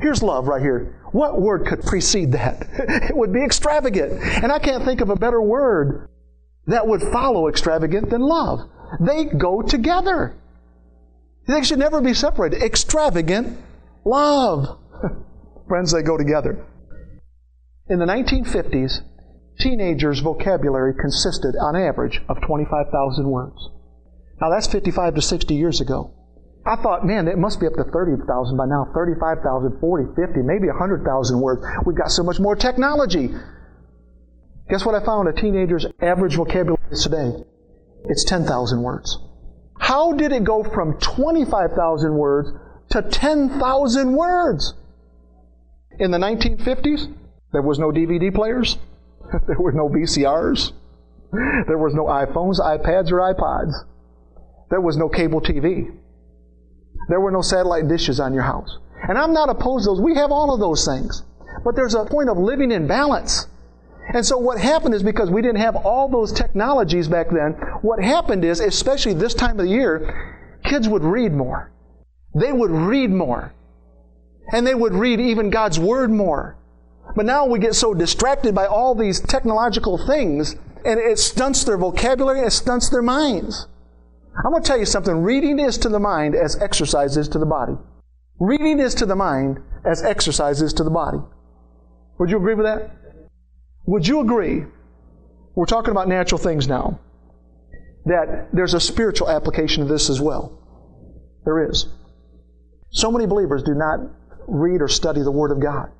Here's 0.00 0.22
love 0.22 0.46
right 0.46 0.62
here. 0.62 1.00
What 1.12 1.40
word 1.40 1.66
could 1.66 1.82
precede 1.82 2.32
that? 2.32 2.66
it 3.08 3.16
would 3.16 3.32
be 3.32 3.42
extravagant. 3.42 4.12
And 4.22 4.52
I 4.52 4.58
can't 4.58 4.84
think 4.84 5.00
of 5.00 5.10
a 5.10 5.16
better 5.16 5.40
word 5.40 6.08
that 6.66 6.86
would 6.86 7.02
follow 7.02 7.48
extravagant 7.48 8.10
than 8.10 8.20
love. 8.20 8.68
They 9.00 9.24
go 9.24 9.62
together. 9.62 10.34
They 11.46 11.62
should 11.62 11.78
never 11.78 12.00
be 12.00 12.14
separated. 12.14 12.62
Extravagant 12.62 13.58
love. 14.08 14.78
Friends, 15.68 15.92
they 15.92 16.02
go 16.02 16.16
together. 16.16 16.66
In 17.88 17.98
the 17.98 18.06
1950s, 18.06 19.00
teenagers' 19.58 20.20
vocabulary 20.20 20.94
consisted, 20.94 21.54
on 21.56 21.76
average, 21.76 22.20
of 22.28 22.40
25,000 22.40 23.28
words. 23.28 23.68
Now, 24.40 24.50
that's 24.50 24.66
55 24.66 25.16
to 25.16 25.22
60 25.22 25.54
years 25.54 25.80
ago. 25.80 26.14
I 26.66 26.76
thought, 26.76 27.06
man, 27.06 27.28
it 27.28 27.38
must 27.38 27.60
be 27.60 27.66
up 27.66 27.74
to 27.74 27.84
30,000 27.84 28.56
by 28.56 28.66
now 28.66 28.90
35,000, 28.94 29.80
40, 29.80 30.04
50, 30.14 30.42
maybe 30.42 30.68
100,000 30.68 31.40
words. 31.40 31.62
We've 31.86 31.96
got 31.96 32.10
so 32.10 32.22
much 32.22 32.38
more 32.38 32.56
technology. 32.56 33.30
Guess 34.68 34.84
what 34.84 34.94
I 34.94 35.04
found 35.04 35.28
a 35.28 35.32
teenager's 35.32 35.86
average 36.00 36.36
vocabulary 36.36 36.78
is 36.90 37.02
today? 37.02 37.32
It's 38.04 38.24
10,000 38.24 38.82
words. 38.82 39.18
How 39.78 40.12
did 40.12 40.32
it 40.32 40.44
go 40.44 40.62
from 40.62 40.98
25,000 40.98 42.14
words 42.14 42.50
to 42.90 43.02
10,000 43.02 44.12
words? 44.12 44.74
In 45.98 46.10
the 46.10 46.18
1950s, 46.18 47.12
there 47.52 47.62
was 47.62 47.78
no 47.78 47.90
DVD 47.90 48.34
players. 48.34 48.78
there 49.46 49.58
were 49.58 49.72
no 49.72 49.88
VCRs. 49.88 50.72
There 51.66 51.78
was 51.78 51.94
no 51.94 52.04
iPhones, 52.04 52.58
iPads, 52.58 53.10
or 53.10 53.20
iPods. 53.34 53.72
There 54.70 54.80
was 54.80 54.96
no 54.96 55.08
cable 55.08 55.40
TV. 55.40 55.94
There 57.08 57.20
were 57.20 57.30
no 57.30 57.42
satellite 57.42 57.88
dishes 57.88 58.20
on 58.20 58.32
your 58.32 58.42
house. 58.42 58.78
And 59.08 59.18
I'm 59.18 59.32
not 59.32 59.48
opposed 59.48 59.84
to 59.84 59.90
those. 59.90 60.00
We 60.00 60.14
have 60.14 60.32
all 60.32 60.52
of 60.52 60.60
those 60.60 60.86
things. 60.86 61.22
But 61.64 61.76
there's 61.76 61.94
a 61.94 62.04
point 62.04 62.28
of 62.28 62.38
living 62.38 62.70
in 62.72 62.86
balance. 62.86 63.46
And 64.14 64.24
so 64.24 64.38
what 64.38 64.58
happened 64.58 64.94
is 64.94 65.02
because 65.02 65.30
we 65.30 65.42
didn't 65.42 65.60
have 65.60 65.76
all 65.76 66.08
those 66.08 66.32
technologies 66.32 67.08
back 67.08 67.28
then, 67.30 67.52
what 67.82 68.02
happened 68.02 68.44
is, 68.44 68.60
especially 68.60 69.12
this 69.12 69.34
time 69.34 69.60
of 69.60 69.66
the 69.66 69.72
year, 69.72 70.58
kids 70.64 70.88
would 70.88 71.04
read 71.04 71.32
more. 71.32 71.70
They 72.34 72.52
would 72.52 72.70
read 72.70 73.10
more. 73.10 73.54
And 74.52 74.66
they 74.66 74.74
would 74.74 74.94
read 74.94 75.20
even 75.20 75.50
God's 75.50 75.78
Word 75.78 76.10
more. 76.10 76.56
But 77.16 77.26
now 77.26 77.46
we 77.46 77.58
get 77.58 77.74
so 77.74 77.94
distracted 77.94 78.54
by 78.54 78.66
all 78.66 78.94
these 78.94 79.20
technological 79.20 79.98
things, 79.98 80.54
and 80.84 81.00
it 81.00 81.18
stunts 81.18 81.64
their 81.64 81.78
vocabulary, 81.78 82.40
it 82.40 82.50
stunts 82.50 82.88
their 82.90 83.02
minds. 83.02 83.66
I'm 84.44 84.52
going 84.52 84.62
to 84.62 84.66
tell 84.66 84.78
you 84.78 84.86
something. 84.86 85.22
Reading 85.22 85.58
is 85.58 85.78
to 85.78 85.88
the 85.88 85.98
mind 85.98 86.34
as 86.34 86.56
exercise 86.60 87.16
is 87.16 87.28
to 87.30 87.38
the 87.38 87.46
body. 87.46 87.74
Reading 88.38 88.78
is 88.78 88.94
to 88.96 89.06
the 89.06 89.16
mind 89.16 89.58
as 89.84 90.04
exercise 90.04 90.62
is 90.62 90.72
to 90.74 90.84
the 90.84 90.90
body. 90.90 91.18
Would 92.18 92.30
you 92.30 92.36
agree 92.36 92.54
with 92.54 92.66
that? 92.66 92.90
Would 93.86 94.06
you 94.06 94.20
agree? 94.20 94.64
We're 95.54 95.66
talking 95.66 95.90
about 95.90 96.08
natural 96.08 96.38
things 96.38 96.68
now. 96.68 97.00
That 98.04 98.48
there's 98.52 98.74
a 98.74 98.80
spiritual 98.80 99.28
application 99.28 99.82
of 99.82 99.88
this 99.88 100.08
as 100.08 100.20
well. 100.20 100.62
There 101.44 101.68
is. 101.68 101.86
So 102.90 103.10
many 103.10 103.26
believers 103.26 103.62
do 103.62 103.74
not 103.74 104.00
read 104.46 104.80
or 104.80 104.88
study 104.88 105.22
the 105.22 105.32
Word 105.32 105.52
of 105.52 105.62
God. 105.62 105.90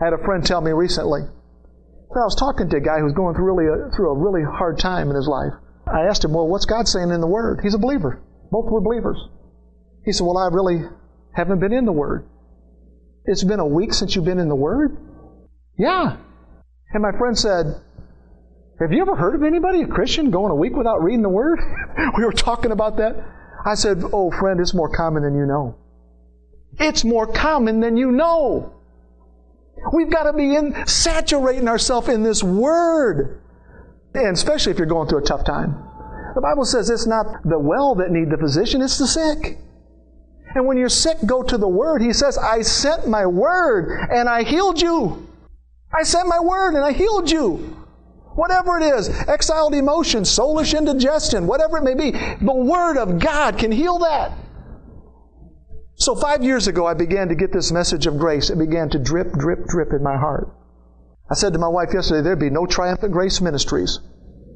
I 0.00 0.04
had 0.04 0.12
a 0.12 0.24
friend 0.24 0.44
tell 0.44 0.60
me 0.60 0.72
recently. 0.72 1.22
I 1.22 2.24
was 2.24 2.36
talking 2.36 2.70
to 2.70 2.76
a 2.76 2.80
guy 2.80 2.98
who 2.98 3.04
was 3.04 3.12
going 3.12 3.34
through 3.34 3.44
really 3.44 3.66
a, 3.66 3.90
through 3.94 4.10
a 4.10 4.18
really 4.18 4.42
hard 4.42 4.78
time 4.78 5.10
in 5.10 5.16
his 5.16 5.28
life. 5.28 5.52
I 5.86 6.06
asked 6.08 6.24
him, 6.24 6.32
"Well, 6.32 6.48
what's 6.48 6.64
God 6.64 6.88
saying 6.88 7.10
in 7.10 7.20
the 7.20 7.26
Word?" 7.26 7.60
He's 7.62 7.74
a 7.74 7.78
believer. 7.78 8.22
Both 8.50 8.70
were 8.70 8.80
believers. 8.80 9.18
He 10.04 10.12
said, 10.12 10.24
"Well, 10.24 10.38
I 10.38 10.48
really 10.48 10.82
haven't 11.32 11.60
been 11.60 11.72
in 11.72 11.84
the 11.84 11.92
Word." 11.92 12.26
It's 13.26 13.42
been 13.42 13.58
a 13.58 13.66
week 13.66 13.92
since 13.92 14.14
you've 14.14 14.24
been 14.24 14.38
in 14.38 14.48
the 14.48 14.54
Word. 14.54 14.96
Yeah. 15.76 16.16
And 16.92 17.02
my 17.02 17.10
friend 17.18 17.36
said, 17.36 17.66
Have 18.80 18.92
you 18.92 19.02
ever 19.02 19.16
heard 19.16 19.34
of 19.34 19.42
anybody, 19.42 19.82
a 19.82 19.86
Christian, 19.86 20.30
going 20.30 20.52
a 20.52 20.54
week 20.54 20.76
without 20.76 21.02
reading 21.02 21.22
the 21.22 21.28
Word? 21.28 21.58
we 22.16 22.24
were 22.24 22.32
talking 22.32 22.70
about 22.70 22.98
that. 22.98 23.16
I 23.66 23.74
said, 23.74 24.02
Oh, 24.12 24.30
friend, 24.30 24.60
it's 24.60 24.74
more 24.74 24.94
common 24.94 25.24
than 25.24 25.34
you 25.34 25.44
know. 25.44 25.76
It's 26.78 27.04
more 27.04 27.26
common 27.26 27.80
than 27.80 27.96
you 27.96 28.12
know. 28.12 28.72
We've 29.92 30.10
got 30.10 30.24
to 30.24 30.32
be 30.32 30.54
in, 30.54 30.86
saturating 30.86 31.68
ourselves 31.68 32.08
in 32.08 32.22
this 32.22 32.42
Word. 32.42 33.40
And 34.14 34.34
especially 34.34 34.72
if 34.72 34.78
you're 34.78 34.86
going 34.86 35.08
through 35.08 35.20
a 35.20 35.26
tough 35.26 35.44
time. 35.44 35.82
The 36.34 36.40
Bible 36.40 36.64
says 36.64 36.90
it's 36.90 37.06
not 37.06 37.26
the 37.44 37.58
well 37.58 37.94
that 37.96 38.10
need 38.10 38.30
the 38.30 38.36
physician, 38.36 38.82
it's 38.82 38.98
the 38.98 39.06
sick. 39.06 39.58
And 40.54 40.66
when 40.66 40.78
you're 40.78 40.88
sick, 40.88 41.18
go 41.26 41.42
to 41.42 41.58
the 41.58 41.68
Word. 41.68 42.02
He 42.02 42.12
says, 42.12 42.38
I 42.38 42.62
sent 42.62 43.06
my 43.06 43.26
Word 43.26 44.08
and 44.10 44.28
I 44.28 44.42
healed 44.42 44.80
you. 44.80 45.28
I 45.92 46.02
sent 46.02 46.28
my 46.28 46.40
Word 46.40 46.74
and 46.74 46.84
I 46.84 46.92
healed 46.92 47.30
you. 47.30 47.76
Whatever 48.34 48.78
it 48.78 48.84
is, 48.84 49.08
exiled 49.28 49.74
emotion, 49.74 50.22
soulish 50.22 50.76
indigestion, 50.76 51.46
whatever 51.46 51.78
it 51.78 51.84
may 51.84 51.94
be, 51.94 52.10
the 52.10 52.54
Word 52.54 52.98
of 52.98 53.18
God 53.18 53.58
can 53.58 53.72
heal 53.72 53.98
that. 53.98 54.32
So 55.96 56.14
five 56.14 56.44
years 56.44 56.68
ago, 56.68 56.86
I 56.86 56.94
began 56.94 57.28
to 57.28 57.34
get 57.34 57.52
this 57.52 57.72
message 57.72 58.06
of 58.06 58.18
grace. 58.18 58.50
It 58.50 58.58
began 58.58 58.90
to 58.90 58.98
drip, 58.98 59.32
drip, 59.32 59.64
drip 59.66 59.92
in 59.92 60.02
my 60.02 60.16
heart. 60.16 60.52
I 61.30 61.34
said 61.34 61.54
to 61.54 61.58
my 61.58 61.68
wife 61.68 61.88
yesterday, 61.92 62.22
there'd 62.22 62.38
be 62.38 62.50
no 62.50 62.66
triumphant 62.66 63.12
grace 63.12 63.40
ministries 63.40 63.98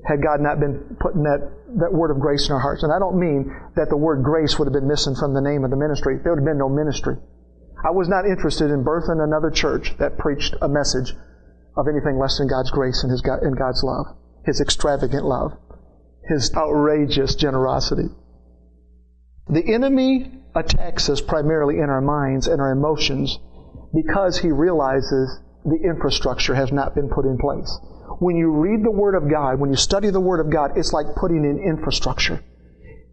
had 0.06 0.22
God 0.22 0.40
not 0.40 0.60
been 0.60 0.96
putting 1.00 1.22
that, 1.24 1.40
that 1.80 1.92
word 1.92 2.10
of 2.10 2.20
grace 2.20 2.46
in 2.46 2.52
our 2.52 2.60
hearts. 2.60 2.82
And 2.82 2.92
I 2.92 2.98
don't 2.98 3.18
mean 3.18 3.52
that 3.76 3.88
the 3.88 3.96
word 3.96 4.22
grace 4.22 4.58
would 4.58 4.66
have 4.66 4.72
been 4.72 4.88
missing 4.88 5.14
from 5.14 5.34
the 5.34 5.40
name 5.40 5.64
of 5.64 5.70
the 5.70 5.76
ministry. 5.76 6.18
There 6.22 6.32
would 6.32 6.40
have 6.40 6.46
been 6.46 6.58
no 6.58 6.68
ministry. 6.68 7.16
I 7.84 7.90
was 7.90 8.08
not 8.08 8.26
interested 8.26 8.70
in 8.70 8.84
birthing 8.84 9.22
another 9.22 9.50
church 9.50 9.96
that 9.98 10.18
preached 10.18 10.54
a 10.60 10.68
message 10.68 11.14
of 11.76 11.88
anything 11.88 12.18
less 12.18 12.38
than 12.38 12.48
God's 12.48 12.70
grace 12.70 13.02
and, 13.02 13.10
his 13.10 13.22
and 13.24 13.56
God's 13.56 13.82
love, 13.82 14.06
His 14.44 14.60
extravagant 14.60 15.24
love, 15.24 15.52
His 16.28 16.52
outrageous 16.54 17.34
generosity. 17.34 18.08
The 19.48 19.72
enemy 19.72 20.39
attacks 20.54 21.08
us 21.08 21.20
primarily 21.20 21.76
in 21.76 21.90
our 21.90 22.00
minds 22.00 22.46
and 22.46 22.60
our 22.60 22.72
emotions 22.72 23.38
because 23.94 24.38
he 24.38 24.50
realizes 24.50 25.40
the 25.64 25.80
infrastructure 25.84 26.54
has 26.54 26.72
not 26.72 26.94
been 26.94 27.08
put 27.08 27.24
in 27.24 27.38
place. 27.38 27.78
When 28.18 28.36
you 28.36 28.50
read 28.50 28.84
the 28.84 28.90
Word 28.90 29.14
of 29.14 29.30
God, 29.30 29.60
when 29.60 29.70
you 29.70 29.76
study 29.76 30.10
the 30.10 30.20
Word 30.20 30.40
of 30.40 30.50
God, 30.50 30.76
it's 30.76 30.92
like 30.92 31.06
putting 31.16 31.44
in 31.44 31.58
infrastructure 31.58 32.42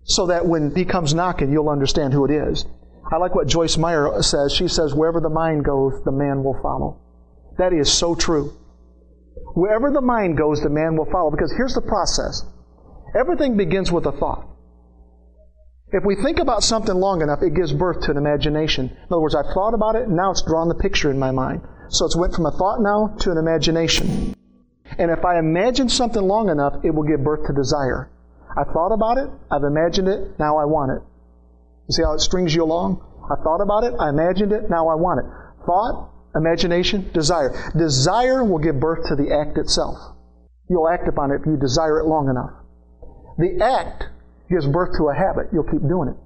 so 0.03 0.27
that 0.27 0.45
when 0.45 0.73
He 0.75 0.85
comes 0.85 1.13
knocking, 1.13 1.51
you'll 1.51 1.69
understand 1.69 2.13
who 2.13 2.25
it 2.25 2.31
is. 2.31 2.65
I 3.11 3.17
like 3.17 3.35
what 3.35 3.47
Joyce 3.47 3.77
Meyer 3.77 4.21
says. 4.21 4.53
She 4.53 4.67
says, 4.67 4.93
Wherever 4.93 5.21
the 5.21 5.29
mind 5.29 5.63
goes, 5.63 5.93
the 6.03 6.11
man 6.11 6.43
will 6.43 6.59
follow. 6.61 6.99
That 7.57 7.73
is 7.73 7.91
so 7.91 8.15
true. 8.15 8.53
Wherever 9.53 9.91
the 9.91 10.01
mind 10.01 10.37
goes, 10.37 10.61
the 10.61 10.69
man 10.69 10.95
will 10.97 11.09
follow. 11.11 11.31
Because 11.31 11.53
here's 11.55 11.73
the 11.73 11.81
process 11.81 12.43
everything 13.17 13.55
begins 13.55 13.91
with 13.91 14.05
a 14.05 14.11
thought. 14.11 14.45
If 15.91 16.03
we 16.03 16.15
think 16.15 16.39
about 16.39 16.63
something 16.63 16.95
long 16.95 17.21
enough, 17.21 17.41
it 17.41 17.53
gives 17.53 17.71
birth 17.71 18.01
to 18.01 18.11
an 18.11 18.17
imagination. 18.17 18.89
In 18.89 19.05
other 19.05 19.21
words, 19.21 19.35
I've 19.35 19.53
thought 19.53 19.73
about 19.73 19.95
it, 19.95 20.09
now 20.09 20.31
it's 20.31 20.41
drawn 20.41 20.67
the 20.67 20.75
picture 20.75 21.09
in 21.09 21.17
my 21.17 21.31
mind. 21.31 21.61
So 21.89 22.05
it's 22.05 22.15
went 22.15 22.35
from 22.35 22.45
a 22.45 22.51
thought 22.51 22.81
now 22.81 23.15
to 23.21 23.31
an 23.31 23.37
imagination. 23.37 24.35
And 24.97 25.11
if 25.11 25.23
I 25.23 25.39
imagine 25.39 25.87
something 25.87 26.21
long 26.21 26.49
enough, 26.49 26.83
it 26.83 26.93
will 26.93 27.03
give 27.03 27.23
birth 27.23 27.47
to 27.47 27.53
desire. 27.53 28.09
I 28.57 28.65
thought 28.65 28.91
about 28.91 29.17
it, 29.17 29.29
I've 29.49 29.63
imagined 29.63 30.09
it, 30.09 30.37
now 30.37 30.57
I 30.57 30.65
want 30.65 30.91
it. 30.91 31.01
You 31.87 31.93
see 31.93 32.03
how 32.03 32.13
it 32.13 32.19
strings 32.19 32.53
you 32.53 32.63
along? 32.63 33.01
I 33.31 33.41
thought 33.41 33.61
about 33.61 33.85
it, 33.85 33.93
I 33.97 34.09
imagined 34.09 34.51
it, 34.51 34.69
now 34.69 34.89
I 34.89 34.95
want 34.95 35.21
it. 35.21 35.25
Thought, 35.65 36.09
imagination, 36.35 37.09
desire. 37.13 37.71
Desire 37.77 38.43
will 38.43 38.59
give 38.59 38.79
birth 38.79 39.07
to 39.07 39.15
the 39.15 39.31
act 39.31 39.57
itself. 39.57 39.97
You'll 40.69 40.89
act 40.89 41.07
upon 41.07 41.31
it 41.31 41.41
if 41.41 41.45
you 41.45 41.55
desire 41.55 41.99
it 41.99 42.07
long 42.07 42.27
enough. 42.27 42.51
The 43.37 43.63
act 43.63 44.09
gives 44.49 44.67
birth 44.67 44.95
to 44.97 45.09
a 45.09 45.15
habit. 45.15 45.51
You'll 45.51 45.69
keep 45.69 45.83
doing 45.83 46.09
it. 46.09 46.17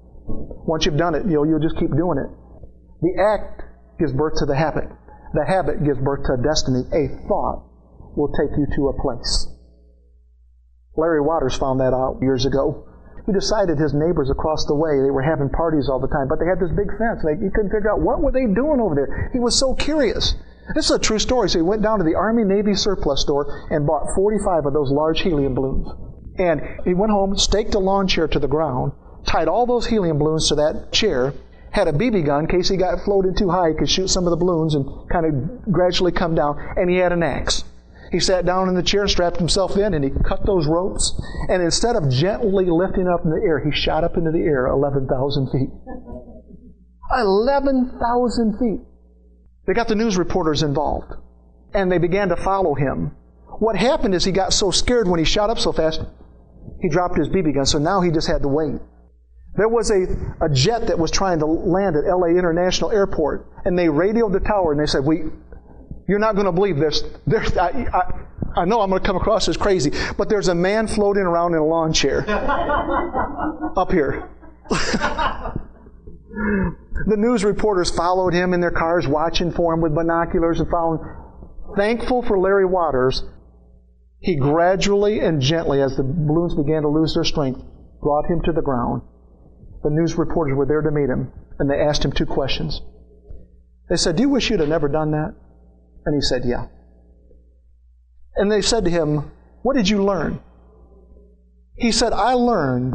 Once 0.66 0.86
you've 0.86 0.96
done 0.96 1.14
it, 1.14 1.26
you'll, 1.26 1.46
you'll 1.46 1.62
just 1.62 1.78
keep 1.78 1.90
doing 1.90 2.18
it. 2.18 2.30
The 3.02 3.18
act 3.18 3.62
gives 3.98 4.12
birth 4.12 4.38
to 4.38 4.46
the 4.46 4.56
habit. 4.56 4.88
The 5.34 5.44
habit 5.44 5.82
gives 5.84 5.98
birth 5.98 6.26
to 6.26 6.34
a 6.34 6.42
destiny. 6.42 6.86
A 6.94 7.08
thought 7.26 7.66
will 8.14 8.30
take 8.30 8.54
you 8.56 8.66
to 8.76 8.88
a 8.88 9.00
place. 9.00 9.48
Larry 10.96 11.20
Waters 11.20 11.56
found 11.56 11.80
that 11.80 11.94
out 11.94 12.20
years 12.20 12.44
ago. 12.44 12.86
He 13.26 13.32
decided 13.32 13.78
his 13.78 13.94
neighbors 13.94 14.30
across 14.30 14.66
the 14.66 14.74
way, 14.74 15.00
they 15.00 15.10
were 15.10 15.22
having 15.22 15.48
parties 15.48 15.88
all 15.88 16.00
the 16.00 16.10
time, 16.10 16.26
but 16.28 16.38
they 16.38 16.46
had 16.46 16.58
this 16.58 16.74
big 16.74 16.90
fence. 16.98 17.22
They, 17.22 17.38
he 17.38 17.50
couldn't 17.54 17.70
figure 17.70 17.90
out 17.90 18.02
what 18.02 18.20
were 18.20 18.32
they 18.32 18.46
doing 18.50 18.82
over 18.82 18.94
there. 18.94 19.30
He 19.32 19.38
was 19.38 19.58
so 19.58 19.74
curious. 19.74 20.34
This 20.74 20.86
is 20.86 20.96
a 20.96 20.98
true 20.98 21.18
story. 21.18 21.48
So 21.48 21.58
he 21.58 21.62
went 21.62 21.82
down 21.82 21.98
to 21.98 22.04
the 22.04 22.14
Army 22.14 22.44
Navy 22.44 22.74
surplus 22.74 23.22
store 23.22 23.66
and 23.70 23.86
bought 23.86 24.14
45 24.14 24.66
of 24.66 24.72
those 24.72 24.90
large 24.90 25.22
helium 25.22 25.54
balloons. 25.54 25.88
And 26.38 26.62
he 26.84 26.94
went 26.94 27.12
home, 27.12 27.36
staked 27.36 27.74
a 27.74 27.78
lawn 27.78 28.08
chair 28.08 28.26
to 28.28 28.38
the 28.38 28.48
ground, 28.48 28.92
tied 29.26 29.48
all 29.48 29.66
those 29.66 29.86
helium 29.86 30.18
balloons 30.18 30.48
to 30.48 30.54
that 30.56 30.92
chair, 30.92 31.34
had 31.70 31.88
a 31.88 31.92
BB 31.92 32.26
gun 32.26 32.44
in 32.44 32.46
case 32.48 32.68
he 32.68 32.76
got 32.76 33.00
floated 33.04 33.36
too 33.36 33.48
high, 33.48 33.70
he 33.70 33.74
could 33.74 33.88
shoot 33.88 34.08
some 34.08 34.26
of 34.26 34.30
the 34.30 34.36
balloons 34.36 34.74
and 34.74 34.86
kind 35.10 35.26
of 35.26 35.72
gradually 35.72 36.12
come 36.12 36.34
down, 36.34 36.56
and 36.76 36.90
he 36.90 36.96
had 36.96 37.12
an 37.12 37.22
axe. 37.22 37.64
He 38.10 38.20
sat 38.20 38.44
down 38.44 38.68
in 38.68 38.74
the 38.74 38.82
chair, 38.82 39.08
strapped 39.08 39.38
himself 39.38 39.76
in, 39.78 39.94
and 39.94 40.04
he 40.04 40.10
cut 40.10 40.44
those 40.44 40.66
ropes. 40.66 41.18
And 41.48 41.62
instead 41.62 41.96
of 41.96 42.10
gently 42.10 42.66
lifting 42.66 43.08
up 43.08 43.24
in 43.24 43.30
the 43.30 43.40
air, 43.42 43.58
he 43.64 43.72
shot 43.72 44.04
up 44.04 44.18
into 44.18 44.30
the 44.30 44.42
air 44.42 44.66
11,000 44.66 45.50
feet. 45.50 45.70
11,000 47.16 48.58
feet. 48.58 48.80
They 49.66 49.72
got 49.72 49.88
the 49.88 49.94
news 49.94 50.18
reporters 50.18 50.62
involved, 50.62 51.12
and 51.72 51.90
they 51.90 51.98
began 51.98 52.28
to 52.28 52.36
follow 52.36 52.74
him. 52.74 53.16
What 53.58 53.76
happened 53.76 54.14
is 54.14 54.24
he 54.24 54.32
got 54.32 54.52
so 54.52 54.70
scared 54.70 55.08
when 55.08 55.18
he 55.18 55.24
shot 55.24 55.48
up 55.48 55.58
so 55.58 55.72
fast, 55.72 56.02
he 56.80 56.88
dropped 56.88 57.16
his 57.16 57.28
BB 57.28 57.54
gun, 57.54 57.66
so 57.66 57.78
now 57.78 58.00
he 58.00 58.10
just 58.10 58.26
had 58.26 58.42
to 58.42 58.48
wait. 58.48 58.80
There 59.54 59.68
was 59.68 59.90
a, 59.90 60.06
a 60.40 60.48
jet 60.48 60.86
that 60.86 60.98
was 60.98 61.10
trying 61.10 61.38
to 61.40 61.46
land 61.46 61.96
at 61.96 62.04
LA 62.04 62.28
International 62.28 62.90
Airport, 62.90 63.46
and 63.64 63.78
they 63.78 63.88
radioed 63.88 64.32
the 64.32 64.40
tower 64.40 64.72
and 64.72 64.80
they 64.80 64.86
said, 64.86 65.04
We, 65.04 65.24
You're 66.08 66.18
not 66.18 66.34
going 66.34 66.46
to 66.46 66.52
believe 66.52 66.78
this. 66.78 67.02
There's, 67.26 67.56
I, 67.56 67.86
I, 67.92 68.62
I 68.62 68.64
know 68.64 68.80
I'm 68.80 68.90
going 68.90 69.02
to 69.02 69.06
come 69.06 69.16
across 69.16 69.48
as 69.48 69.56
crazy, 69.56 69.92
but 70.16 70.28
there's 70.28 70.48
a 70.48 70.54
man 70.54 70.86
floating 70.86 71.22
around 71.22 71.52
in 71.52 71.58
a 71.58 71.66
lawn 71.66 71.92
chair 71.92 72.24
up 73.76 73.92
here. 73.92 74.28
the 74.70 75.56
news 77.16 77.44
reporters 77.44 77.90
followed 77.90 78.32
him 78.32 78.54
in 78.54 78.60
their 78.60 78.70
cars, 78.70 79.06
watching 79.06 79.52
for 79.52 79.74
him 79.74 79.80
with 79.80 79.94
binoculars, 79.94 80.60
and 80.60 80.70
found, 80.70 81.00
thankful 81.76 82.22
for 82.22 82.38
Larry 82.38 82.66
Waters, 82.66 83.22
he 84.22 84.36
gradually 84.36 85.18
and 85.18 85.42
gently, 85.42 85.82
as 85.82 85.96
the 85.96 86.04
balloons 86.04 86.54
began 86.54 86.82
to 86.82 86.88
lose 86.88 87.12
their 87.14 87.24
strength, 87.24 87.60
brought 88.00 88.30
him 88.30 88.40
to 88.42 88.52
the 88.52 88.62
ground. 88.62 89.02
The 89.82 89.90
news 89.90 90.14
reporters 90.14 90.56
were 90.56 90.64
there 90.64 90.80
to 90.80 90.92
meet 90.92 91.10
him, 91.10 91.32
and 91.58 91.68
they 91.68 91.80
asked 91.80 92.04
him 92.04 92.12
two 92.12 92.26
questions. 92.26 92.80
They 93.88 93.96
said, 93.96 94.14
Do 94.14 94.22
you 94.22 94.28
wish 94.28 94.48
you'd 94.48 94.60
have 94.60 94.68
never 94.68 94.86
done 94.86 95.10
that? 95.10 95.34
And 96.06 96.14
he 96.14 96.20
said, 96.20 96.44
Yeah. 96.44 96.66
And 98.36 98.50
they 98.50 98.62
said 98.62 98.84
to 98.84 98.90
him, 98.90 99.32
What 99.62 99.74
did 99.74 99.88
you 99.88 100.04
learn? 100.04 100.40
He 101.76 101.90
said, 101.90 102.12
I 102.12 102.34
learned 102.34 102.94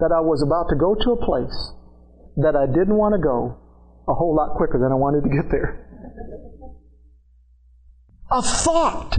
that 0.00 0.10
I 0.10 0.20
was 0.20 0.42
about 0.42 0.70
to 0.70 0.76
go 0.76 0.94
to 0.94 1.10
a 1.12 1.24
place 1.24 1.72
that 2.38 2.56
I 2.56 2.64
didn't 2.64 2.96
want 2.96 3.14
to 3.14 3.20
go 3.20 3.58
a 4.08 4.14
whole 4.14 4.34
lot 4.34 4.56
quicker 4.56 4.78
than 4.78 4.90
I 4.90 4.94
wanted 4.94 5.28
to 5.28 5.36
get 5.36 5.50
there. 5.50 5.82
A 8.30 8.40
thought 8.40 9.18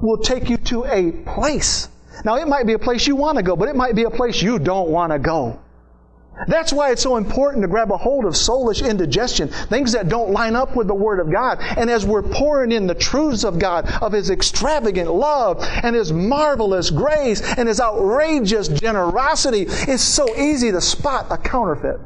will 0.00 0.18
take 0.18 0.48
you 0.48 0.56
to 0.56 0.84
a 0.84 1.12
place. 1.12 1.88
Now, 2.24 2.36
it 2.36 2.48
might 2.48 2.66
be 2.66 2.72
a 2.72 2.78
place 2.78 3.06
you 3.06 3.16
want 3.16 3.36
to 3.36 3.42
go, 3.42 3.56
but 3.56 3.68
it 3.68 3.76
might 3.76 3.94
be 3.94 4.04
a 4.04 4.10
place 4.10 4.42
you 4.42 4.58
don't 4.58 4.88
want 4.88 5.12
to 5.12 5.18
go. 5.18 5.60
That's 6.46 6.72
why 6.72 6.92
it's 6.92 7.02
so 7.02 7.16
important 7.16 7.62
to 7.62 7.68
grab 7.68 7.90
a 7.90 7.96
hold 7.96 8.24
of 8.24 8.34
soulish 8.34 8.88
indigestion, 8.88 9.48
things 9.48 9.92
that 9.92 10.08
don't 10.08 10.30
line 10.30 10.54
up 10.54 10.76
with 10.76 10.86
the 10.86 10.94
Word 10.94 11.18
of 11.18 11.32
God. 11.32 11.58
And 11.60 11.90
as 11.90 12.06
we're 12.06 12.22
pouring 12.22 12.70
in 12.70 12.86
the 12.86 12.94
truths 12.94 13.44
of 13.44 13.58
God, 13.58 13.90
of 14.00 14.12
His 14.12 14.30
extravagant 14.30 15.12
love 15.12 15.58
and 15.82 15.96
His 15.96 16.12
marvelous 16.12 16.90
grace 16.90 17.42
and 17.56 17.68
His 17.68 17.80
outrageous 17.80 18.68
generosity, 18.68 19.66
it's 19.68 20.02
so 20.02 20.36
easy 20.36 20.70
to 20.70 20.80
spot 20.80 21.26
a 21.30 21.38
counterfeit. 21.38 21.98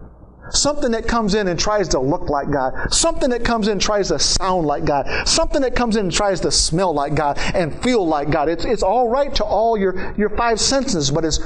Something 0.51 0.91
that 0.91 1.07
comes 1.07 1.35
in 1.35 1.49
and 1.49 1.59
tries 1.59 1.89
to 1.89 2.01
look 2.01 2.29
like 2.29 2.51
God. 2.51 2.93
Something 2.93 3.31
that 3.31 3.45
comes 3.45 3.69
in 3.69 3.73
and 3.73 3.81
tries 3.81 4.09
to 4.09 4.19
sound 4.19 4.67
like 4.67 4.85
God. 4.85 5.27
Something 5.27 5.63
that 5.63 5.75
comes 5.75 5.97
in 5.97 6.07
and 6.07 6.13
tries 6.13 6.41
to 6.41 6.51
smell 6.51 6.93
like 6.93 7.15
God 7.15 7.39
and 7.39 7.83
feel 7.83 8.07
like 8.07 8.31
God. 8.31 8.49
It's, 8.49 8.65
it's 8.65 8.83
all 8.83 9.09
right 9.09 9.35
to 9.37 9.45
all 9.45 9.79
your, 9.79 10.15
your 10.19 10.31
five 10.37 10.61
senses, 10.61 11.11
but 11.11 11.25
it's, 11.25 11.41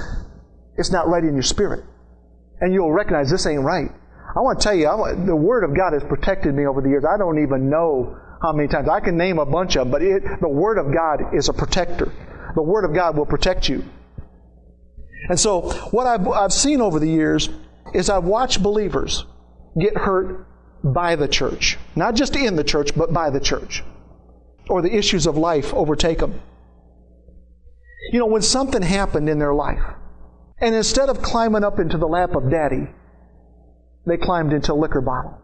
it's 0.76 0.90
not 0.90 1.09
right 1.09 1.22
in 1.22 1.34
your 1.34 1.42
spirit. 1.42 1.84
And 2.61 2.72
you'll 2.72 2.92
recognize 2.92 3.30
this 3.30 3.47
ain't 3.47 3.62
right. 3.62 3.90
I 4.34 4.40
want 4.40 4.61
to 4.61 4.64
tell 4.64 4.74
you, 4.74 4.88
I, 4.88 5.14
the 5.14 5.36
Word 5.36 5.64
of 5.64 5.76
God 5.76 5.92
has 5.92 6.03
protected 6.03 6.55
me 6.55 6.66
over 6.66 6.80
the 6.80 6.88
years. 6.88 7.05
I 7.05 7.16
don't 7.16 7.42
even 7.42 7.70
know 7.70 8.18
how 8.42 8.53
many 8.53 8.68
times. 8.68 8.88
I 8.88 9.01
can 9.01 9.16
name 9.16 9.38
a 9.38 9.47
bunch 9.47 9.76
of 9.76 9.84
them, 9.84 9.90
but 9.90 10.03
it, 10.03 10.22
the 10.40 10.49
Word 10.49 10.78
of 10.78 10.92
God 10.92 11.34
is 11.34 11.49
a 11.49 11.53
protector. 11.53 12.12
The 12.55 12.62
Word 12.62 12.84
of 12.84 12.94
God 12.94 13.16
will 13.16 13.26
protect 13.26 13.68
you. 13.68 13.84
And 15.28 15.38
so, 15.38 15.70
what 15.90 16.07
I've, 16.07 16.26
I've 16.28 16.53
seen 16.53 16.80
over 16.80 16.99
the 16.99 17.09
years 17.09 17.49
is 17.95 18.11
I've 18.11 18.24
watched 18.24 18.62
believers 18.62 19.24
get 19.78 19.97
hurt 19.97 20.47
by 20.82 21.16
the 21.16 21.28
church. 21.28 21.78
Not 21.95 22.14
just 22.14 22.37
in 22.37 22.57
the 22.57 22.64
church, 22.64 22.95
but 22.97 23.12
by 23.12 23.30
the 23.30 23.41
church. 23.41 23.82
or 24.68 24.82
the 24.82 24.93
issues 24.97 25.26
of 25.26 25.37
life 25.37 25.72
overtake 25.74 26.18
them. 26.18 26.41
You 28.11 28.18
know, 28.18 28.26
when 28.26 28.43
something 28.43 28.82
happened 28.82 29.28
in 29.28 29.39
their 29.39 29.55
life, 29.55 29.95
and 30.61 30.74
instead 30.74 31.09
of 31.09 31.22
climbing 31.22 31.62
up 31.62 31.78
into 31.78 31.99
the 31.99 32.07
lap 32.09 32.34
of 32.34 32.51
daddy, 32.51 32.89
they 34.07 34.16
climbed 34.16 34.53
into 34.53 34.72
a 34.72 34.74
liquor 34.74 35.01
bottle 35.01 35.41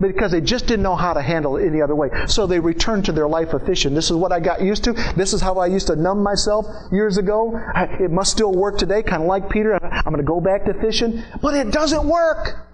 because 0.00 0.32
they 0.32 0.40
just 0.40 0.66
didn't 0.66 0.82
know 0.82 0.96
how 0.96 1.12
to 1.12 1.22
handle 1.22 1.56
it 1.56 1.66
any 1.66 1.80
other 1.80 1.94
way. 1.94 2.08
So 2.26 2.46
they 2.46 2.60
returned 2.60 3.04
to 3.06 3.12
their 3.12 3.28
life 3.28 3.52
of 3.52 3.64
fishing. 3.64 3.94
This 3.94 4.10
is 4.10 4.16
what 4.16 4.32
I 4.32 4.40
got 4.40 4.60
used 4.62 4.84
to. 4.84 4.92
This 5.16 5.32
is 5.32 5.40
how 5.40 5.58
I 5.58 5.66
used 5.66 5.86
to 5.88 5.96
numb 5.96 6.22
myself 6.22 6.66
years 6.92 7.16
ago. 7.16 7.58
It 8.00 8.10
must 8.10 8.32
still 8.32 8.52
work 8.52 8.78
today, 8.78 9.02
kind 9.02 9.22
of 9.22 9.28
like 9.28 9.48
Peter. 9.48 9.78
I'm 9.82 10.04
going 10.04 10.16
to 10.16 10.22
go 10.22 10.40
back 10.40 10.64
to 10.66 10.74
fishing. 10.74 11.22
But 11.40 11.54
it 11.54 11.70
doesn't 11.70 12.06
work. 12.06 12.68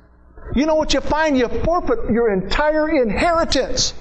You 0.55 0.67
know 0.67 0.75
what 0.75 0.95
you 0.95 1.01
find? 1.01 1.39
You 1.39 1.49
forfeit 1.65 2.11
your 2.11 2.33
entire 2.33 2.89
inheritance. 2.89 3.95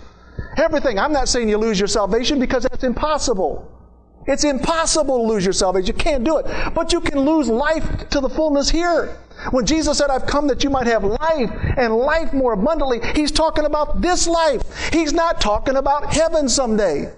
Everything. 0.57 0.97
I'm 0.97 1.13
not 1.13 1.30
saying 1.30 1.49
you 1.49 1.57
lose 1.57 1.80
your 1.80 1.88
salvation 1.88 2.39
because 2.39 2.63
that's 2.63 2.84
impossible. 2.84 3.78
It's 4.28 4.43
impossible 4.43 5.17
to 5.17 5.24
lose 5.24 5.45
your 5.45 5.53
salvation. 5.53 5.88
You 5.88 5.93
can't 5.93 6.24
do 6.24 6.38
it. 6.38 6.45
But 6.74 6.93
you 6.93 7.01
can 7.01 7.20
lose 7.20 7.47
life 7.47 8.09
to 8.09 8.20
the 8.20 8.30
fullness 8.30 8.70
here. 8.70 9.17
When 9.51 9.65
Jesus 9.65 9.97
said, 9.97 10.09
I've 10.09 10.26
come 10.26 10.47
that 10.47 10.63
you 10.63 10.70
might 10.70 10.88
have 10.88 11.03
life 11.03 11.49
and 11.78 11.95
life 11.95 12.34
more 12.34 12.53
abundantly, 12.53 12.99
He's 13.15 13.32
talking 13.32 13.65
about 13.65 14.01
this 14.01 14.28
life. 14.28 14.61
He's 14.91 15.13
not 15.13 15.39
talking 15.39 15.78
about 15.78 16.13
heaven 16.13 16.49
someday. 16.49 17.11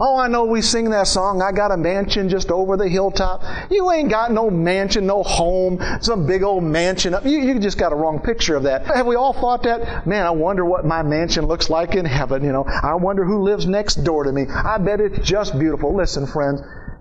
Oh, 0.00 0.16
I 0.16 0.28
know 0.28 0.44
we 0.44 0.62
sing 0.62 0.90
that 0.90 1.08
song, 1.08 1.42
I 1.42 1.50
got 1.50 1.72
a 1.72 1.76
mansion 1.76 2.28
just 2.28 2.52
over 2.52 2.76
the 2.76 2.88
hilltop. 2.88 3.42
You 3.68 3.90
ain't 3.90 4.08
got 4.08 4.30
no 4.30 4.48
mansion, 4.48 5.06
no 5.06 5.24
home, 5.24 5.80
some 6.00 6.24
big 6.24 6.44
old 6.44 6.62
mansion. 6.62 7.16
You, 7.24 7.40
you 7.40 7.58
just 7.58 7.78
got 7.78 7.92
a 7.92 7.96
wrong 7.96 8.20
picture 8.20 8.54
of 8.54 8.62
that. 8.62 8.86
Have 8.86 9.06
we 9.06 9.16
all 9.16 9.32
thought 9.32 9.64
that? 9.64 10.06
Man, 10.06 10.24
I 10.24 10.30
wonder 10.30 10.64
what 10.64 10.84
my 10.84 11.02
mansion 11.02 11.46
looks 11.46 11.68
like 11.68 11.96
in 11.96 12.04
heaven, 12.04 12.44
you 12.44 12.52
know. 12.52 12.62
I 12.64 12.94
wonder 12.94 13.24
who 13.24 13.42
lives 13.42 13.66
next 13.66 13.96
door 14.04 14.22
to 14.22 14.30
me. 14.30 14.46
I 14.46 14.78
bet 14.78 15.00
it's 15.00 15.26
just 15.26 15.58
beautiful. 15.58 15.96
Listen, 15.96 16.28
friends, 16.28 16.60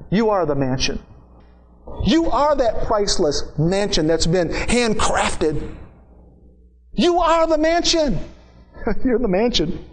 you 0.09 0.31
are 0.31 0.47
the 0.47 0.55
mansion. 0.55 0.99
You 2.03 2.31
are 2.31 2.55
that 2.55 2.87
priceless 2.87 3.43
mansion 3.59 4.07
that's 4.07 4.25
been 4.25 4.49
handcrafted. 4.49 5.75
You 6.93 7.19
are 7.19 7.45
the 7.45 7.59
mansion. 7.59 8.17
You're 9.05 9.19
the 9.19 9.27
mansion. 9.27 9.85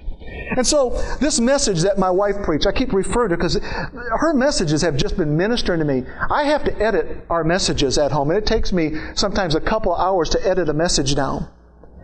And 0.51 0.66
so, 0.66 0.90
this 1.20 1.40
message 1.40 1.82
that 1.82 1.99
my 1.99 2.11
wife 2.11 2.36
preached, 2.42 2.66
I 2.66 2.72
keep 2.72 2.92
referring 2.92 3.30
to 3.30 3.36
because 3.36 3.55
her 3.57 4.34
messages 4.34 4.82
have 4.82 4.97
just 4.97 5.16
been 5.16 5.36
ministering 5.36 5.78
to 5.80 5.84
me. 5.84 6.05
I 6.30 6.45
have 6.45 6.64
to 6.64 6.82
edit 6.82 7.24
our 7.30 7.45
messages 7.45 7.99
at 7.99 8.12
home, 8.12 8.30
and 8.30 8.38
it 8.38 8.47
takes 8.47 8.72
me 8.72 8.95
sometimes 9.14 9.55
a 9.55 9.61
couple 9.61 9.95
hours 9.95 10.30
to 10.30 10.47
edit 10.47 10.68
a 10.68 10.74
message 10.74 11.14
down. 11.14 11.49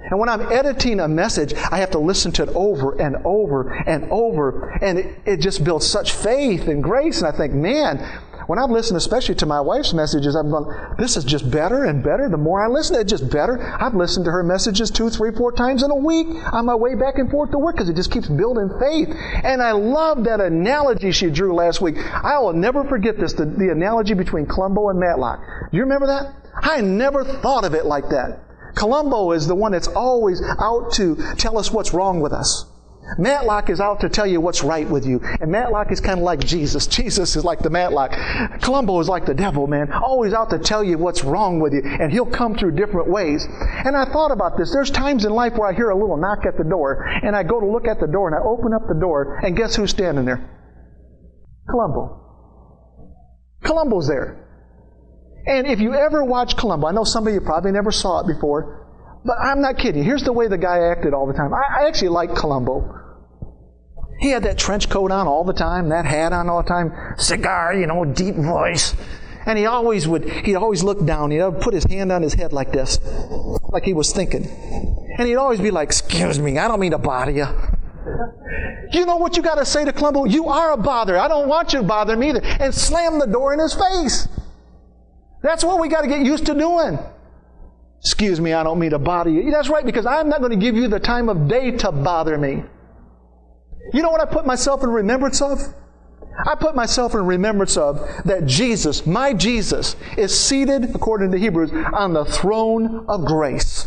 And 0.02 0.18
when 0.18 0.28
I'm 0.28 0.50
editing 0.52 1.00
a 1.00 1.08
message, 1.08 1.54
I 1.54 1.78
have 1.78 1.90
to 1.90 1.98
listen 1.98 2.32
to 2.32 2.42
it 2.44 2.48
over 2.50 3.00
and 3.00 3.16
over 3.24 3.70
and 3.86 4.10
over, 4.10 4.70
and 4.82 4.98
it, 4.98 5.18
it 5.24 5.36
just 5.40 5.62
builds 5.62 5.86
such 5.86 6.12
faith 6.12 6.68
and 6.68 6.82
grace. 6.82 7.22
And 7.22 7.32
I 7.32 7.36
think, 7.36 7.52
man, 7.52 7.98
when 8.46 8.58
I've 8.58 8.70
listened, 8.70 8.96
especially 8.96 9.36
to 9.36 9.46
my 9.46 9.60
wife's 9.60 9.92
messages, 9.92 10.34
I'm 10.34 10.50
going, 10.50 10.74
this 10.98 11.16
is 11.16 11.22
just 11.22 11.48
better 11.50 11.84
and 11.84 12.02
better. 12.02 12.28
The 12.28 12.36
more 12.36 12.60
I 12.60 12.66
listen, 12.66 12.96
it's 12.96 13.10
just 13.10 13.30
better. 13.30 13.62
I've 13.80 13.94
listened 13.94 14.24
to 14.24 14.32
her 14.32 14.42
messages 14.42 14.90
two, 14.90 15.08
three, 15.08 15.30
four 15.30 15.52
times 15.52 15.84
in 15.84 15.90
a 15.92 15.96
week 15.96 16.26
on 16.52 16.66
my 16.66 16.74
way 16.74 16.96
back 16.96 17.18
and 17.18 17.30
forth 17.30 17.52
to 17.52 17.58
work 17.58 17.76
because 17.76 17.88
it 17.88 17.94
just 17.94 18.10
keeps 18.10 18.28
building 18.28 18.68
faith. 18.80 19.08
And 19.44 19.62
I 19.62 19.70
love 19.70 20.24
that 20.24 20.40
analogy 20.40 21.12
she 21.12 21.30
drew 21.30 21.54
last 21.54 21.80
week. 21.80 21.96
I 21.98 22.40
will 22.40 22.52
never 22.52 22.82
forget 22.82 23.18
this, 23.18 23.34
the, 23.34 23.44
the 23.44 23.70
analogy 23.70 24.14
between 24.14 24.46
Columbo 24.46 24.88
and 24.88 24.98
Matlock. 24.98 25.40
You 25.70 25.82
remember 25.82 26.08
that? 26.08 26.34
I 26.56 26.80
never 26.80 27.22
thought 27.22 27.64
of 27.64 27.74
it 27.74 27.86
like 27.86 28.08
that. 28.08 28.40
Columbo 28.74 29.32
is 29.32 29.46
the 29.46 29.54
one 29.54 29.72
that's 29.72 29.88
always 29.88 30.42
out 30.42 30.92
to 30.94 31.16
tell 31.36 31.58
us 31.58 31.70
what's 31.70 31.92
wrong 31.92 32.20
with 32.20 32.32
us. 32.32 32.66
Matlock 33.18 33.70
is 33.70 33.80
out 33.80 34.00
to 34.00 34.08
tell 34.08 34.26
you 34.26 34.40
what's 34.40 34.62
right 34.62 34.88
with 34.88 35.04
you. 35.04 35.20
And 35.40 35.50
Matlock 35.50 35.90
is 35.90 36.00
kind 36.00 36.18
of 36.18 36.24
like 36.24 36.40
Jesus. 36.40 36.86
Jesus 37.00 37.36
is 37.36 37.44
like 37.44 37.60
the 37.60 37.70
Matlock. 37.70 38.12
Columbo 38.62 39.00
is 39.00 39.08
like 39.08 39.26
the 39.26 39.34
devil, 39.34 39.66
man. 39.66 39.92
Always 39.92 40.32
out 40.32 40.50
to 40.50 40.58
tell 40.58 40.84
you 40.84 40.98
what's 40.98 41.24
wrong 41.24 41.60
with 41.60 41.72
you. 41.72 41.82
And 41.84 42.12
he'll 42.12 42.30
come 42.30 42.56
through 42.56 42.72
different 42.72 43.10
ways. 43.10 43.46
And 43.84 43.96
I 43.96 44.04
thought 44.04 44.30
about 44.30 44.56
this. 44.56 44.72
There's 44.72 44.90
times 44.90 45.24
in 45.24 45.32
life 45.32 45.54
where 45.56 45.68
I 45.68 45.74
hear 45.74 45.90
a 45.90 45.98
little 45.98 46.16
knock 46.16 46.46
at 46.46 46.56
the 46.56 46.64
door. 46.64 47.04
And 47.22 47.34
I 47.34 47.42
go 47.42 47.60
to 47.60 47.66
look 47.66 47.86
at 47.86 48.00
the 48.00 48.06
door 48.06 48.28
and 48.28 48.36
I 48.36 48.46
open 48.46 48.72
up 48.72 48.86
the 48.86 48.98
door. 48.98 49.40
And 49.44 49.56
guess 49.56 49.74
who's 49.76 49.90
standing 49.90 50.24
there? 50.24 50.48
Columbo. 51.68 52.16
Columbo's 53.64 54.08
there. 54.08 54.39
And 55.46 55.66
if 55.66 55.80
you 55.80 55.94
ever 55.94 56.24
watch 56.24 56.56
Columbo, 56.56 56.86
I 56.88 56.92
know 56.92 57.04
some 57.04 57.26
of 57.26 57.32
you 57.32 57.40
probably 57.40 57.72
never 57.72 57.90
saw 57.90 58.20
it 58.20 58.26
before. 58.26 58.86
But 59.24 59.36
I'm 59.38 59.60
not 59.60 59.78
kidding. 59.78 60.02
Here's 60.02 60.22
the 60.22 60.32
way 60.32 60.48
the 60.48 60.58
guy 60.58 60.78
acted 60.90 61.12
all 61.12 61.26
the 61.26 61.34
time. 61.34 61.52
I, 61.52 61.82
I 61.82 61.88
actually 61.88 62.08
like 62.08 62.34
Columbo. 62.34 62.96
He 64.18 64.30
had 64.30 64.42
that 64.44 64.58
trench 64.58 64.88
coat 64.90 65.10
on 65.10 65.26
all 65.26 65.44
the 65.44 65.54
time, 65.54 65.88
that 65.88 66.04
hat 66.04 66.32
on 66.32 66.48
all 66.50 66.62
the 66.62 66.68
time, 66.68 66.92
cigar, 67.16 67.74
you 67.74 67.86
know, 67.86 68.04
deep 68.04 68.34
voice. 68.34 68.94
And 69.46 69.58
he 69.58 69.64
always 69.64 70.06
would, 70.06 70.28
he'd 70.28 70.56
always 70.56 70.82
look 70.82 71.04
down. 71.06 71.30
He'd 71.30 71.60
put 71.60 71.72
his 71.72 71.84
hand 71.84 72.12
on 72.12 72.22
his 72.22 72.34
head 72.34 72.52
like 72.52 72.72
this, 72.72 73.00
like 73.72 73.84
he 73.84 73.94
was 73.94 74.12
thinking. 74.12 74.46
And 75.18 75.26
he'd 75.26 75.36
always 75.36 75.60
be 75.60 75.70
like, 75.70 75.88
Excuse 75.88 76.38
me, 76.38 76.58
I 76.58 76.68
don't 76.68 76.80
mean 76.80 76.92
to 76.92 76.98
bother 76.98 77.30
you. 77.30 77.46
You 78.92 79.06
know 79.06 79.16
what 79.16 79.36
you 79.36 79.42
got 79.42 79.54
to 79.54 79.64
say 79.64 79.84
to 79.84 79.92
Columbo? 79.92 80.24
You 80.24 80.48
are 80.48 80.72
a 80.72 80.76
bother. 80.76 81.18
I 81.18 81.28
don't 81.28 81.48
want 81.48 81.72
you 81.72 81.80
to 81.80 81.86
bother 81.86 82.16
me 82.16 82.30
either. 82.30 82.42
And 82.42 82.74
slam 82.74 83.18
the 83.18 83.26
door 83.26 83.54
in 83.54 83.60
his 83.60 83.74
face. 83.74 84.28
That's 85.42 85.64
what 85.64 85.80
we 85.80 85.88
got 85.88 86.02
to 86.02 86.08
get 86.08 86.20
used 86.20 86.46
to 86.46 86.54
doing. 86.54 86.98
Excuse 88.00 88.40
me, 88.40 88.52
I 88.52 88.62
don't 88.62 88.78
mean 88.78 88.90
to 88.90 88.98
bother 88.98 89.30
you. 89.30 89.50
That's 89.50 89.68
right, 89.68 89.84
because 89.84 90.06
I'm 90.06 90.28
not 90.28 90.40
going 90.40 90.52
to 90.52 90.56
give 90.56 90.74
you 90.74 90.88
the 90.88 91.00
time 91.00 91.28
of 91.28 91.48
day 91.48 91.70
to 91.78 91.92
bother 91.92 92.38
me. 92.38 92.62
You 93.92 94.02
know 94.02 94.10
what 94.10 94.20
I 94.20 94.24
put 94.24 94.46
myself 94.46 94.82
in 94.82 94.90
remembrance 94.90 95.42
of? 95.42 95.60
I 96.46 96.54
put 96.54 96.74
myself 96.74 97.14
in 97.14 97.26
remembrance 97.26 97.76
of 97.76 97.98
that 98.24 98.46
Jesus, 98.46 99.06
my 99.06 99.34
Jesus, 99.34 99.96
is 100.16 100.38
seated, 100.38 100.94
according 100.94 101.32
to 101.32 101.38
Hebrews, 101.38 101.72
on 101.92 102.12
the 102.12 102.24
throne 102.24 103.04
of 103.08 103.24
grace. 103.24 103.86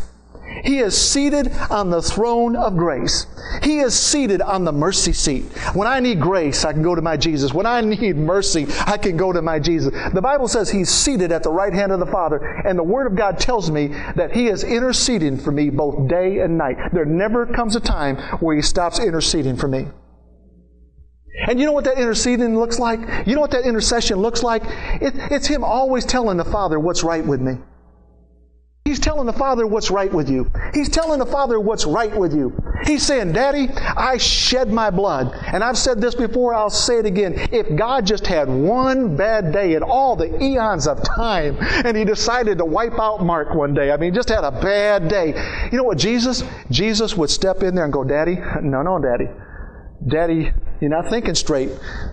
He 0.64 0.80
is 0.80 0.98
seated 0.98 1.52
on 1.70 1.90
the 1.90 2.02
throne 2.02 2.56
of 2.56 2.78
grace. 2.78 3.26
He 3.62 3.80
is 3.80 3.98
seated 3.98 4.42
on 4.42 4.64
the 4.64 4.72
mercy 4.72 5.14
seat. 5.14 5.44
When 5.74 5.88
I 5.88 6.00
need 6.00 6.20
grace, 6.20 6.66
I 6.66 6.74
can 6.74 6.82
go 6.82 6.96
to 6.96 7.02
my 7.02 7.18
Jesus. 7.18 7.54
When 7.54 7.66
I 7.66 7.82
need 7.82 8.16
mercy, 8.16 8.68
I 8.86 8.98
can 8.98 9.18
go 9.18 9.34
to 9.34 9.42
my 9.42 9.60
Jesus. 9.60 9.94
The 10.14 10.22
Bible 10.22 10.48
says 10.48 10.70
He's 10.70 10.90
seated 10.90 11.32
at 11.32 11.44
the 11.44 11.52
right 11.52 11.74
hand 11.74 11.92
of 11.92 12.00
the 12.00 12.06
Father, 12.06 12.38
and 12.38 12.78
the 12.78 12.84
Word 12.84 13.08
of 13.08 13.16
God 13.16 13.40
tells 13.40 13.72
me 13.72 13.88
that 14.16 14.32
He 14.32 14.48
is 14.48 14.64
interceding 14.64 15.38
for 15.38 15.52
me 15.52 15.70
both 15.70 16.08
day 16.08 16.40
and 16.40 16.58
night. 16.58 16.78
There 16.92 17.06
never 17.06 17.46
comes 17.46 17.76
a 17.76 17.80
time 17.80 18.18
where 18.40 18.56
He 18.56 18.62
stops 18.62 19.00
interceding 19.00 19.58
for 19.58 19.68
me. 19.68 19.88
And 21.48 21.60
you 21.60 21.66
know 21.66 21.72
what 21.72 21.86
that 21.86 21.98
interceding 21.98 22.58
looks 22.58 22.80
like? 22.80 23.00
You 23.28 23.36
know 23.36 23.42
what 23.42 23.52
that 23.52 23.66
intercession 23.66 24.20
looks 24.20 24.44
like? 24.44 24.64
It, 25.02 25.14
it's 25.32 25.48
Him 25.48 25.64
always 25.64 26.06
telling 26.06 26.38
the 26.38 26.46
Father 26.46 26.80
what's 26.80 27.04
right 27.04 27.26
with 27.26 27.42
me. 27.42 27.58
He's 28.94 29.00
telling 29.00 29.26
the 29.26 29.34
Father 29.34 29.66
what's 29.66 29.90
right 29.90 30.14
with 30.14 30.30
you. 30.30 30.52
He's 30.72 30.88
telling 30.88 31.18
the 31.18 31.26
Father 31.26 31.60
what's 31.60 31.84
right 31.84 32.16
with 32.16 32.32
you. 32.32 32.56
He's 32.86 33.02
saying, 33.02 33.32
Daddy, 33.32 33.70
I 33.72 34.18
shed 34.18 34.72
my 34.72 34.92
blood. 34.92 35.34
And 35.48 35.64
I've 35.64 35.80
said 35.80 36.00
this 36.00 36.14
before, 36.14 36.54
I'll 36.54 36.70
say 36.70 37.00
it 37.00 37.08
again. 37.08 37.34
If 37.52 37.76
God 37.76 38.06
just 38.06 38.28
had 38.28 38.48
one 38.48 39.18
bad 39.18 39.52
day 39.52 39.74
in 39.74 39.82
all 39.82 40.16
the 40.16 40.40
eons 40.44 40.86
of 40.86 41.04
time, 41.04 41.58
and 41.60 41.98
He 41.98 42.06
decided 42.06 42.60
to 42.60 42.66
wipe 42.66 43.00
out 43.00 43.26
Mark 43.26 43.56
one 43.56 43.74
day, 43.74 43.90
I 43.90 43.98
mean, 43.98 44.14
just 44.14 44.30
had 44.30 44.44
a 44.44 44.52
bad 44.52 45.08
day. 45.08 45.34
You 45.72 45.78
know 45.80 45.86
what, 45.86 45.98
Jesus? 45.98 46.44
Jesus 46.70 47.18
would 47.18 47.32
step 47.32 47.64
in 47.64 47.74
there 47.74 47.86
and 47.86 47.94
go, 47.94 48.04
Daddy, 48.04 48.36
no, 48.62 48.84
no, 48.84 49.00
Daddy. 49.00 49.26
Daddy, 50.08 50.52
you're 50.82 50.92
not 50.92 51.10
thinking 51.10 51.34
straight. 51.34 51.72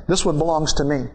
This 0.09 0.25
one 0.25 0.39
belongs 0.39 0.73
to 0.75 0.85
me 0.85 1.09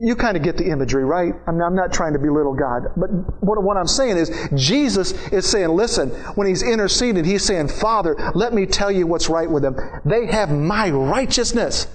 you 0.00 0.16
kind 0.16 0.36
of 0.36 0.42
get 0.42 0.56
the 0.56 0.68
imagery, 0.68 1.04
right? 1.04 1.32
I 1.46 1.52
mean, 1.52 1.62
I'm 1.62 1.76
not 1.76 1.92
trying 1.92 2.14
to 2.14 2.18
belittle 2.18 2.54
God, 2.54 2.82
but 2.96 3.08
what, 3.42 3.62
what, 3.62 3.76
I'm 3.76 3.86
saying 3.86 4.16
is, 4.16 4.30
Jesus 4.54 5.12
is 5.28 5.48
saying, 5.48 5.68
listen, 5.68 6.10
when 6.34 6.48
He's 6.48 6.62
interceding, 6.62 7.24
He's 7.24 7.44
saying, 7.44 7.68
Father, 7.68 8.16
let 8.34 8.52
me 8.52 8.66
tell 8.66 8.90
you 8.90 9.06
what's 9.06 9.28
right 9.28 9.48
with 9.48 9.62
them. 9.62 9.76
They 10.04 10.26
have 10.26 10.50
my 10.50 10.90
righteousness. 10.90 11.86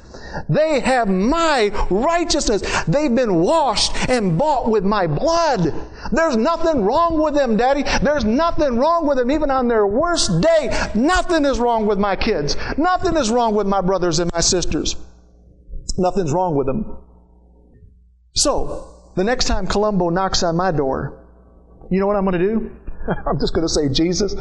They 0.47 0.79
have 0.79 1.09
my 1.09 1.71
righteousness. 1.89 2.61
They've 2.85 3.13
been 3.13 3.35
washed 3.35 4.09
and 4.09 4.37
bought 4.37 4.69
with 4.69 4.85
my 4.85 5.07
blood. 5.07 5.73
There's 6.11 6.37
nothing 6.37 6.83
wrong 6.83 7.21
with 7.21 7.33
them, 7.33 7.57
Daddy. 7.57 7.83
There's 8.01 8.23
nothing 8.23 8.77
wrong 8.77 9.07
with 9.07 9.17
them, 9.17 9.31
even 9.31 9.51
on 9.51 9.67
their 9.67 9.87
worst 9.87 10.39
day. 10.41 10.89
Nothing 10.95 11.45
is 11.45 11.59
wrong 11.59 11.85
with 11.85 11.97
my 11.97 12.15
kids. 12.15 12.55
Nothing 12.77 13.17
is 13.17 13.29
wrong 13.29 13.55
with 13.55 13.67
my 13.67 13.81
brothers 13.81 14.19
and 14.19 14.31
my 14.31 14.41
sisters. 14.41 14.95
Nothing's 15.97 16.31
wrong 16.31 16.55
with 16.55 16.67
them. 16.67 17.09
So, 18.39 19.11
the 19.17 19.25
next 19.25 19.45
time 19.45 19.67
Columbo 19.67 20.07
knocks 20.07 20.43
on 20.43 20.55
my 20.55 20.71
door, 20.71 21.27
you 21.91 21.99
know 21.99 22.07
what 22.07 22.15
I'm 22.15 22.23
going 22.23 22.39
to 22.39 22.47
do? 22.47 22.71
I'm 23.27 23.37
just 23.37 23.53
going 23.53 23.67
to 23.67 23.73
say, 23.73 23.89
Jesus, 23.89 24.33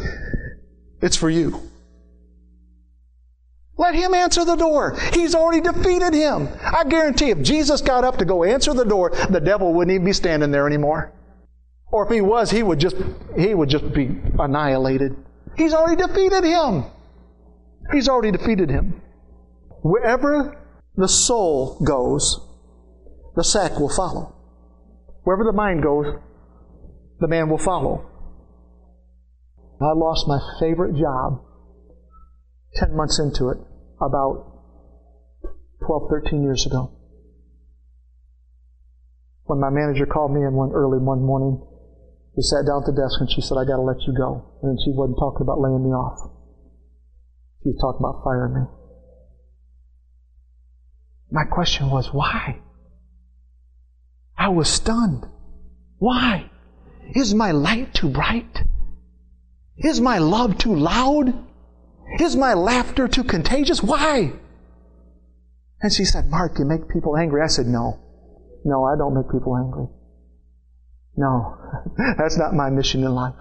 it's 1.02 1.16
for 1.16 1.28
you. 1.28 1.60
Let 3.76 3.96
him 3.96 4.14
answer 4.14 4.44
the 4.44 4.54
door. 4.54 4.96
He's 5.12 5.34
already 5.34 5.60
defeated 5.60 6.14
him. 6.14 6.48
I 6.62 6.84
guarantee 6.84 7.30
if 7.30 7.42
Jesus 7.42 7.80
got 7.80 8.04
up 8.04 8.18
to 8.18 8.24
go 8.24 8.44
answer 8.44 8.72
the 8.72 8.84
door, 8.84 9.10
the 9.30 9.40
devil 9.40 9.74
wouldn't 9.74 9.92
even 9.92 10.04
be 10.04 10.12
standing 10.12 10.52
there 10.52 10.68
anymore. 10.68 11.12
Or 11.90 12.04
if 12.04 12.12
he 12.12 12.20
was, 12.20 12.52
he 12.52 12.62
would 12.62 12.78
just 12.78 12.96
he 13.36 13.52
would 13.52 13.68
just 13.68 13.92
be 13.92 14.16
annihilated. 14.38 15.16
He's 15.56 15.74
already 15.74 16.00
defeated 16.00 16.44
him. 16.44 16.84
He's 17.92 18.08
already 18.08 18.30
defeated 18.30 18.70
him. 18.70 19.02
Wherever 19.82 20.56
the 20.96 21.08
soul 21.08 21.80
goes, 21.84 22.47
the 23.38 23.44
sack 23.44 23.78
will 23.78 23.88
follow. 23.88 24.34
Wherever 25.22 25.44
the 25.44 25.54
mind 25.54 25.80
goes, 25.80 26.06
the 27.20 27.28
man 27.28 27.48
will 27.48 27.62
follow. 27.62 28.04
I 29.80 29.94
lost 29.94 30.26
my 30.26 30.40
favorite 30.58 30.98
job 30.98 31.44
10 32.74 32.96
months 32.96 33.20
into 33.20 33.50
it, 33.50 33.58
about 34.02 34.42
12, 35.86 36.10
13 36.10 36.42
years 36.42 36.66
ago. 36.66 36.90
When 39.44 39.60
my 39.60 39.70
manager 39.70 40.06
called 40.06 40.34
me 40.34 40.42
in 40.42 40.54
one 40.54 40.72
early 40.72 40.98
one 40.98 41.22
morning, 41.22 41.62
we 42.36 42.42
sat 42.42 42.66
down 42.66 42.82
at 42.82 42.86
the 42.86 43.00
desk 43.00 43.20
and 43.20 43.30
she 43.30 43.40
said, 43.40 43.54
I 43.54 43.62
got 43.62 43.76
to 43.76 43.86
let 43.86 44.02
you 44.02 44.18
go. 44.18 44.58
And 44.64 44.76
she 44.84 44.90
wasn't 44.90 45.16
talking 45.16 45.42
about 45.42 45.60
laying 45.60 45.84
me 45.84 45.90
off. 45.90 46.34
She 47.62 47.70
was 47.70 47.78
talking 47.78 48.02
about 48.02 48.24
firing 48.24 48.54
me. 48.54 48.66
My 51.30 51.44
question 51.44 51.88
was, 51.90 52.12
why? 52.12 52.62
I 54.38 54.48
was 54.48 54.68
stunned. 54.68 55.26
Why? 55.98 56.50
Is 57.14 57.34
my 57.34 57.50
light 57.50 57.92
too 57.92 58.08
bright? 58.08 58.62
Is 59.76 60.00
my 60.00 60.18
love 60.18 60.58
too 60.58 60.74
loud? 60.74 61.34
Is 62.20 62.36
my 62.36 62.54
laughter 62.54 63.08
too 63.08 63.24
contagious? 63.24 63.82
Why? 63.82 64.32
And 65.80 65.92
she 65.92 66.04
said, 66.04 66.30
Mark, 66.30 66.58
you 66.58 66.64
make 66.64 66.88
people 66.88 67.16
angry. 67.16 67.42
I 67.42 67.48
said, 67.48 67.66
No. 67.66 67.98
No, 68.64 68.84
I 68.84 68.96
don't 68.96 69.14
make 69.14 69.30
people 69.30 69.56
angry. 69.56 69.86
No. 71.16 71.56
That's 72.18 72.38
not 72.38 72.54
my 72.54 72.70
mission 72.70 73.04
in 73.04 73.14
life. 73.14 73.34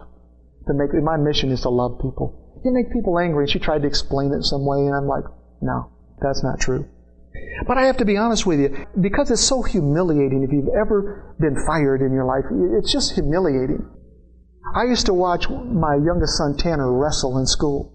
To 0.67 0.73
make 0.73 0.93
my 1.01 1.17
mission 1.17 1.51
is 1.51 1.61
to 1.61 1.69
love 1.69 1.99
people. 2.01 2.61
You 2.65 2.73
make 2.73 2.91
people 2.91 3.17
angry. 3.19 3.47
She 3.47 3.59
tried 3.59 3.83
to 3.83 3.87
explain 3.87 4.33
it 4.33 4.43
some 4.43 4.65
way, 4.65 4.79
and 4.79 4.95
I'm 4.95 5.07
like, 5.07 5.23
no, 5.61 5.91
that's 6.21 6.43
not 6.43 6.59
true. 6.59 6.85
But 7.65 7.77
I 7.77 7.85
have 7.85 7.97
to 7.97 8.05
be 8.05 8.17
honest 8.17 8.45
with 8.45 8.59
you, 8.59 8.85
because 8.99 9.31
it's 9.31 9.41
so 9.41 9.61
humiliating 9.63 10.43
if 10.43 10.51
you've 10.51 10.73
ever 10.79 11.35
been 11.39 11.55
fired 11.65 12.01
in 12.01 12.13
your 12.13 12.25
life, 12.25 12.45
it's 12.77 12.91
just 12.91 13.13
humiliating. 13.13 13.89
I 14.75 14.83
used 14.83 15.05
to 15.07 15.13
watch 15.13 15.49
my 15.49 15.95
youngest 15.95 16.37
son 16.37 16.55
Tanner 16.57 16.91
wrestle 16.91 17.37
in 17.37 17.45
school. 17.45 17.93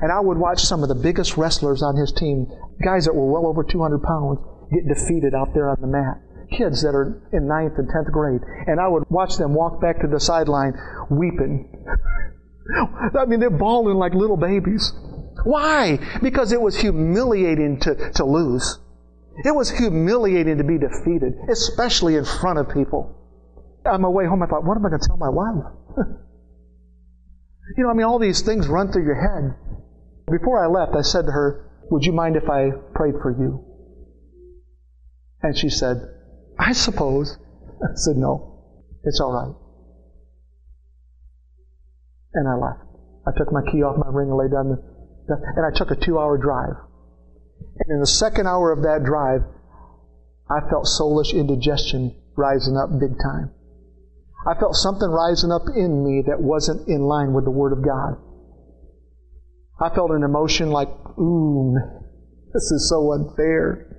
And 0.00 0.10
I 0.10 0.20
would 0.20 0.38
watch 0.38 0.60
some 0.60 0.82
of 0.82 0.88
the 0.88 0.94
biggest 0.94 1.36
wrestlers 1.36 1.82
on 1.82 1.96
his 1.96 2.12
team, 2.12 2.46
guys 2.82 3.04
that 3.04 3.14
were 3.14 3.30
well 3.30 3.46
over 3.46 3.62
200 3.62 4.02
pounds, 4.02 4.38
get 4.72 4.88
defeated 4.88 5.34
out 5.34 5.54
there 5.54 5.68
on 5.68 5.76
the 5.80 5.86
mat. 5.86 6.20
Kids 6.50 6.82
that 6.82 6.94
are 6.94 7.22
in 7.32 7.46
ninth 7.46 7.74
and 7.78 7.88
10th 7.88 8.10
grade. 8.10 8.40
And 8.66 8.80
I 8.80 8.88
would 8.88 9.04
watch 9.08 9.36
them 9.36 9.54
walk 9.54 9.80
back 9.80 10.00
to 10.00 10.08
the 10.08 10.18
sideline 10.18 10.74
weeping. 11.10 11.86
I 13.18 13.24
mean, 13.26 13.40
they're 13.40 13.50
bawling 13.50 13.96
like 13.96 14.14
little 14.14 14.36
babies. 14.36 14.92
Why? 15.42 15.98
Because 16.22 16.52
it 16.52 16.60
was 16.60 16.76
humiliating 16.76 17.80
to, 17.80 18.12
to 18.12 18.24
lose. 18.24 18.78
It 19.44 19.54
was 19.54 19.70
humiliating 19.70 20.58
to 20.58 20.64
be 20.64 20.78
defeated, 20.78 21.34
especially 21.50 22.16
in 22.16 22.24
front 22.24 22.58
of 22.58 22.68
people. 22.68 23.16
On 23.84 24.00
my 24.00 24.08
way 24.08 24.26
home, 24.26 24.42
I 24.42 24.46
thought, 24.46 24.64
what 24.64 24.76
am 24.76 24.86
I 24.86 24.90
going 24.90 25.00
to 25.00 25.06
tell 25.06 25.16
my 25.16 25.28
wife? 25.28 25.64
you 27.76 27.82
know, 27.84 27.90
I 27.90 27.94
mean, 27.94 28.06
all 28.06 28.18
these 28.18 28.42
things 28.42 28.68
run 28.68 28.92
through 28.92 29.04
your 29.04 29.20
head. 29.20 29.56
Before 30.30 30.62
I 30.62 30.68
left, 30.68 30.96
I 30.96 31.02
said 31.02 31.26
to 31.26 31.32
her, 31.32 31.70
Would 31.90 32.04
you 32.04 32.12
mind 32.12 32.36
if 32.36 32.48
I 32.48 32.70
prayed 32.94 33.14
for 33.20 33.30
you? 33.30 33.64
And 35.42 35.58
she 35.58 35.68
said, 35.68 35.96
I 36.58 36.72
suppose. 36.72 37.36
I 37.82 37.92
said, 37.96 38.16
No, 38.16 38.62
it's 39.02 39.20
all 39.20 39.32
right. 39.32 39.54
And 42.34 42.48
I 42.48 42.54
left. 42.54 42.80
I 43.26 43.32
took 43.36 43.52
my 43.52 43.62
key 43.70 43.82
off 43.82 43.96
my 43.98 44.10
ring 44.10 44.28
and 44.28 44.38
laid 44.38 44.50
down 44.50 44.68
the 44.70 44.93
and 45.28 45.66
I 45.66 45.76
took 45.76 45.90
a 45.90 45.96
two 45.96 46.18
hour 46.18 46.38
drive. 46.38 46.76
And 47.78 47.90
in 47.90 48.00
the 48.00 48.06
second 48.06 48.46
hour 48.46 48.72
of 48.72 48.82
that 48.82 49.04
drive, 49.04 49.42
I 50.50 50.60
felt 50.68 50.86
soulish 50.86 51.32
indigestion 51.32 52.14
rising 52.36 52.76
up 52.76 52.90
big 53.00 53.16
time. 53.18 53.50
I 54.46 54.58
felt 54.58 54.76
something 54.76 55.08
rising 55.08 55.50
up 55.50 55.62
in 55.74 56.04
me 56.04 56.24
that 56.26 56.40
wasn't 56.40 56.86
in 56.88 57.00
line 57.02 57.32
with 57.32 57.44
the 57.44 57.50
Word 57.50 57.72
of 57.72 57.84
God. 57.84 58.20
I 59.80 59.94
felt 59.94 60.10
an 60.10 60.22
emotion 60.22 60.70
like, 60.70 60.88
ooh, 61.18 61.74
this 62.52 62.70
is 62.70 62.88
so 62.88 63.12
unfair. 63.12 63.90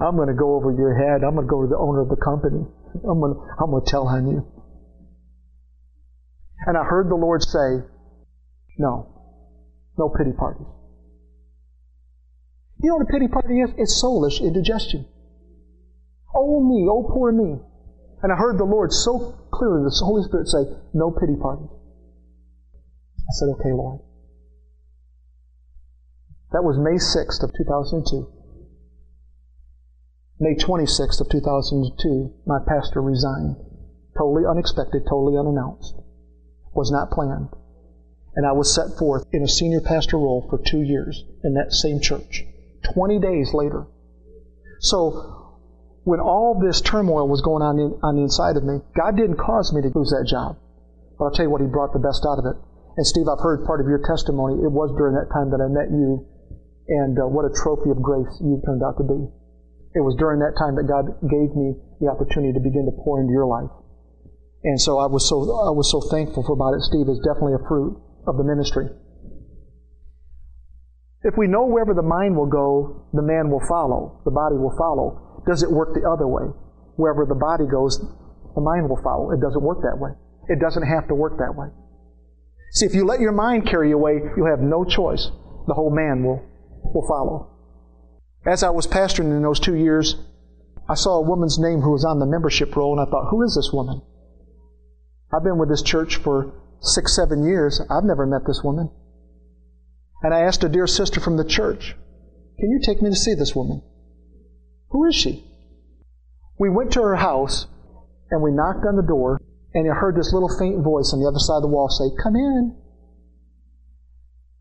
I'm 0.00 0.16
going 0.16 0.28
to 0.28 0.34
go 0.34 0.54
over 0.54 0.72
your 0.72 0.94
head. 0.94 1.24
I'm 1.24 1.34
going 1.34 1.46
to 1.46 1.50
go 1.50 1.62
to 1.62 1.68
the 1.68 1.78
owner 1.78 2.00
of 2.00 2.08
the 2.08 2.16
company. 2.16 2.64
I'm 2.94 3.20
going 3.20 3.34
to, 3.34 3.40
I'm 3.60 3.70
going 3.70 3.84
to 3.84 3.90
tell 3.90 4.08
on 4.08 4.28
you. 4.28 4.46
And 6.66 6.78
I 6.78 6.84
heard 6.84 7.10
the 7.10 7.16
Lord 7.16 7.42
say, 7.42 7.84
no, 8.78 9.11
no 9.98 10.08
pity 10.08 10.32
parties. 10.32 10.66
You 12.82 12.90
know 12.90 12.96
what 12.96 13.08
a 13.08 13.12
pity 13.12 13.28
party 13.28 13.60
is? 13.60 13.70
It's 13.76 14.02
soulish 14.02 14.40
indigestion. 14.40 15.06
Oh 16.34 16.60
me, 16.60 16.88
oh 16.90 17.08
poor 17.12 17.30
me. 17.30 17.60
And 18.22 18.32
I 18.32 18.36
heard 18.36 18.58
the 18.58 18.64
Lord 18.64 18.92
so 18.92 19.38
clearly, 19.52 19.84
the 19.84 20.02
Holy 20.04 20.22
Spirit 20.24 20.48
say, 20.48 20.64
no 20.94 21.10
pity 21.10 21.36
parties. 21.36 21.70
I 23.18 23.32
said, 23.38 23.48
okay, 23.54 23.72
Lord. 23.72 24.00
That 26.52 26.64
was 26.64 26.78
May 26.78 26.98
6th 26.98 27.42
of 27.42 27.52
2002. 27.56 28.30
May 30.40 30.54
26th 30.54 31.20
of 31.20 31.28
2002, 31.30 32.34
my 32.46 32.58
pastor 32.66 33.00
resigned. 33.00 33.56
Totally 34.18 34.42
unexpected, 34.44 35.02
totally 35.08 35.38
unannounced. 35.38 35.94
Was 36.74 36.90
not 36.90 37.10
planned 37.10 37.54
and 38.34 38.46
I 38.46 38.52
was 38.52 38.74
set 38.74 38.98
forth 38.98 39.24
in 39.32 39.42
a 39.42 39.48
senior 39.48 39.80
pastor 39.80 40.16
role 40.16 40.46
for 40.48 40.58
two 40.58 40.80
years 40.80 41.24
in 41.44 41.54
that 41.54 41.72
same 41.72 42.00
church. 42.00 42.44
20 42.94 43.18
days 43.20 43.52
later. 43.52 43.86
So, 44.80 45.60
when 46.04 46.18
all 46.18 46.58
this 46.58 46.80
turmoil 46.80 47.28
was 47.28 47.42
going 47.42 47.62
on 47.62 47.78
in, 47.78 47.94
on 48.02 48.16
the 48.16 48.22
inside 48.22 48.56
of 48.56 48.64
me, 48.64 48.80
God 48.96 49.16
didn't 49.16 49.36
cause 49.36 49.72
me 49.72 49.82
to 49.82 49.92
lose 49.94 50.10
that 50.10 50.26
job. 50.26 50.58
But 51.18 51.24
I'll 51.26 51.30
tell 51.30 51.46
you 51.46 51.50
what, 51.50 51.60
He 51.60 51.68
brought 51.68 51.92
the 51.92 52.02
best 52.02 52.26
out 52.26 52.42
of 52.42 52.46
it. 52.48 52.56
And 52.96 53.06
Steve, 53.06 53.28
I've 53.28 53.40
heard 53.40 53.64
part 53.64 53.80
of 53.80 53.86
your 53.86 54.02
testimony. 54.02 54.58
It 54.64 54.72
was 54.72 54.90
during 54.98 55.14
that 55.14 55.30
time 55.30 55.54
that 55.54 55.62
I 55.62 55.68
met 55.70 55.92
you, 55.92 56.26
and 56.88 57.14
uh, 57.16 57.30
what 57.30 57.46
a 57.46 57.52
trophy 57.54 57.94
of 57.94 58.02
grace 58.02 58.32
you 58.42 58.60
turned 58.66 58.82
out 58.82 58.98
to 58.98 59.06
be. 59.06 59.30
It 59.94 60.02
was 60.02 60.16
during 60.18 60.40
that 60.40 60.56
time 60.58 60.74
that 60.80 60.88
God 60.88 61.20
gave 61.22 61.54
me 61.54 61.76
the 62.00 62.08
opportunity 62.08 62.52
to 62.56 62.60
begin 62.64 62.88
to 62.88 62.94
pour 63.04 63.20
into 63.20 63.30
your 63.30 63.46
life. 63.46 63.70
And 64.64 64.80
so 64.80 64.98
I 64.98 65.06
was 65.06 65.28
so 65.28 65.42
I 65.42 65.70
was 65.70 65.90
so 65.90 66.00
thankful 66.00 66.42
for 66.42 66.52
about 66.52 66.74
it. 66.74 66.82
Steve 66.82 67.08
is 67.08 67.20
definitely 67.22 67.54
a 67.60 67.64
fruit 67.68 67.98
of 68.26 68.36
the 68.36 68.44
ministry. 68.44 68.86
If 71.22 71.34
we 71.36 71.46
know 71.46 71.66
wherever 71.66 71.94
the 71.94 72.02
mind 72.02 72.36
will 72.36 72.46
go, 72.46 73.06
the 73.12 73.22
man 73.22 73.50
will 73.50 73.62
follow, 73.68 74.20
the 74.24 74.30
body 74.30 74.56
will 74.56 74.74
follow. 74.76 75.42
Does 75.46 75.62
it 75.62 75.70
work 75.70 75.94
the 75.94 76.08
other 76.08 76.26
way? 76.26 76.50
Wherever 76.96 77.26
the 77.26 77.34
body 77.34 77.64
goes, 77.70 77.98
the 78.54 78.60
mind 78.60 78.88
will 78.88 79.00
follow. 79.02 79.30
It 79.30 79.40
doesn't 79.40 79.62
work 79.62 79.82
that 79.82 79.98
way. 79.98 80.10
It 80.48 80.60
doesn't 80.60 80.82
have 80.82 81.08
to 81.08 81.14
work 81.14 81.38
that 81.38 81.54
way. 81.54 81.68
See, 82.72 82.86
if 82.86 82.94
you 82.94 83.04
let 83.04 83.20
your 83.20 83.32
mind 83.32 83.66
carry 83.66 83.90
you 83.90 83.96
away, 83.96 84.20
you 84.36 84.46
have 84.46 84.60
no 84.60 84.84
choice. 84.84 85.30
The 85.66 85.74
whole 85.74 85.94
man 85.94 86.24
will, 86.24 86.42
will 86.94 87.06
follow. 87.06 87.50
As 88.44 88.62
I 88.64 88.70
was 88.70 88.86
pastoring 88.86 89.30
in 89.30 89.42
those 89.42 89.60
two 89.60 89.76
years, 89.76 90.16
I 90.88 90.94
saw 90.94 91.18
a 91.18 91.28
woman's 91.28 91.58
name 91.58 91.80
who 91.80 91.92
was 91.92 92.04
on 92.04 92.18
the 92.18 92.26
membership 92.26 92.74
roll, 92.74 92.98
and 92.98 93.06
I 93.06 93.10
thought, 93.10 93.30
who 93.30 93.42
is 93.42 93.54
this 93.54 93.70
woman? 93.72 94.02
I've 95.32 95.44
been 95.44 95.58
with 95.58 95.68
this 95.68 95.82
church 95.82 96.16
for 96.16 96.52
six, 96.82 97.16
seven 97.16 97.44
years. 97.44 97.80
I've 97.88 98.04
never 98.04 98.26
met 98.26 98.46
this 98.46 98.62
woman. 98.62 98.90
And 100.22 100.34
I 100.34 100.40
asked 100.40 100.62
a 100.64 100.68
dear 100.68 100.86
sister 100.86 101.20
from 101.20 101.36
the 101.36 101.44
church, 101.44 101.96
Can 102.58 102.70
you 102.70 102.80
take 102.84 103.00
me 103.00 103.10
to 103.10 103.16
see 103.16 103.34
this 103.34 103.56
woman? 103.56 103.82
Who 104.90 105.06
is 105.06 105.14
she? 105.14 105.44
We 106.58 106.68
went 106.68 106.92
to 106.92 107.02
her 107.02 107.16
house 107.16 107.66
and 108.30 108.42
we 108.42 108.50
knocked 108.50 108.86
on 108.86 108.96
the 108.96 109.02
door, 109.02 109.40
and 109.74 109.90
I 109.90 109.94
heard 109.94 110.16
this 110.16 110.32
little 110.32 110.48
faint 110.58 110.82
voice 110.82 111.12
on 111.12 111.20
the 111.20 111.28
other 111.28 111.38
side 111.38 111.56
of 111.56 111.62
the 111.62 111.68
wall 111.68 111.88
say, 111.88 112.04
Come 112.22 112.36
in. 112.36 112.76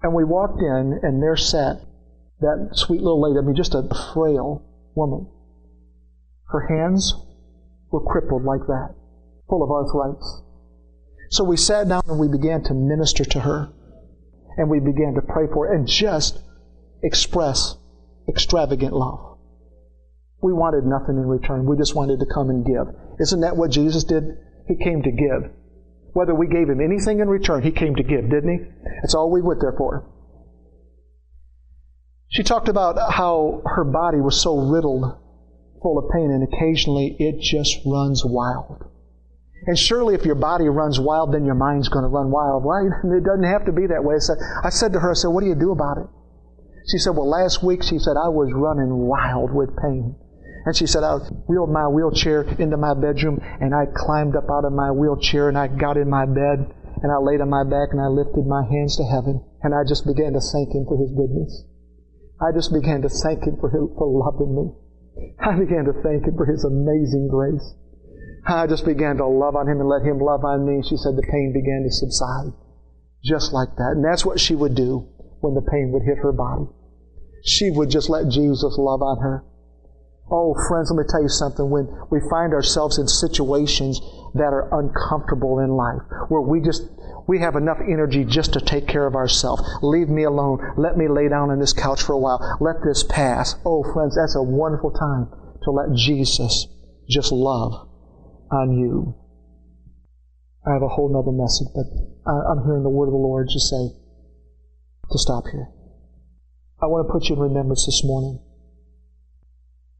And 0.03 0.13
we 0.13 0.23
walked 0.23 0.61
in, 0.61 0.99
and 1.03 1.21
there 1.21 1.37
sat 1.37 1.77
that 2.41 2.69
sweet 2.73 3.01
little 3.01 3.21
lady, 3.21 3.37
I 3.37 3.41
mean, 3.41 3.55
just 3.55 3.75
a 3.75 3.87
frail 4.13 4.63
woman. 4.95 5.27
Her 6.47 6.67
hands 6.67 7.13
were 7.91 8.03
crippled 8.03 8.43
like 8.43 8.65
that, 8.67 8.95
full 9.47 9.63
of 9.63 9.69
arthritis. 9.69 10.41
So 11.31 11.45
we 11.45 11.55
sat 11.55 11.87
down 11.87 12.03
and 12.07 12.19
we 12.19 12.27
began 12.27 12.61
to 12.63 12.73
minister 12.73 13.23
to 13.23 13.39
her. 13.39 13.71
And 14.57 14.69
we 14.69 14.81
began 14.81 15.13
to 15.15 15.21
pray 15.21 15.47
for 15.51 15.67
her 15.67 15.73
and 15.73 15.87
just 15.87 16.43
express 17.01 17.77
extravagant 18.27 18.93
love. 18.93 19.37
We 20.43 20.51
wanted 20.51 20.83
nothing 20.83 21.15
in 21.15 21.25
return. 21.25 21.65
We 21.65 21.77
just 21.77 21.95
wanted 21.95 22.19
to 22.19 22.25
come 22.25 22.49
and 22.49 22.65
give. 22.65 22.93
Isn't 23.19 23.41
that 23.41 23.55
what 23.55 23.71
Jesus 23.71 24.03
did? 24.03 24.23
He 24.67 24.75
came 24.75 25.03
to 25.03 25.11
give. 25.11 25.51
Whether 26.11 26.35
we 26.35 26.47
gave 26.47 26.67
him 26.67 26.81
anything 26.81 27.21
in 27.21 27.29
return, 27.29 27.63
he 27.63 27.71
came 27.71 27.95
to 27.95 28.03
give, 28.03 28.29
didn't 28.29 28.51
he? 28.51 28.65
That's 29.01 29.15
all 29.15 29.31
we 29.31 29.41
went 29.41 29.61
there 29.61 29.75
for. 29.77 30.05
She 32.27 32.43
talked 32.43 32.67
about 32.67 33.13
how 33.13 33.61
her 33.65 33.85
body 33.85 34.19
was 34.19 34.41
so 34.41 34.57
riddled, 34.57 35.17
full 35.81 35.97
of 35.97 36.11
pain, 36.11 36.29
and 36.29 36.43
occasionally 36.43 37.15
it 37.19 37.39
just 37.39 37.77
runs 37.85 38.23
wild. 38.25 38.90
And 39.67 39.77
surely 39.77 40.15
if 40.15 40.25
your 40.25 40.35
body 40.35 40.67
runs 40.67 40.99
wild, 40.99 41.33
then 41.33 41.45
your 41.45 41.55
mind's 41.55 41.89
going 41.89 42.03
to 42.03 42.09
run 42.09 42.31
wild, 42.31 42.63
right? 42.65 42.89
It 43.17 43.23
doesn't 43.23 43.43
have 43.43 43.65
to 43.65 43.71
be 43.71 43.87
that 43.87 44.03
way. 44.03 44.15
So 44.17 44.33
I 44.63 44.69
said 44.69 44.93
to 44.93 44.99
her, 44.99 45.11
I 45.11 45.13
said, 45.13 45.29
what 45.29 45.41
do 45.41 45.47
you 45.47 45.55
do 45.55 45.71
about 45.71 45.97
it? 45.97 46.07
She 46.89 46.97
said, 46.97 47.15
Well, 47.15 47.29
last 47.29 47.63
week, 47.63 47.83
she 47.83 47.99
said, 47.99 48.17
I 48.17 48.29
was 48.29 48.49
running 48.53 49.05
wild 49.05 49.53
with 49.53 49.69
pain. 49.77 50.15
And 50.65 50.75
she 50.75 50.85
said, 50.85 51.03
I 51.03 51.17
wheeled 51.49 51.71
my 51.71 51.87
wheelchair 51.87 52.43
into 52.57 52.77
my 52.77 52.93
bedroom 52.93 53.39
and 53.41 53.73
I 53.73 53.85
climbed 53.89 54.35
up 54.35 54.45
out 54.49 54.65
of 54.65 54.73
my 54.73 54.91
wheelchair 54.91 55.49
and 55.49 55.57
I 55.57 55.67
got 55.67 55.97
in 55.97 56.09
my 56.09 56.25
bed 56.25 56.69
and 57.01 57.09
I 57.09 57.17
laid 57.17 57.41
on 57.41 57.49
my 57.49 57.63
back 57.63 57.89
and 57.93 58.01
I 58.01 58.07
lifted 58.07 58.45
my 58.45 58.61
hands 58.69 58.97
to 58.97 59.05
heaven 59.09 59.41
and 59.63 59.73
I 59.73 59.81
just 59.87 60.05
began 60.05 60.33
to 60.33 60.41
thank 60.41 60.69
Him 60.69 60.85
for 60.85 61.01
His 61.01 61.09
goodness. 61.17 61.65
I 62.37 62.53
just 62.53 62.73
began 62.73 63.01
to 63.01 63.09
thank 63.09 63.41
Him 63.41 63.57
for, 63.57 63.69
his, 63.73 63.81
for 63.97 64.05
loving 64.05 64.53
me. 64.53 64.65
I 65.41 65.57
began 65.57 65.85
to 65.85 65.97
thank 66.05 66.29
Him 66.29 66.37
for 66.37 66.45
His 66.45 66.61
amazing 66.63 67.29
grace. 67.29 67.65
I 68.45 68.67
just 68.67 68.85
began 68.85 69.17
to 69.17 69.27
love 69.27 69.55
on 69.55 69.67
Him 69.67 69.79
and 69.79 69.89
let 69.89 70.01
Him 70.01 70.19
love 70.19 70.43
on 70.43 70.65
me. 70.65 70.81
She 70.87 70.97
said 70.97 71.15
the 71.15 71.27
pain 71.29 71.53
began 71.53 71.83
to 71.83 71.91
subside. 71.91 72.53
Just 73.23 73.53
like 73.53 73.75
that. 73.77 73.93
And 73.95 74.03
that's 74.03 74.25
what 74.25 74.39
she 74.39 74.55
would 74.55 74.75
do 74.75 75.07
when 75.41 75.53
the 75.53 75.61
pain 75.61 75.91
would 75.91 76.03
hit 76.03 76.17
her 76.17 76.31
body. 76.31 76.65
She 77.45 77.69
would 77.69 77.89
just 77.89 78.09
let 78.09 78.29
Jesus 78.29 78.75
love 78.77 79.01
on 79.01 79.21
her. 79.21 79.43
Oh, 80.31 80.55
friends, 80.67 80.89
let 80.89 80.97
me 80.97 81.09
tell 81.09 81.21
you 81.21 81.29
something. 81.29 81.69
When 81.69 81.87
we 82.09 82.19
find 82.29 82.53
ourselves 82.53 82.97
in 82.97 83.07
situations 83.07 83.99
that 84.33 84.53
are 84.53 84.69
uncomfortable 84.79 85.59
in 85.59 85.71
life, 85.71 86.01
where 86.29 86.41
we 86.41 86.61
just, 86.61 86.83
we 87.27 87.39
have 87.39 87.55
enough 87.55 87.79
energy 87.81 88.23
just 88.23 88.53
to 88.53 88.61
take 88.61 88.87
care 88.87 89.05
of 89.05 89.15
ourselves. 89.15 89.61
Leave 89.81 90.07
me 90.09 90.23
alone. 90.23 90.59
Let 90.77 90.97
me 90.97 91.07
lay 91.09 91.27
down 91.27 91.51
on 91.51 91.59
this 91.59 91.73
couch 91.73 92.01
for 92.01 92.13
a 92.13 92.17
while. 92.17 92.57
Let 92.61 92.77
this 92.83 93.03
pass. 93.03 93.55
Oh, 93.65 93.83
friends, 93.93 94.15
that's 94.15 94.35
a 94.35 94.41
wonderful 94.41 94.91
time 94.91 95.29
to 95.63 95.71
let 95.71 95.93
Jesus 95.95 96.67
just 97.09 97.31
love 97.31 97.90
on 98.51 98.77
you. 98.77 99.15
I 100.65 100.73
have 100.73 100.83
a 100.83 100.89
whole 100.89 101.09
nother 101.11 101.31
message, 101.31 101.69
but 101.73 101.87
I'm 102.29 102.63
hearing 102.65 102.83
the 102.83 102.89
word 102.89 103.07
of 103.07 103.13
the 103.13 103.17
Lord 103.17 103.47
just 103.51 103.69
say 103.69 103.95
to 105.11 105.17
stop 105.17 105.45
here. 105.51 105.69
I 106.81 106.85
want 106.85 107.07
to 107.07 107.11
put 107.11 107.29
you 107.29 107.35
in 107.35 107.41
remembrance 107.41 107.85
this 107.85 108.03
morning 108.03 108.41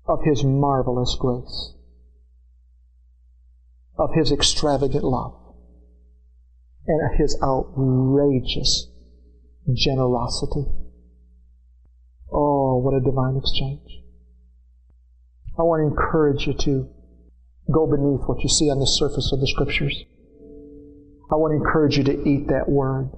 of 0.08 0.20
His 0.24 0.44
marvelous 0.44 1.16
grace, 1.20 1.74
of 3.98 4.14
His 4.14 4.32
extravagant 4.32 5.04
love, 5.04 5.34
and 6.88 7.18
His 7.18 7.38
outrageous 7.42 8.88
generosity. 9.74 10.66
Oh, 12.32 12.78
what 12.78 12.94
a 12.94 13.00
divine 13.00 13.38
exchange. 13.38 14.04
I 15.58 15.64
want 15.64 15.82
to 15.82 15.88
encourage 15.88 16.48
you 16.48 16.54
to 16.54 16.90
go 17.72 17.88
beneath 17.88 18.28
what 18.28 18.42
you 18.42 18.50
see 18.50 18.70
on 18.70 18.80
the 18.80 18.88
surface 18.88 19.32
of 19.34 19.40
the 19.40 19.48
Scriptures. 19.48 20.04
I 21.32 21.36
want 21.36 21.52
to 21.52 21.64
encourage 21.64 21.98
you 21.98 22.04
to 22.04 22.28
eat 22.28 22.48
that 22.48 22.68
Word. 22.68 23.12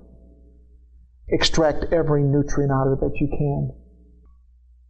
Extract 1.30 1.92
every 1.92 2.22
nutrient 2.24 2.72
out 2.72 2.88
of 2.88 2.94
it 2.94 3.02
that 3.02 3.18
you 3.20 3.28
can. 3.28 3.72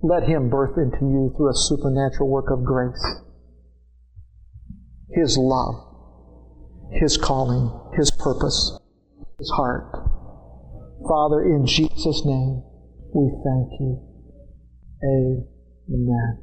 Let 0.01 0.23
Him 0.23 0.49
birth 0.49 0.77
into 0.77 1.05
you 1.05 1.33
through 1.35 1.49
a 1.49 1.55
supernatural 1.55 2.29
work 2.29 2.51
of 2.51 2.65
grace. 2.65 3.21
His 5.11 5.37
love, 5.37 5.75
His 6.91 7.17
calling, 7.17 7.71
His 7.95 8.11
purpose, 8.11 8.77
His 9.39 9.49
heart. 9.51 9.89
Father, 11.07 11.43
in 11.43 11.65
Jesus' 11.65 12.25
name, 12.25 12.63
we 13.13 13.29
thank 13.43 13.79
you. 13.79 14.01
Amen. 15.89 16.42